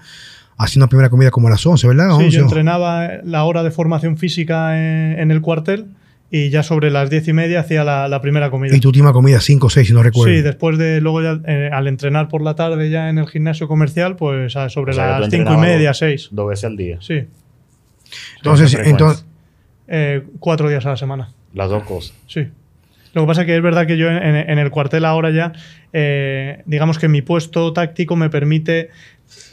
hacía 0.58 0.80
una 0.80 0.88
primera 0.88 1.08
comida 1.10 1.30
como 1.30 1.48
a 1.48 1.50
las 1.50 1.64
11, 1.66 1.86
¿verdad? 1.88 2.08
Sí, 2.18 2.24
11, 2.24 2.30
yo 2.30 2.40
o- 2.42 2.44
entrenaba 2.44 3.08
la 3.24 3.44
hora 3.44 3.62
de 3.62 3.70
formación 3.70 4.16
física 4.18 4.76
en, 4.78 5.18
en 5.18 5.30
el 5.30 5.40
cuartel 5.40 5.86
y 6.30 6.50
ya 6.50 6.62
sobre 6.62 6.90
las 6.90 7.08
diez 7.10 7.26
y 7.28 7.32
media 7.32 7.60
hacía 7.60 7.84
la, 7.84 8.08
la 8.08 8.20
primera 8.20 8.50
comida. 8.50 8.74
Y 8.76 8.80
tu 8.80 8.88
última 8.88 9.12
comida 9.12 9.40
5 9.40 9.66
o 9.66 9.70
6, 9.70 9.86
si 9.86 9.92
no 9.94 10.02
recuerdo. 10.02 10.34
Sí, 10.34 10.42
después 10.42 10.76
de 10.78 11.00
luego 11.00 11.22
ya, 11.22 11.40
eh, 11.46 11.70
al 11.72 11.86
entrenar 11.86 12.28
por 12.28 12.42
la 12.42 12.54
tarde 12.56 12.90
ya 12.90 13.08
en 13.08 13.18
el 13.18 13.26
gimnasio 13.28 13.68
comercial, 13.68 14.16
pues 14.16 14.56
a- 14.56 14.68
sobre 14.68 14.92
O 14.92 14.94
sea, 14.94 15.20
las 15.20 15.30
cinco 15.30 15.54
y 15.54 15.56
media, 15.56 15.88
dos- 15.90 15.98
seis. 15.98 16.28
Dos 16.32 16.48
veces 16.48 16.64
al 16.64 16.76
día. 16.76 16.98
Sí, 17.00 17.24
entonces, 18.38 18.74
¿Con 18.74 18.84
qué 18.84 18.90
entonces, 18.90 19.26
eh, 19.88 20.22
cuatro 20.40 20.68
días 20.68 20.84
a 20.86 20.90
la 20.90 20.96
semana. 20.96 21.32
Las 21.54 21.70
dos 21.70 21.82
cosas. 21.84 22.14
Sí. 22.26 22.46
Lo 23.14 23.22
que 23.22 23.26
pasa 23.28 23.40
es 23.42 23.46
que 23.46 23.56
es 23.56 23.62
verdad 23.62 23.86
que 23.86 23.96
yo 23.96 24.08
en, 24.10 24.16
en- 24.22 24.50
en 24.50 24.58
el 24.58 24.70
cuartel 24.70 25.04
ahora 25.04 25.30
ya, 25.30 25.52
eh, 25.92 26.62
digamos 26.66 26.98
que 26.98 27.08
mi 27.08 27.22
puesto 27.22 27.72
táctico 27.72 28.14
me 28.14 28.28
permite 28.28 28.90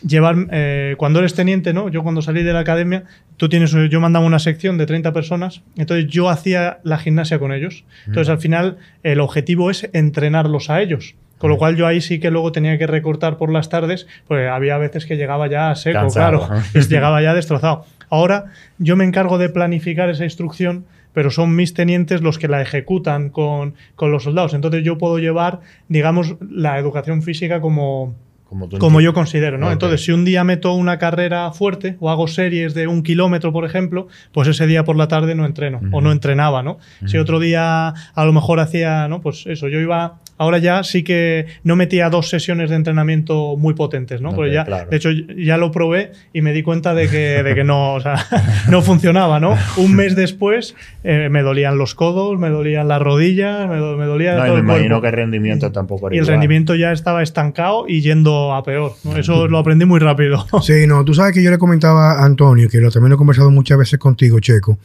llevar, 0.06 0.36
eh, 0.52 0.96
cuando 0.98 1.20
eres 1.20 1.34
teniente, 1.34 1.74
¿no? 1.74 1.90
Yo 1.90 2.04
cuando 2.04 2.22
salí 2.22 2.44
de 2.44 2.54
la 2.54 2.60
academia, 2.60 3.04
tú 3.38 3.50
tienes, 3.50 3.72
yo 3.90 4.00
mandaba 4.00 4.26
una 4.26 4.40
sección 4.40 4.78
de 4.78 4.86
30 4.86 5.14
personas, 5.14 5.62
entonces 5.78 6.08
yo 6.08 6.30
hacía 6.30 6.80
la 6.84 6.98
gimnasia 6.98 7.40
con 7.40 7.52
ellos. 7.52 7.86
Entonces 8.06 8.30
al 8.30 8.40
final 8.40 8.78
el 9.04 9.20
objetivo 9.20 9.72
es 9.72 9.90
entrenarlos 9.94 10.70
a 10.70 10.82
ellos. 10.82 11.16
Con 11.38 11.50
lo 11.50 11.58
cual 11.58 11.76
yo 11.76 11.88
ahí 11.88 12.00
sí 12.00 12.22
que 12.22 12.32
luego 12.32 12.54
tenía 12.54 12.78
que 12.78 12.88
recortar 12.88 13.38
por 13.38 13.52
las 13.52 13.68
tardes, 13.68 14.08
pues 14.30 14.50
había 14.50 14.78
veces 14.78 15.06
que 15.06 15.18
llegaba 15.18 15.48
ya 15.48 15.76
seco, 15.76 16.00
Cansado, 16.00 16.48
claro, 16.48 16.64
llegaba 16.90 17.22
ya 17.22 17.34
destrozado. 17.34 17.86
Ahora 18.10 18.46
yo 18.78 18.96
me 18.96 19.04
encargo 19.04 19.38
de 19.38 19.50
planificar 19.50 20.10
esa 20.10 20.24
instrucción, 20.24 20.86
pero 21.12 21.32
son 21.32 21.54
mis 21.54 21.74
tenientes 21.74 22.22
los 22.22 22.40
que 22.40 22.48
la 22.48 22.62
ejecutan 22.62 23.30
con, 23.30 23.76
con 23.96 24.10
los 24.10 24.24
soldados. 24.24 24.54
Entonces 24.54 24.84
yo 24.84 24.98
puedo 24.98 25.20
llevar, 25.20 25.60
digamos, 25.90 26.36
la 26.50 26.80
educación 26.80 27.24
física 27.24 27.60
como, 27.60 28.16
Como, 28.54 28.70
tú 28.70 28.78
como 28.78 29.02
yo 29.02 29.14
considero, 29.14 29.58
¿no? 29.58 29.72
Entonces, 29.72 30.04
si 30.04 30.12
un 30.12 30.26
día 30.26 30.44
meto 30.44 30.74
una 30.74 31.00
carrera 31.00 31.52
fuerte 31.52 31.98
o 32.00 32.12
hago 32.12 32.28
series 32.28 32.76
de 32.76 32.86
un 32.86 33.02
kilómetro, 33.02 33.52
por 33.52 33.66
ejemplo, 33.66 34.08
pues 34.32 34.48
ese 34.48 34.68
día 34.68 34.84
por 34.84 34.96
la 34.96 35.08
tarde 35.08 35.34
no 35.34 35.46
entreno 35.46 35.82
o 35.92 36.02
no 36.02 36.12
entrenaba, 36.12 36.62
¿no? 36.62 36.78
Si 37.08 37.18
otro 37.18 37.40
día 37.40 37.88
a 37.88 38.26
lo 38.26 38.32
mejor 38.32 38.60
hacía, 38.60 39.08
¿no? 39.08 39.22
Pues 39.22 39.46
eso, 39.48 39.68
yo 39.68 39.80
iba... 39.80 40.20
Ahora 40.44 40.58
ya 40.60 40.84
sí 40.84 41.04
que 41.04 41.46
no 41.64 41.76
metía 41.76 42.10
dos 42.10 42.30
sesiones 42.30 42.70
de 42.70 42.76
entrenamiento 42.76 43.56
muy 43.58 43.74
potentes, 43.74 44.22
¿no? 44.22 44.34
Porque 44.36 44.54
ya, 44.54 44.66
claro. 44.66 44.90
de 44.90 44.98
hecho, 44.98 45.10
ya 45.12 45.58
lo 45.58 45.72
probé 45.72 46.12
y 46.34 46.42
me 46.42 46.54
di 46.54 46.64
cuenta 46.64 46.94
de 46.94 47.08
que, 47.10 47.42
de 47.44 47.56
que 47.56 47.64
no, 47.64 47.94
o 47.94 48.00
sea, 48.02 48.16
no 48.70 48.82
funcionaba, 48.82 49.40
¿no? 49.40 49.58
Un 49.78 49.96
mes 49.96 50.16
después 50.16 50.76
eh, 51.04 51.30
me 51.32 51.42
dolían 51.42 51.78
los 51.78 51.96
codos, 51.96 52.38
me 52.38 52.50
dolían 52.50 52.88
las 52.88 53.02
rodillas, 53.02 53.70
me, 53.70 53.78
do- 53.78 53.98
me 53.98 54.06
dolía 54.06 54.34
No, 54.36 54.40
y 54.40 54.42
todo 54.48 54.54
me 54.56 54.60
el 54.60 54.66
imagino 54.66 54.88
cuerpo. 54.96 55.02
que 55.02 55.08
el 55.08 55.14
rendimiento 55.14 55.72
tampoco 55.72 56.08
era 56.08 56.16
Y 56.16 56.20
el 56.20 56.24
igual. 56.26 56.34
rendimiento 56.36 56.76
ya 56.76 56.92
estaba 56.92 57.24
estancado 57.24 57.86
y 57.88 58.02
yendo 58.02 58.54
a 58.54 58.64
peor. 58.64 58.94
¿no? 59.04 59.18
Eso 59.18 59.48
lo 59.48 59.58
aprendí 59.58 59.86
muy 59.86 60.00
rápido. 60.00 60.46
Sí, 60.62 60.86
no, 60.88 61.04
tú 61.06 61.14
sabes 61.14 61.34
que 61.34 61.42
yo 61.42 61.50
le 61.52 61.58
comentaba 61.58 62.20
a 62.22 62.26
Antonio, 62.26 62.68
que 62.70 62.80
lo, 62.80 62.92
también 62.92 63.10
lo 63.10 63.16
he 63.16 63.18
conversado 63.18 63.50
muchas 63.52 63.78
veces 63.78 64.00
contigo, 64.00 64.40
Checo, 64.40 64.78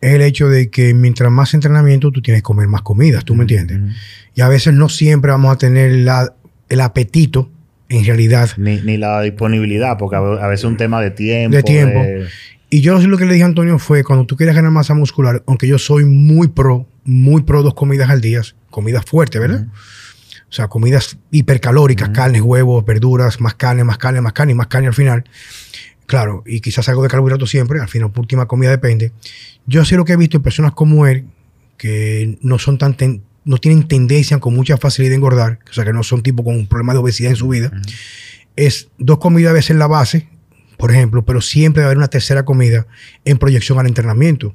es 0.00 0.14
el 0.14 0.22
hecho 0.22 0.48
de 0.48 0.70
que 0.70 0.92
mientras 0.94 1.30
más 1.32 1.54
entrenamiento 1.54 2.10
tú 2.12 2.20
tienes 2.22 2.40
que 2.42 2.44
comer 2.44 2.68
más 2.68 2.82
comidas, 2.82 3.24
¿tú 3.24 3.34
me 3.34 3.42
entiendes? 3.42 3.78
Y 4.34 4.40
a 4.42 4.48
veces 4.48 4.74
no 4.74 4.88
siempre 4.88 5.30
vamos 5.30 5.52
a 5.54 5.58
tener 5.58 5.92
la- 5.92 6.34
el 6.68 6.80
apetito, 6.80 7.50
en 7.88 8.04
realidad. 8.04 8.50
Ni, 8.56 8.80
ni 8.82 8.96
la 8.98 9.20
disponibilidad, 9.22 9.96
porque 9.98 10.16
a 10.16 10.20
ve- 10.20 10.40
a 10.40 10.46
veces 10.48 10.64
es 10.64 10.70
un 10.70 10.76
tema 10.76 11.00
de 11.00 11.10
tiempo. 11.12 11.56
De 11.56 11.62
tiempo. 11.62 11.98
de- 12.00 12.26
Y 12.68 12.80
yo 12.80 12.98
lo 12.98 13.16
que 13.16 13.24
le 13.24 13.32
dije 13.34 13.44
a 13.44 13.46
Antonio 13.46 13.78
fue, 13.78 14.02
cuando 14.02 14.26
tú 14.26 14.36
quieres 14.36 14.54
ganar 14.56 14.72
masa 14.72 14.92
muscular, 14.94 15.42
aunque 15.46 15.68
yo 15.68 15.78
soy 15.78 16.04
muy 16.04 16.48
pro, 16.48 16.86
muy 17.04 17.42
pro 17.42 17.62
dos 17.62 17.74
comidas 17.74 18.10
al 18.10 18.20
día, 18.20 18.42
comidas 18.70 19.04
fuertes, 19.04 19.40
¿verdad? 19.40 19.66
O 20.48 20.52
sea, 20.52 20.68
comidas 20.68 21.16
hipercalóricas, 21.30 22.08
carnes, 22.10 22.40
huevos, 22.42 22.84
verduras, 22.84 23.40
más 23.40 23.54
carne, 23.54 23.84
más 23.84 23.98
carne, 23.98 24.20
más 24.20 24.32
carne 24.32 24.52
y 24.52 24.54
más 24.56 24.66
carne 24.66 24.88
al 24.88 24.94
final. 24.94 25.24
Claro, 26.06 26.42
y 26.46 26.60
quizás 26.60 26.88
algo 26.88 27.02
de 27.02 27.08
carbohidrato 27.08 27.46
siempre, 27.46 27.80
al 27.80 27.88
final, 27.88 28.12
última 28.16 28.46
comida 28.46 28.70
depende. 28.70 29.12
Yo 29.66 29.84
sé 29.84 29.96
lo 29.96 30.04
que 30.04 30.12
he 30.12 30.16
visto 30.16 30.36
en 30.36 30.42
personas 30.42 30.72
como 30.72 31.06
él, 31.06 31.26
que 31.76 32.38
no 32.42 32.58
son 32.58 32.78
tan 32.78 32.96
ten- 32.96 33.22
no 33.44 33.58
tienen 33.58 33.86
tendencia 33.86 34.38
con 34.38 34.54
mucha 34.54 34.76
facilidad 34.76 35.10
de 35.10 35.16
engordar, 35.16 35.58
o 35.70 35.72
sea, 35.72 35.84
que 35.84 35.92
no 35.92 36.02
son 36.02 36.22
tipo 36.22 36.42
con 36.44 36.54
un 36.56 36.66
problema 36.66 36.92
de 36.92 36.98
obesidad 37.00 37.30
en 37.30 37.36
su 37.36 37.48
vida, 37.48 37.70
es 38.56 38.88
dos 38.98 39.18
comidas 39.18 39.50
a 39.50 39.54
veces 39.54 39.70
en 39.70 39.78
la 39.78 39.86
base, 39.86 40.28
por 40.78 40.90
ejemplo, 40.90 41.24
pero 41.24 41.40
siempre 41.40 41.82
va 41.82 41.86
a 41.86 41.88
haber 41.88 41.98
una 41.98 42.08
tercera 42.08 42.44
comida 42.44 42.86
en 43.24 43.38
proyección 43.38 43.78
al 43.78 43.86
entrenamiento. 43.86 44.54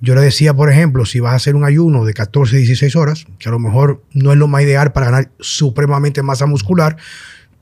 Yo 0.00 0.14
le 0.14 0.20
decía, 0.20 0.52
por 0.54 0.70
ejemplo, 0.70 1.06
si 1.06 1.20
vas 1.20 1.32
a 1.32 1.36
hacer 1.36 1.56
un 1.56 1.64
ayuno 1.64 2.04
de 2.04 2.12
14, 2.14 2.56
16 2.58 2.96
horas, 2.96 3.26
que 3.38 3.48
a 3.48 3.52
lo 3.52 3.58
mejor 3.58 4.02
no 4.12 4.30
es 4.32 4.38
lo 4.38 4.46
más 4.46 4.62
ideal 4.62 4.92
para 4.92 5.06
ganar 5.06 5.30
supremamente 5.40 6.22
masa 6.22 6.46
muscular, 6.46 6.96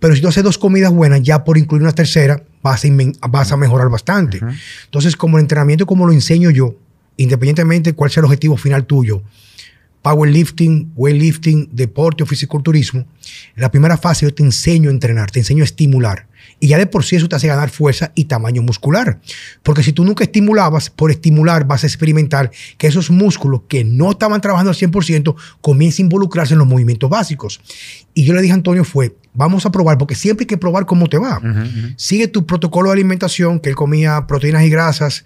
pero 0.04 0.14
si 0.14 0.20
tú 0.20 0.28
haces 0.28 0.44
dos 0.44 0.58
comidas 0.58 0.92
buenas, 0.92 1.22
ya 1.22 1.44
por 1.44 1.56
incluir 1.56 1.82
una 1.82 1.92
tercera, 1.92 2.42
vas 2.62 2.84
a, 2.84 2.88
inmen- 2.88 3.16
vas 3.30 3.50
a 3.52 3.56
mejorar 3.56 3.88
bastante. 3.88 4.38
Entonces, 4.84 5.16
como 5.16 5.38
el 5.38 5.44
entrenamiento, 5.44 5.86
como 5.86 6.04
lo 6.06 6.12
enseño 6.12 6.50
yo, 6.50 6.74
independientemente 7.16 7.92
de 7.92 7.96
cuál 7.96 8.10
sea 8.10 8.20
el 8.20 8.26
objetivo 8.26 8.58
final 8.58 8.84
tuyo, 8.84 9.22
powerlifting, 10.04 10.92
weightlifting, 10.96 11.70
deporte 11.72 12.22
o 12.22 12.26
fisiculturismo, 12.26 13.00
en 13.56 13.62
la 13.62 13.70
primera 13.70 13.96
fase 13.96 14.26
yo 14.26 14.34
te 14.34 14.42
enseño 14.42 14.90
a 14.90 14.92
entrenar, 14.92 15.30
te 15.30 15.38
enseño 15.38 15.62
a 15.62 15.64
estimular. 15.64 16.28
Y 16.60 16.68
ya 16.68 16.78
de 16.78 16.86
por 16.86 17.04
sí 17.04 17.16
eso 17.16 17.26
te 17.26 17.36
hace 17.36 17.46
ganar 17.46 17.70
fuerza 17.70 18.12
y 18.14 18.26
tamaño 18.26 18.60
muscular. 18.60 19.18
Porque 19.62 19.82
si 19.82 19.94
tú 19.94 20.04
nunca 20.04 20.24
estimulabas, 20.24 20.90
por 20.90 21.10
estimular 21.10 21.66
vas 21.66 21.84
a 21.84 21.86
experimentar 21.86 22.50
que 22.76 22.86
esos 22.86 23.10
músculos 23.10 23.62
que 23.66 23.82
no 23.82 24.10
estaban 24.10 24.42
trabajando 24.42 24.70
al 24.70 24.76
100% 24.76 25.34
comiencen 25.62 26.04
a 26.04 26.06
involucrarse 26.06 26.52
en 26.52 26.58
los 26.58 26.68
movimientos 26.68 27.08
básicos. 27.08 27.62
Y 28.12 28.24
yo 28.24 28.34
le 28.34 28.42
dije 28.42 28.52
a 28.52 28.56
Antonio 28.56 28.84
fue, 28.84 29.16
vamos 29.32 29.64
a 29.64 29.72
probar, 29.72 29.96
porque 29.96 30.14
siempre 30.14 30.42
hay 30.42 30.48
que 30.48 30.58
probar 30.58 30.84
cómo 30.84 31.08
te 31.08 31.16
va. 31.16 31.40
Sigue 31.96 32.28
tu 32.28 32.44
protocolo 32.44 32.90
de 32.90 32.92
alimentación, 32.92 33.58
que 33.58 33.70
él 33.70 33.74
comía 33.74 34.26
proteínas 34.26 34.64
y 34.64 34.68
grasas 34.68 35.24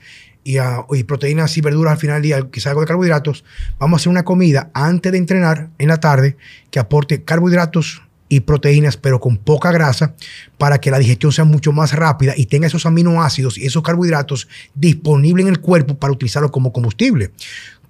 y, 0.48 1.04
proteínas 1.04 1.56
y 1.58 1.60
verduras 1.60 1.92
al 1.92 1.98
final 1.98 2.16
del 2.16 2.22
día, 2.22 2.48
quizás 2.50 2.68
algo 2.68 2.80
de 2.80 2.86
carbohidratos. 2.86 3.44
Vamos 3.78 3.98
a 3.98 4.00
hacer 4.00 4.10
una 4.10 4.24
comida 4.24 4.70
antes 4.72 5.12
de 5.12 5.18
entrenar 5.18 5.68
en 5.78 5.88
la 5.88 5.98
tarde 5.98 6.36
que 6.70 6.78
aporte 6.78 7.22
carbohidratos 7.22 8.02
y 8.30 8.40
proteínas, 8.40 8.96
pero 8.96 9.20
con 9.20 9.36
poca 9.36 9.72
grasa, 9.72 10.14
para 10.56 10.80
que 10.80 10.90
la 10.90 10.98
digestión 10.98 11.32
sea 11.32 11.44
mucho 11.44 11.72
más 11.72 11.92
rápida 11.92 12.34
y 12.36 12.46
tenga 12.46 12.66
esos 12.66 12.86
aminoácidos 12.86 13.58
y 13.58 13.66
esos 13.66 13.82
carbohidratos 13.82 14.48
disponibles 14.74 15.44
en 15.44 15.52
el 15.52 15.60
cuerpo 15.60 15.98
para 15.98 16.12
utilizarlos 16.12 16.50
como 16.50 16.72
combustible. 16.72 17.30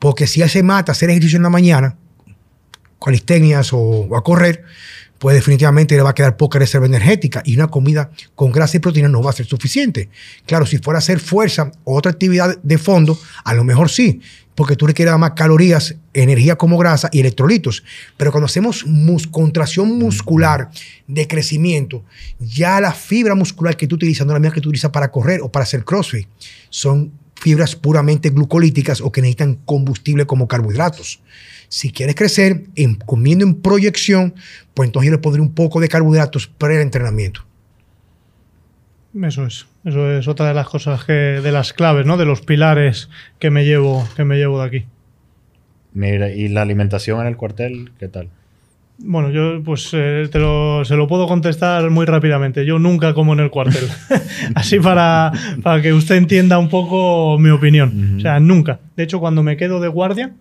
Porque 0.00 0.26
si 0.26 0.46
se 0.48 0.62
mata 0.62 0.92
hacer 0.92 1.10
ejercicio 1.10 1.36
en 1.36 1.44
la 1.44 1.50
mañana, 1.50 1.96
calistenias 3.00 3.72
o, 3.72 3.78
o 3.78 4.16
a 4.16 4.24
correr, 4.24 4.64
pues 5.18 5.34
definitivamente 5.34 5.96
le 5.96 6.02
va 6.02 6.10
a 6.10 6.14
quedar 6.14 6.36
poca 6.36 6.58
reserva 6.58 6.86
energética 6.86 7.42
y 7.44 7.56
una 7.56 7.68
comida 7.68 8.10
con 8.34 8.52
grasa 8.52 8.76
y 8.76 8.80
proteína 8.80 9.08
no 9.08 9.22
va 9.22 9.30
a 9.30 9.34
ser 9.34 9.46
suficiente. 9.46 10.08
Claro, 10.46 10.66
si 10.66 10.78
fuera 10.78 10.98
a 10.98 11.00
hacer 11.00 11.20
fuerza 11.20 11.72
o 11.84 11.96
otra 11.96 12.12
actividad 12.12 12.58
de 12.62 12.78
fondo, 12.78 13.18
a 13.44 13.54
lo 13.54 13.64
mejor 13.64 13.90
sí, 13.90 14.20
porque 14.58 14.74
tú 14.74 14.88
requieres 14.88 15.16
más 15.18 15.34
calorías, 15.34 15.94
energía 16.12 16.56
como 16.56 16.78
grasa 16.78 17.08
y 17.12 17.20
electrolitos. 17.20 17.84
Pero 18.16 18.32
cuando 18.32 18.46
hacemos 18.46 18.84
contracción 19.30 19.98
muscular 19.98 20.70
de 21.06 21.28
crecimiento, 21.28 22.02
ya 22.40 22.80
la 22.80 22.92
fibra 22.92 23.36
muscular 23.36 23.76
que 23.76 23.86
tú 23.86 23.94
utilizas 23.94 24.26
no 24.26 24.32
la 24.32 24.40
misma 24.40 24.54
que 24.54 24.60
tú 24.60 24.70
utilizas 24.70 24.90
para 24.90 25.12
correr 25.12 25.42
o 25.42 25.52
para 25.52 25.62
hacer 25.62 25.84
crossfit. 25.84 26.26
Son 26.70 27.12
fibras 27.36 27.76
puramente 27.76 28.30
glucolíticas 28.30 29.00
o 29.00 29.12
que 29.12 29.20
necesitan 29.20 29.54
combustible 29.64 30.26
como 30.26 30.48
carbohidratos. 30.48 31.20
Si 31.68 31.92
quieres 31.92 32.14
crecer 32.14 32.64
en, 32.74 32.94
comiendo 32.96 33.44
en 33.44 33.54
proyección, 33.60 34.34
pues 34.74 34.88
entonces 34.88 35.10
yo 35.10 35.16
le 35.16 35.18
pondré 35.18 35.42
un 35.42 35.54
poco 35.54 35.80
de 35.80 35.88
carbohidratos 35.88 36.46
para 36.46 36.74
el 36.74 36.80
entrenamiento. 36.80 37.44
Eso 39.22 39.46
es. 39.46 39.66
Eso 39.84 40.10
es 40.10 40.28
otra 40.28 40.48
de 40.48 40.54
las 40.54 40.68
cosas 40.68 41.04
que, 41.04 41.12
de 41.12 41.52
las 41.52 41.72
claves, 41.72 42.06
¿no? 42.06 42.16
De 42.16 42.24
los 42.24 42.40
pilares 42.42 43.08
que 43.38 43.50
me 43.50 43.64
llevo, 43.64 44.06
que 44.16 44.24
me 44.24 44.36
llevo 44.36 44.60
de 44.60 44.66
aquí. 44.66 44.84
Mira, 45.94 46.30
¿y 46.30 46.48
la 46.48 46.62
alimentación 46.62 47.20
en 47.20 47.26
el 47.26 47.36
cuartel 47.36 47.90
qué 47.98 48.08
tal? 48.08 48.28
Bueno, 49.00 49.30
yo 49.30 49.62
pues 49.62 49.90
eh, 49.92 50.28
te 50.30 50.40
lo, 50.40 50.84
se 50.84 50.96
lo 50.96 51.06
puedo 51.06 51.28
contestar 51.28 51.88
muy 51.90 52.04
rápidamente. 52.04 52.66
Yo 52.66 52.78
nunca 52.78 53.14
como 53.14 53.32
en 53.32 53.40
el 53.40 53.50
cuartel. 53.50 53.88
Así 54.54 54.80
para, 54.80 55.32
para, 55.62 55.80
que 55.80 55.92
usted 55.92 56.16
entienda 56.16 56.58
un 56.58 56.68
poco 56.68 57.38
mi 57.38 57.50
opinión. 57.50 58.16
O 58.18 58.20
sea, 58.20 58.40
nunca. 58.40 58.80
De 58.96 59.04
hecho, 59.04 59.20
cuando 59.20 59.42
me 59.42 59.56
quedo 59.56 59.80
de 59.80 59.88
guardia, 59.88 60.34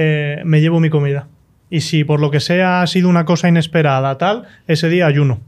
eh, 0.00 0.42
me 0.44 0.60
llevo 0.60 0.78
mi 0.78 0.90
comida. 0.90 1.26
Y 1.70 1.80
si 1.80 2.04
por 2.04 2.20
lo 2.20 2.30
que 2.30 2.38
sea 2.38 2.82
ha 2.82 2.86
sido 2.86 3.08
una 3.08 3.24
cosa 3.24 3.48
inesperada, 3.48 4.16
tal, 4.16 4.44
ese 4.68 4.88
día 4.88 5.06
ayuno. 5.06 5.40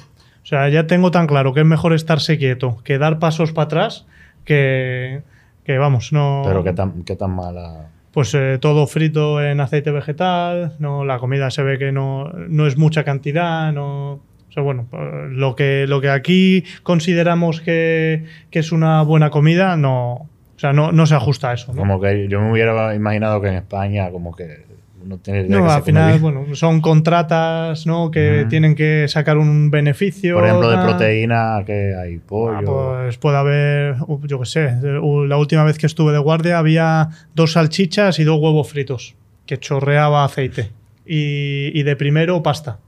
O 0.42 0.46
sea, 0.46 0.68
ya 0.68 0.88
tengo 0.88 1.12
tan 1.12 1.28
claro 1.28 1.54
que 1.54 1.60
es 1.60 1.66
mejor 1.66 1.92
estarse 1.92 2.36
quieto 2.36 2.78
que 2.82 2.98
dar 2.98 3.20
pasos 3.20 3.52
para 3.52 3.66
atrás 3.66 4.06
que, 4.44 5.22
que, 5.62 5.78
vamos, 5.78 6.12
no... 6.12 6.42
Pero 6.44 6.64
qué 6.64 6.72
tan, 6.72 7.04
qué 7.04 7.14
tan 7.14 7.30
mala... 7.30 7.90
Pues 8.10 8.34
eh, 8.34 8.58
todo 8.60 8.88
frito 8.88 9.40
en 9.40 9.60
aceite 9.60 9.92
vegetal, 9.92 10.74
no, 10.80 11.04
la 11.04 11.20
comida 11.20 11.52
se 11.52 11.62
ve 11.62 11.78
que 11.78 11.92
no, 11.92 12.24
no 12.32 12.66
es 12.66 12.76
mucha 12.76 13.04
cantidad, 13.04 13.72
no... 13.72 14.14
O 14.14 14.52
sea, 14.52 14.64
bueno, 14.64 14.88
lo 15.30 15.54
que, 15.54 15.86
lo 15.86 16.00
que 16.00 16.10
aquí 16.10 16.64
consideramos 16.82 17.60
que, 17.60 18.24
que 18.50 18.58
es 18.58 18.72
una 18.72 19.02
buena 19.02 19.30
comida, 19.30 19.76
no, 19.76 20.28
o 20.60 20.62
sea, 20.62 20.74
no, 20.74 20.92
no 20.92 21.06
se 21.06 21.14
ajusta 21.14 21.48
a 21.48 21.54
eso. 21.54 21.72
¿no? 21.72 21.78
Como 21.78 21.98
que 21.98 22.28
yo 22.28 22.38
me 22.38 22.52
hubiera 22.52 22.94
imaginado 22.94 23.40
que 23.40 23.48
en 23.48 23.54
España 23.54 24.10
como 24.10 24.36
que 24.36 24.66
no 25.02 25.16
tiene 25.16 25.44
No, 25.44 25.64
que 25.64 25.72
al 25.72 25.82
final, 25.82 26.18
bueno, 26.18 26.54
son 26.54 26.82
contratas, 26.82 27.86
¿no? 27.86 28.10
Que 28.10 28.44
tienen 28.46 28.74
que 28.74 29.06
sacar 29.08 29.38
un 29.38 29.70
beneficio. 29.70 30.34
Por 30.34 30.44
ejemplo, 30.44 30.68
de 30.68 30.76
proteína, 30.76 31.62
que 31.64 31.94
hay 31.94 32.18
pollo. 32.18 32.58
Ah, 32.58 33.00
pues 33.02 33.16
puede 33.16 33.38
haber, 33.38 33.96
yo 34.24 34.38
qué 34.40 34.44
sé, 34.44 34.76
la 34.82 35.38
última 35.38 35.64
vez 35.64 35.78
que 35.78 35.86
estuve 35.86 36.12
de 36.12 36.18
guardia 36.18 36.58
había 36.58 37.08
dos 37.34 37.52
salchichas 37.52 38.18
y 38.18 38.24
dos 38.24 38.38
huevos 38.38 38.68
fritos, 38.68 39.14
que 39.46 39.56
chorreaba 39.56 40.26
aceite. 40.26 40.72
Y, 41.06 41.72
y 41.72 41.82
de 41.84 41.96
primero 41.96 42.42
pasta. 42.42 42.80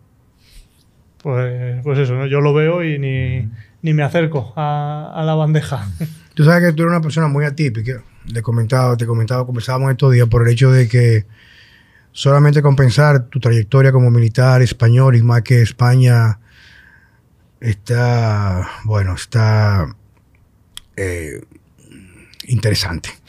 Pues, 1.22 1.80
pues 1.82 1.98
eso, 2.00 2.16
¿no? 2.16 2.26
yo 2.26 2.42
lo 2.42 2.52
veo 2.52 2.84
y 2.84 2.98
ni, 2.98 3.48
ni 3.80 3.94
me 3.94 4.02
acerco 4.02 4.52
a, 4.56 5.10
a 5.14 5.24
la 5.24 5.34
bandeja. 5.34 5.86
Tú 6.34 6.44
sabes 6.44 6.62
que 6.62 6.72
tú 6.72 6.82
eres 6.82 6.92
una 6.92 7.00
persona 7.00 7.28
muy 7.28 7.44
atípica. 7.44 8.02
Le 8.26 8.38
he 8.38 8.42
comentado, 8.42 8.96
te 8.96 9.04
he 9.04 9.06
comentado, 9.06 9.46
conversábamos 9.46 9.90
estos 9.90 10.12
días 10.12 10.28
por 10.28 10.46
el 10.46 10.52
hecho 10.52 10.70
de 10.70 10.88
que 10.88 11.26
solamente 12.12 12.62
compensar 12.62 13.26
tu 13.26 13.40
trayectoria 13.40 13.92
como 13.92 14.10
militar 14.10 14.62
español 14.62 15.16
y 15.16 15.22
más 15.22 15.42
que 15.42 15.62
España 15.62 16.38
está, 17.60 18.68
bueno, 18.84 19.14
está 19.14 19.86
eh, 20.96 21.40
interesante. 22.46 23.10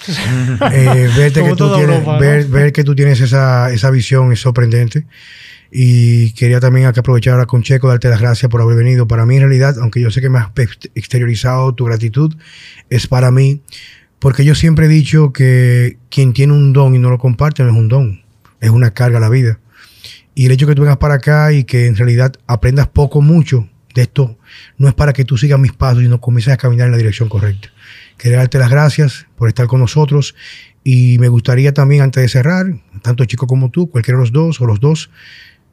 Eh, 0.71 1.09
verte 1.15 1.43
que 1.43 1.85
ver, 2.19 2.45
ver 2.47 2.73
que 2.73 2.83
tú 2.83 2.95
tienes 2.95 3.21
esa, 3.21 3.71
esa 3.71 3.89
visión 3.89 4.31
es 4.31 4.39
sorprendente. 4.39 5.05
Y 5.75 6.33
quería 6.33 6.59
también 6.59 6.85
aquí 6.85 6.99
aprovechar 6.99 7.33
ahora 7.33 7.47
con 7.47 7.63
Checo, 7.63 7.87
darte 7.87 8.07
las 8.07 8.21
gracias 8.21 8.47
por 8.51 8.61
haber 8.61 8.77
venido. 8.77 9.07
Para 9.07 9.25
mí, 9.25 9.37
en 9.37 9.41
realidad, 9.41 9.75
aunque 9.79 9.99
yo 9.99 10.11
sé 10.11 10.21
que 10.21 10.29
me 10.29 10.37
has 10.37 10.49
ex- 10.55 10.91
exteriorizado 10.93 11.73
tu 11.73 11.85
gratitud, 11.85 12.35
es 12.91 13.07
para 13.07 13.31
mí, 13.31 13.61
porque 14.19 14.45
yo 14.45 14.53
siempre 14.53 14.85
he 14.85 14.89
dicho 14.89 15.33
que 15.33 15.97
quien 16.11 16.33
tiene 16.33 16.53
un 16.53 16.73
don 16.73 16.93
y 16.93 16.99
no 16.99 17.09
lo 17.09 17.17
comparte 17.17 17.63
no 17.63 17.69
es 17.71 17.75
un 17.75 17.87
don, 17.87 18.21
es 18.61 18.69
una 18.69 18.91
carga 18.91 19.17
a 19.17 19.21
la 19.21 19.29
vida. 19.29 19.59
Y 20.35 20.45
el 20.45 20.51
hecho 20.51 20.67
que 20.67 20.75
tú 20.75 20.83
vengas 20.83 20.97
para 20.97 21.15
acá 21.15 21.51
y 21.53 21.63
que 21.63 21.87
en 21.87 21.95
realidad 21.95 22.33
aprendas 22.45 22.87
poco 22.87 23.21
mucho 23.21 23.67
de 23.95 24.03
esto, 24.03 24.37
no 24.77 24.87
es 24.87 24.93
para 24.93 25.11
que 25.11 25.25
tú 25.25 25.39
sigas 25.39 25.59
mis 25.59 25.73
pasos 25.73 26.03
y 26.03 26.07
no 26.07 26.21
comiences 26.21 26.53
a 26.53 26.57
caminar 26.57 26.85
en 26.85 26.91
la 26.91 26.97
dirección 26.99 27.29
correcta. 27.29 27.69
Quería 28.17 28.37
darte 28.37 28.59
las 28.59 28.69
gracias 28.69 29.25
por 29.35 29.49
estar 29.49 29.65
con 29.65 29.79
nosotros 29.79 30.35
y 30.83 31.17
me 31.17 31.29
gustaría 31.29 31.73
también, 31.73 32.03
antes 32.03 32.21
de 32.21 32.29
cerrar, 32.29 32.67
tanto 33.01 33.25
Chico 33.25 33.47
como 33.47 33.71
tú, 33.71 33.89
cualquiera 33.89 34.19
de 34.19 34.23
los 34.23 34.31
dos 34.31 34.61
o 34.61 34.67
los 34.67 34.79
dos, 34.79 35.09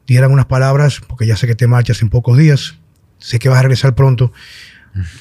dieran 0.07 0.31
unas 0.31 0.45
palabras, 0.45 1.01
porque 1.07 1.25
ya 1.25 1.35
sé 1.35 1.47
que 1.47 1.55
te 1.55 1.67
marchas 1.67 2.01
en 2.01 2.09
pocos 2.09 2.37
días, 2.37 2.75
sé 3.17 3.39
que 3.39 3.49
vas 3.49 3.59
a 3.59 3.63
regresar 3.63 3.95
pronto. 3.95 4.31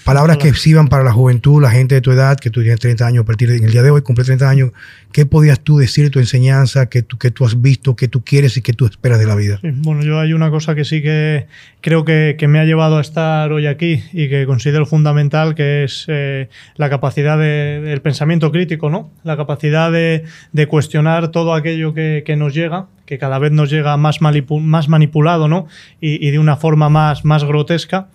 Palabras 0.05 0.37
que 0.39 0.53
sirvan 0.55 0.89
para 0.89 1.05
la 1.05 1.13
juventud, 1.13 1.63
la 1.63 1.71
gente 1.71 1.95
de 1.95 2.01
tu 2.01 2.11
edad, 2.11 2.39
que 2.39 2.51
tú 2.51 2.61
tienes 2.63 2.81
30 2.81 3.07
años, 3.07 3.23
a 3.23 3.27
partir 3.27 3.49
de 3.49 3.57
en 3.57 3.65
el 3.65 3.71
día 3.73 3.83
de 3.83 3.91
hoy, 3.91 4.03
cumple 4.03 4.25
30 4.25 4.49
años. 4.49 4.71
¿Qué 5.13 5.27
podías 5.27 5.61
tú 5.61 5.79
decir 5.79 6.05
de 6.05 6.11
tu 6.11 6.19
enseñanza, 6.21 6.87
que 6.89 7.03
tú, 7.03 7.19
que 7.19 7.31
tú 7.31 7.45
has 7.45 7.61
visto, 7.61 7.97
que 7.97 8.07
tú 8.09 8.23
quieres 8.25 8.57
y 8.57 8.63
que 8.63 8.73
tú 8.73 8.87
esperas 8.87 9.19
de 9.19 9.27
la 9.27 9.35
vida? 9.35 9.59
Sí, 9.61 9.69
bueno, 9.73 10.03
yo 10.03 10.19
hay 10.21 10.33
una 10.33 10.51
cosa 10.51 10.75
que 10.75 10.85
sí 10.85 11.03
que 11.03 11.47
creo 11.81 12.05
que, 12.05 12.37
que 12.39 12.47
me 12.49 12.59
ha 12.61 12.65
llevado 12.65 12.99
a 12.99 13.01
estar 13.01 13.53
hoy 13.53 13.67
aquí 13.67 14.03
y 14.13 14.29
que 14.29 14.47
considero 14.47 14.87
fundamental, 14.87 15.55
que 15.55 15.85
es 15.85 16.05
eh, 16.09 16.49
la 16.77 16.91
capacidad 16.91 17.39
de- 17.39 17.81
del 17.83 18.01
pensamiento 18.03 18.53
crítico, 18.53 18.89
¿no? 18.91 19.11
La 19.25 19.37
capacidad 19.37 19.91
de, 19.91 20.25
de 20.53 20.67
cuestionar 20.67 21.29
todo 21.29 21.55
aquello 21.55 21.93
que, 21.95 22.23
que 22.25 22.37
nos 22.37 22.55
llega, 22.55 22.87
que 23.07 23.19
cada 23.19 23.39
vez 23.41 23.51
nos 23.51 23.71
llega 23.71 23.97
más, 23.97 24.21
manipu- 24.21 24.61
más 24.61 24.89
manipulado, 24.89 25.49
¿no? 25.49 25.67
Y, 26.01 26.25
y 26.27 26.31
de 26.31 26.39
una 26.39 26.57
forma 26.57 26.89
más, 26.89 27.25
más 27.25 27.43
grotesca. 27.45 28.09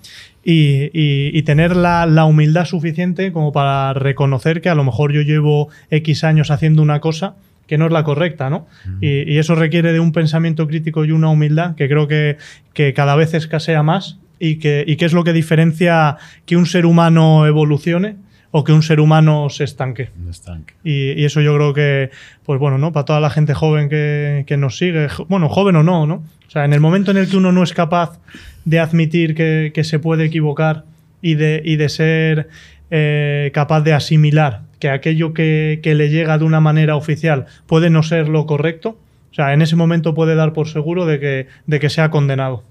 Y, 0.48 0.92
y- 0.94 1.32
y 1.34 1.42
tener 1.42 1.76
la, 1.76 2.06
la 2.06 2.26
humildad 2.26 2.66
suficiente 2.66 3.32
como 3.32 3.52
para 3.52 3.94
reconocer 3.94 4.62
que 4.62 4.70
a 4.70 4.76
lo 4.76 4.84
mejor 4.84 5.12
yo 5.12 5.22
llevo 5.22 5.70
X 5.90 6.24
años 6.24 6.52
haciendo 6.52 6.84
una 6.84 7.00
cosa 7.00 7.34
que 7.66 7.80
no 7.80 7.88
es 7.88 7.92
la 7.92 8.04
correcta, 8.04 8.52
¿no? 8.52 8.68
Y, 9.02 9.24
y 9.34 9.40
eso 9.40 9.56
requiere 9.56 9.92
de 9.92 10.00
un 10.00 10.12
pensamiento 10.12 10.68
crítico 10.68 11.04
y 11.04 11.12
una 11.12 11.30
humildad 11.30 11.74
que 11.76 11.88
creo 11.90 12.08
que, 12.08 12.38
que 12.74 12.94
cada 12.94 13.16
vez 13.16 13.34
escasea 13.34 13.82
más 13.82 14.20
y 14.40 14.58
que, 14.58 14.84
y 14.86 14.98
que 14.98 15.06
es 15.06 15.14
lo 15.14 15.24
que 15.24 15.34
diferencia 15.34 16.18
que 16.46 16.58
un 16.58 16.68
ser 16.68 16.86
humano 16.86 17.48
evolucione 17.48 18.18
o 18.52 18.64
que 18.64 18.72
un 18.72 18.84
ser 18.84 19.00
humano 19.00 19.50
se 19.50 19.64
estanque. 19.64 20.10
Estanque. 20.30 20.76
Y, 20.84 21.14
y 21.20 21.26
eso 21.26 21.42
yo 21.42 21.56
creo 21.56 21.74
que, 21.74 22.12
pues 22.46 22.60
bueno, 22.60 22.78
¿no? 22.78 22.92
Para 22.92 23.06
toda 23.06 23.20
la 23.20 23.32
gente 23.32 23.56
joven 23.56 23.90
que, 23.90 24.44
que 24.46 24.58
nos 24.58 24.78
sigue, 24.78 25.08
bueno, 25.28 25.50
joven 25.50 25.76
o 25.78 25.82
no, 25.84 26.06
¿no? 26.06 26.24
O 26.48 26.52
sea, 26.52 26.66
en 26.66 26.74
el 26.74 26.80
momento 26.82 27.10
en 27.10 27.18
el 27.18 27.28
que 27.28 27.36
uno 27.38 27.52
no 27.52 27.64
es 27.64 27.74
capaz 27.74 28.20
de 28.66 28.80
admitir 28.80 29.36
que, 29.36 29.72
que 29.74 29.84
se 29.84 30.00
puede 30.00 30.26
equivocar 30.26 30.84
y 31.22 31.36
de, 31.36 31.62
y 31.64 31.78
de 31.78 31.90
ser 31.90 32.50
eh, 32.92 33.52
capaz 33.54 33.82
de 33.82 33.94
asimilar 33.94 34.62
que 34.80 34.90
aquello 34.90 35.34
que, 35.34 35.80
que 35.82 35.96
le 35.96 36.10
llega 36.10 36.38
de 36.38 36.44
una 36.44 36.60
manera 36.60 36.96
oficial 36.96 37.46
puede 37.66 37.90
no 37.90 38.04
ser 38.04 38.28
lo 38.28 38.46
correcto, 38.46 38.98
o 39.32 39.34
sea, 39.36 39.54
en 39.54 39.62
ese 39.62 39.76
momento 39.76 40.14
puede 40.14 40.36
dar 40.36 40.54
por 40.54 40.68
seguro 40.68 41.06
de 41.06 41.20
que, 41.20 41.48
de 41.68 41.80
que 41.80 41.90
sea 41.90 42.10
condenado. 42.10 42.64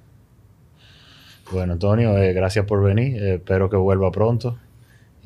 Bueno, 1.52 1.74
Antonio, 1.74 2.16
eh, 2.16 2.32
gracias 2.32 2.64
por 2.64 2.82
venir. 2.82 3.22
Eh, 3.22 3.34
espero 3.34 3.68
que 3.68 3.76
vuelva 3.76 4.10
pronto. 4.10 4.58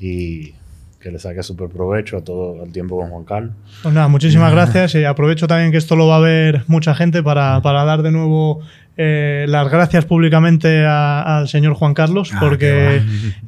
Y 0.00 0.54
que 1.00 1.12
le 1.12 1.18
saque 1.20 1.44
súper 1.44 1.68
provecho 1.68 2.16
a 2.16 2.24
todo 2.24 2.64
el 2.64 2.72
tiempo 2.72 2.98
con 2.98 3.10
Juan 3.10 3.24
Carlos. 3.24 3.52
Pues 3.82 3.94
nada, 3.94 4.08
muchísimas 4.08 4.50
gracias 4.50 4.96
y 4.96 5.04
aprovecho 5.04 5.46
también 5.46 5.70
que 5.70 5.78
esto 5.78 5.94
lo 5.94 6.08
va 6.08 6.16
a 6.16 6.20
ver 6.20 6.64
mucha 6.66 6.94
gente 6.94 7.22
para, 7.22 7.62
para 7.62 7.84
dar 7.84 8.02
de 8.02 8.10
nuevo 8.10 8.60
eh, 8.98 9.46
las 9.48 9.70
gracias 9.70 10.04
públicamente 10.04 10.84
a- 10.84 11.38
al 11.38 11.48
señor 11.48 11.72
Juan 11.74 11.94
Carlos 11.94 12.30
Ah, 12.34 12.38
porque, 12.40 13.00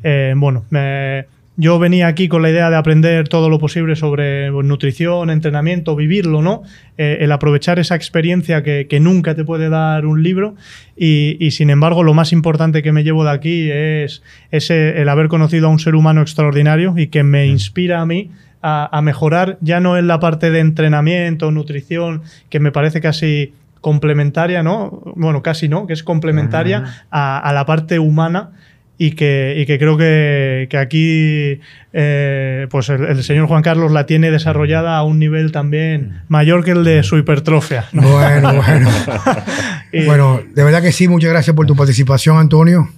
eh, 0.03 0.33
bueno, 0.37 0.65
me- 0.71 1.27
yo 1.57 1.79
venía 1.79 2.07
aquí 2.07 2.29
con 2.29 2.41
la 2.41 2.49
idea 2.49 2.71
de 2.71 2.77
aprender 2.77 3.29
todo 3.29 3.51
lo 3.51 3.59
posible 3.59 3.95
sobre 3.95 4.51
pues, 4.51 4.65
nutrición, 4.67 5.29
entrenamiento, 5.29 5.95
vivirlo, 5.95 6.41
¿no? 6.41 6.63
Eh, 6.97 7.19
el 7.21 7.31
aprovechar 7.33 7.79
esa 7.79 7.97
experiencia 7.97 8.63
que, 8.63 8.87
que 8.89 8.99
nunca 8.99 9.35
te 9.35 9.45
puede 9.45 9.69
dar 9.69 10.07
un 10.07 10.23
libro 10.23 10.55
y, 10.97 11.37
y, 11.39 11.51
sin 11.51 11.69
embargo 11.69 12.03
lo 12.03 12.15
más 12.15 12.33
importante 12.33 12.83
que 12.83 12.93
me 12.93 13.03
llevo 13.05 13.25
de 13.25 13.31
aquí 13.33 13.69
es 13.71 14.23
ese, 14.51 15.03
el 15.03 15.09
haber 15.11 15.29
conocido 15.29 15.67
a 15.67 15.71
un 15.71 15.79
ser 15.81 15.97
humano 15.97 16.23
extraordinario 16.23 16.95
y 16.97 17.09
que 17.09 17.25
me 17.25 17.47
inspira 17.47 18.01
a 18.01 18.07
mí 18.07 18.31
a, 18.63 18.89
a 18.97 19.03
mejorar 19.03 19.59
ya 19.61 19.81
no 19.81 19.99
en 19.99 20.07
la 20.07 20.19
parte 20.21 20.51
de 20.51 20.61
entrenamiento, 20.61 21.51
nutrición, 21.51 22.23
que 22.49 22.61
me 22.61 22.73
parece 22.73 23.01
casi 23.03 23.53
complementaria, 23.81 24.63
¿no? 24.63 25.03
Bueno, 25.17 25.43
casi 25.43 25.69
no, 25.69 25.87
que 25.87 25.93
es 25.93 26.03
complementaria 26.03 26.85
a, 27.11 27.39
a 27.39 27.53
la 27.53 27.65
parte 27.67 27.99
humana 27.99 28.51
y 28.99 29.13
que, 29.13 29.55
y 29.57 29.65
que 29.65 29.79
creo 29.79 29.97
que, 29.97 30.67
que 30.71 30.77
aquí 30.77 31.61
eh, 31.95 32.67
pues 32.71 32.91
el, 32.91 33.03
el 33.07 33.25
señor 33.25 33.47
Juan 33.47 33.63
Carlos 33.63 33.91
la 33.93 34.05
tiene 34.05 34.31
desarrollada 34.31 34.99
a 34.99 35.03
un 35.05 35.19
nivel 35.19 35.53
también 35.53 36.21
mayor 36.29 36.63
que 36.65 36.73
el 36.73 36.85
de 36.85 37.03
su 37.03 37.17
hipertrofia. 37.17 37.87
¿no? 37.93 38.03
Bueno, 38.03 38.53
bueno. 38.55 38.89
Y- 39.93 40.05
bueno, 40.05 40.41
de 40.55 40.63
verdad 40.63 40.83
que 40.83 40.93
sí, 40.93 41.09
muchas 41.09 41.31
gracias 41.31 41.57
por 41.57 41.67
tu 41.67 41.75
participación, 41.75 42.37
Antonio. 42.39 42.89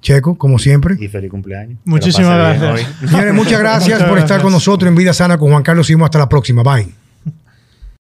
Checo, 0.00 0.36
como 0.36 0.58
siempre. 0.58 0.96
Y 0.98 1.06
feliz 1.06 1.30
cumpleaños. 1.30 1.78
Muchísimas 1.84 2.36
gracias. 2.58 2.88
Señores, 3.10 3.32
muchas 3.34 3.60
gracias 3.60 3.98
Muchas 3.98 4.08
por 4.08 4.18
estar 4.18 4.28
gracias. 4.28 4.42
con 4.42 4.52
nosotros 4.52 4.88
en 4.88 4.96
Vida 4.96 5.12
Sana 5.12 5.38
con 5.38 5.50
Juan 5.50 5.62
Carlos. 5.62 5.86
Seguimos 5.86 6.06
hasta 6.06 6.18
la 6.18 6.28
próxima. 6.28 6.62
Bye. 6.64 7.11